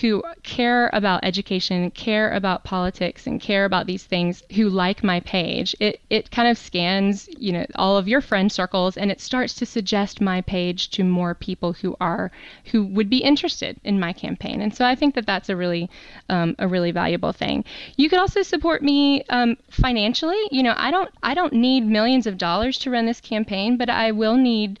who 0.00 0.22
care 0.42 0.90
about 0.92 1.24
education, 1.24 1.90
care 1.90 2.32
about 2.32 2.64
politics, 2.64 3.26
and 3.26 3.40
care 3.40 3.64
about 3.64 3.86
these 3.86 4.04
things, 4.04 4.42
who 4.54 4.68
like 4.68 5.02
my 5.02 5.20
page, 5.20 5.74
it, 5.80 6.00
it 6.10 6.30
kind 6.30 6.48
of 6.48 6.58
scans, 6.58 7.28
you 7.38 7.52
know, 7.52 7.66
all 7.74 7.96
of 7.96 8.08
your 8.08 8.20
friend 8.20 8.50
circles, 8.50 8.96
and 8.96 9.10
it 9.10 9.20
starts 9.20 9.54
to 9.54 9.66
suggest 9.66 10.20
my 10.20 10.40
page 10.42 10.90
to 10.90 11.04
more 11.04 11.34
people 11.34 11.72
who 11.72 11.96
are 12.00 12.30
who 12.66 12.84
would 12.84 13.10
be 13.10 13.18
interested 13.18 13.80
in 13.84 13.98
my 13.98 14.12
campaign. 14.12 14.60
And 14.60 14.74
so 14.74 14.84
I 14.84 14.94
think 14.94 15.14
that 15.14 15.26
that's 15.26 15.48
a 15.48 15.56
really 15.56 15.90
um, 16.28 16.54
a 16.58 16.68
really 16.68 16.90
valuable 16.90 17.32
thing. 17.32 17.64
You 17.96 18.08
could 18.08 18.18
also 18.18 18.42
support 18.42 18.82
me 18.82 19.22
um, 19.24 19.56
financially. 19.70 20.40
You 20.50 20.62
know, 20.62 20.74
I 20.76 20.90
don't 20.90 21.10
I 21.22 21.34
don't 21.34 21.52
need 21.52 21.86
millions 21.86 22.26
of 22.26 22.38
dollars 22.38 22.78
to 22.78 22.90
run 22.90 23.06
this 23.06 23.20
campaign, 23.20 23.76
but 23.76 23.90
I 23.90 24.12
will 24.12 24.36
need 24.36 24.78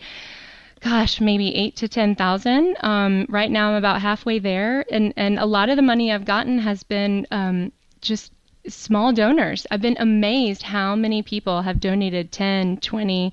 gosh, 0.80 1.20
maybe 1.20 1.54
eight 1.54 1.76
to 1.76 1.88
ten 1.88 2.14
thousand. 2.14 2.76
Um, 2.80 3.26
right 3.28 3.50
now, 3.50 3.70
I'm 3.70 3.76
about 3.76 4.00
halfway 4.00 4.38
there, 4.38 4.84
and 4.90 5.12
and 5.16 5.38
a 5.38 5.46
lot 5.46 5.68
of 5.68 5.76
the 5.76 5.82
money 5.82 6.12
I've 6.12 6.24
gotten 6.24 6.58
has 6.58 6.82
been 6.82 7.26
um, 7.30 7.72
just 8.00 8.32
small 8.68 9.12
donors. 9.12 9.66
I've 9.70 9.80
been 9.80 9.96
amazed 9.98 10.62
how 10.62 10.94
many 10.94 11.22
people 11.22 11.62
have 11.62 11.80
donated 11.80 12.32
10, 12.32 12.78
20, 12.78 13.32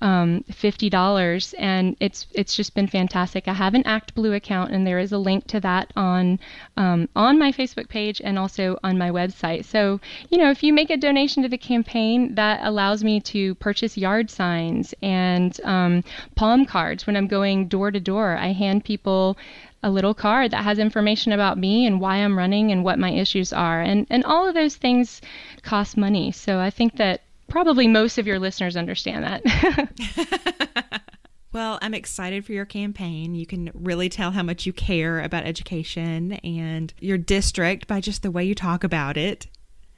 um, 0.00 0.44
$50 0.50 1.54
and 1.58 1.96
it's 2.00 2.26
it's 2.32 2.54
just 2.54 2.74
been 2.74 2.86
fantastic. 2.86 3.48
I 3.48 3.54
have 3.54 3.74
an 3.74 3.86
Act 3.86 4.14
Blue 4.14 4.32
account 4.32 4.72
and 4.72 4.86
there 4.86 4.98
is 4.98 5.12
a 5.12 5.18
link 5.18 5.46
to 5.48 5.60
that 5.60 5.92
on 5.96 6.38
um, 6.76 7.08
on 7.16 7.38
my 7.38 7.52
Facebook 7.52 7.88
page 7.88 8.20
and 8.22 8.38
also 8.38 8.78
on 8.82 8.98
my 8.98 9.10
website. 9.10 9.64
So, 9.64 10.00
you 10.30 10.38
know, 10.38 10.50
if 10.50 10.62
you 10.62 10.72
make 10.72 10.90
a 10.90 10.96
donation 10.96 11.42
to 11.42 11.48
the 11.48 11.58
campaign, 11.58 12.34
that 12.34 12.60
allows 12.62 13.02
me 13.04 13.20
to 13.20 13.54
purchase 13.56 13.96
yard 13.96 14.30
signs 14.30 14.94
and 15.02 15.58
um, 15.64 16.04
palm 16.34 16.64
cards 16.64 17.06
when 17.06 17.16
I'm 17.16 17.26
going 17.26 17.68
door 17.68 17.90
to 17.90 18.00
door. 18.00 18.36
I 18.36 18.52
hand 18.52 18.84
people 18.84 19.36
a 19.84 19.90
little 19.90 20.14
card 20.14 20.50
that 20.50 20.64
has 20.64 20.78
information 20.78 21.30
about 21.30 21.58
me 21.58 21.86
and 21.86 22.00
why 22.00 22.16
I'm 22.16 22.38
running 22.38 22.72
and 22.72 22.82
what 22.82 22.98
my 22.98 23.10
issues 23.10 23.52
are. 23.52 23.82
And, 23.82 24.06
and 24.08 24.24
all 24.24 24.48
of 24.48 24.54
those 24.54 24.76
things 24.76 25.20
cost 25.62 25.98
money. 25.98 26.32
So 26.32 26.58
I 26.58 26.70
think 26.70 26.96
that 26.96 27.20
probably 27.48 27.86
most 27.86 28.16
of 28.16 28.26
your 28.26 28.38
listeners 28.38 28.78
understand 28.78 29.24
that. 29.24 31.02
well, 31.52 31.78
I'm 31.82 31.92
excited 31.92 32.46
for 32.46 32.52
your 32.52 32.64
campaign. 32.64 33.34
You 33.34 33.44
can 33.44 33.70
really 33.74 34.08
tell 34.08 34.30
how 34.30 34.42
much 34.42 34.64
you 34.64 34.72
care 34.72 35.20
about 35.20 35.44
education 35.44 36.32
and 36.32 36.92
your 36.98 37.18
district 37.18 37.86
by 37.86 38.00
just 38.00 38.22
the 38.22 38.30
way 38.30 38.42
you 38.42 38.54
talk 38.54 38.84
about 38.84 39.18
it. 39.18 39.46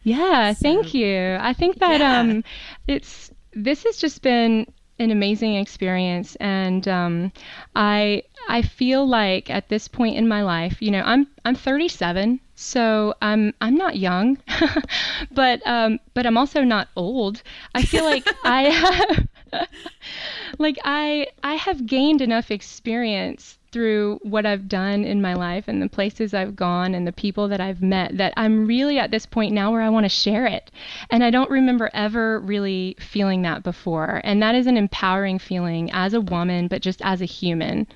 Yeah, 0.03 0.53
so, 0.53 0.63
thank 0.63 0.95
you. 0.95 1.37
I 1.41 1.53
think 1.53 1.79
that 1.79 2.01
yeah. 2.01 2.21
um 2.21 2.45
it's 2.87 3.31
this 3.53 3.85
has 3.85 3.97
just 3.97 4.21
been 4.23 4.67
an 4.99 5.11
amazing 5.11 5.57
experience 5.57 6.37
and 6.37 6.89
um, 6.89 7.33
I 7.75 8.23
I 8.49 8.63
feel 8.63 9.07
like 9.07 9.51
at 9.51 9.69
this 9.69 9.89
point 9.89 10.17
in 10.17 10.29
my 10.29 10.43
life, 10.43 10.81
you 10.81 10.91
know, 10.91 11.03
I'm 11.05 11.27
I'm 11.45 11.55
37, 11.55 12.41
so 12.55 13.15
I'm 13.21 13.53
I'm 13.61 13.77
not 13.77 13.97
young, 13.97 14.39
but 15.33 15.67
um, 15.67 15.99
but 16.15 16.27
I'm 16.27 16.37
also 16.37 16.63
not 16.63 16.89
old. 16.97 17.43
I 17.75 17.83
feel 17.83 18.05
like 18.05 18.27
I 18.45 18.63
have, 18.63 19.29
like 20.59 20.79
I 20.85 21.29
I 21.43 21.55
have 21.55 21.87
gained 21.87 22.21
enough 22.21 22.51
experience 22.51 23.59
through 23.77 24.19
what 24.23 24.47
I've 24.47 24.69
done 24.69 25.05
in 25.05 25.21
my 25.21 25.35
life 25.35 25.65
and 25.69 25.83
the 25.83 25.89
places 25.91 26.33
I've 26.33 26.57
gone 26.57 26.95
and 26.95 27.07
the 27.07 27.13
people 27.13 27.49
that 27.49 27.61
I've 27.61 27.83
met 27.83 28.17
that 28.17 28.33
I'm 28.35 28.67
really 28.67 28.99
at 28.99 29.11
this 29.11 29.27
point 29.27 29.53
now 29.53 29.71
where 29.71 29.83
I 29.83 29.91
want 29.91 30.05
to 30.05 30.09
share 30.09 30.47
it. 30.47 30.71
And 31.11 31.23
I 31.23 31.29
don't 31.29 31.51
remember 31.51 31.91
ever 31.93 32.41
really 32.41 32.97
feeling 32.99 33.43
that 33.43 33.63
before. 33.63 34.23
And 34.25 34.41
that 34.41 34.55
is 34.55 34.67
an 34.67 34.79
empowering 34.79 35.39
feeling 35.39 35.91
as 35.93 36.15
a 36.15 36.23
woman, 36.23 36.69
but 36.69 36.81
just 36.81 37.03
as 37.03 37.21
a 37.21 37.27
human. 37.27 37.87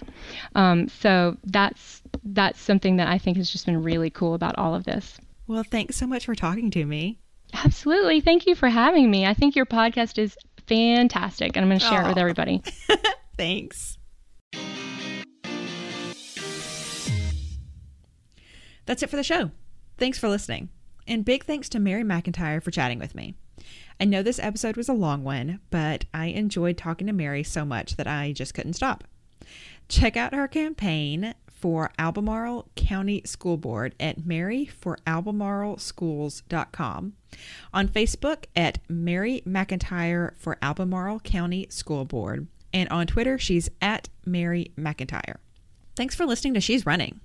Um, 0.55 0.87
so 0.89 1.39
that's 1.45 2.03
that's 2.25 2.61
something 2.61 2.97
that 2.97 3.09
I 3.09 3.17
think 3.17 3.39
has 3.39 3.51
just 3.51 3.65
been 3.65 3.83
really 3.83 4.11
cool 4.11 4.35
about 4.35 4.59
all 4.59 4.75
of 4.75 4.85
this. 4.85 5.17
Well, 5.47 5.63
thanks 5.63 5.97
so 5.97 6.07
much 6.07 6.27
for 6.27 6.35
talking 6.35 6.71
to 6.73 6.85
me. 6.85 7.21
Absolutely. 7.55 8.21
Thank 8.21 8.47
you 8.47 8.55
for 8.55 8.69
having 8.69 9.11
me. 9.11 9.25
I 9.25 9.33
think 9.33 9.57
your 9.57 9.65
podcast 9.65 10.19
is 10.19 10.37
fantastic, 10.67 11.57
and 11.57 11.65
I'm 11.65 11.71
going 11.71 11.81
to 11.81 11.87
share 11.87 12.03
Aww. 12.03 12.05
it 12.05 12.09
with 12.09 12.19
everybody. 12.19 12.63
thanks. 13.39 13.97
That's 18.91 19.05
it 19.05 19.09
for 19.09 19.15
the 19.15 19.23
show. 19.23 19.53
Thanks 19.99 20.19
for 20.19 20.29
listening. 20.29 20.69
And 21.07 21.25
big 21.25 21.45
thanks 21.45 21.69
to 21.69 21.79
Mary 21.79 22.03
McIntyre 22.03 22.61
for 22.61 22.73
chatting 22.73 22.99
with 22.99 23.15
me. 23.15 23.37
I 24.01 24.05
know 24.05 24.21
this 24.21 24.41
episode 24.41 24.77
was 24.77 24.89
a 24.89 24.93
long 24.93 25.23
one, 25.23 25.61
but 25.71 26.07
I 26.13 26.27
enjoyed 26.27 26.77
talking 26.77 27.07
to 27.07 27.13
Mary 27.13 27.45
so 27.45 27.65
much 27.65 27.95
that 27.95 28.09
I 28.09 28.33
just 28.33 28.53
couldn't 28.53 28.73
stop. 28.73 29.05
Check 29.89 30.17
out 30.17 30.35
her 30.35 30.49
campaign 30.49 31.37
for 31.47 31.93
Albemarle 32.01 32.67
County 32.75 33.23
School 33.25 33.57
Board 33.57 33.95
at 34.01 34.23
maryforalbemarleschools.com, 34.23 37.13
on 37.73 37.89
Facebook 37.89 38.45
at 38.57 38.79
Mary 38.89 39.41
McIntyre 39.47 40.37
for 40.37 40.59
Albemarle 40.61 41.21
County 41.21 41.69
School 41.71 42.05
Board, 42.05 42.49
and 42.73 42.89
on 42.89 43.07
Twitter, 43.07 43.39
she's 43.39 43.71
at 43.81 44.09
Mary 44.27 44.73
McIntyre. 44.77 45.37
Thanks 45.95 46.17
for 46.17 46.27
listening 46.27 46.55
to 46.55 46.61
She's 46.61 46.85
Running. 46.85 47.21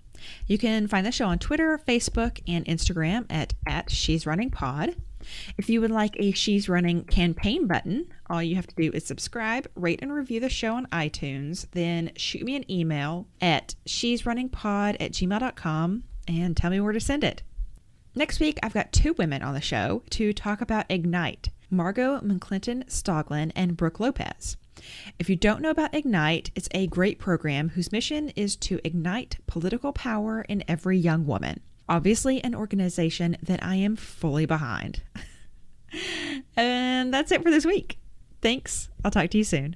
You 0.47 0.57
can 0.57 0.88
find 0.88 1.05
the 1.05 1.11
show 1.11 1.28
on 1.28 1.39
Twitter, 1.39 1.80
Facebook, 1.88 2.41
and 2.47 2.66
Instagram 2.66 3.26
at, 3.30 3.53
at 3.68 3.91
She's 3.91 4.26
Running 4.26 4.49
Pod. 4.49 4.95
If 5.57 5.70
you 5.70 5.82
would 5.82 5.91
like 5.91 6.16
a 6.20 6.32
She's 6.32 6.70
Running 6.70 7.03
campaign 7.05 7.68
button, 7.68 8.07
all 8.30 8.43
you 8.43 8.55
have 8.55 8.68
to 8.68 8.76
do 8.76 8.91
is 8.93 9.05
subscribe, 9.05 9.68
rate, 9.76 9.99
and 10.01 10.13
review 10.13 10.39
the 10.39 10.49
show 10.49 10.76
on 10.76 10.88
iTunes. 10.88 11.68
Then 11.72 12.11
shoot 12.16 12.43
me 12.43 12.55
an 12.55 12.70
email 12.72 13.28
at 13.41 13.76
she's 13.86 14.26
running 14.26 14.49
pod 14.49 14.97
at 14.99 15.11
gmail.com 15.11 16.03
and 16.28 16.57
tell 16.57 16.72
me 16.72 16.80
where 16.80 16.93
to 16.93 16.99
send 16.99 17.24
it. 17.24 17.43
Next 18.16 18.39
week, 18.39 18.59
I've 18.63 18.74
got 18.74 18.93
two 18.93 19.13
women 19.13 19.41
on 19.41 19.53
the 19.53 19.61
show 19.61 20.03
to 20.11 20.32
talk 20.32 20.61
about 20.61 20.86
Ignite 20.89 21.49
Margot 21.70 22.20
McClinton 22.22 22.86
Stoglin 22.86 23.51
and 23.55 23.76
Brooke 23.76 23.99
Lopez. 23.99 24.57
If 25.19 25.30
you 25.30 25.36
don't 25.36 25.61
know 25.61 25.69
about 25.69 25.93
Ignite, 25.93 26.51
it's 26.55 26.69
a 26.71 26.88
great 26.88 27.19
program 27.19 27.69
whose 27.69 27.91
mission 27.91 28.30
is 28.30 28.55
to 28.57 28.80
ignite 28.84 29.38
political 29.47 29.93
power 29.93 30.41
in 30.41 30.63
every 30.67 30.97
young 30.97 31.26
woman. 31.26 31.61
Obviously, 31.88 32.43
an 32.43 32.55
organization 32.55 33.38
that 33.43 33.63
I 33.63 33.76
am 33.76 33.95
fully 33.95 34.45
behind. 34.45 35.01
and 36.57 37.13
that's 37.13 37.32
it 37.32 37.43
for 37.43 37.51
this 37.51 37.65
week. 37.65 37.99
Thanks. 38.41 38.89
I'll 39.03 39.11
talk 39.11 39.30
to 39.30 39.38
you 39.38 39.43
soon. 39.43 39.76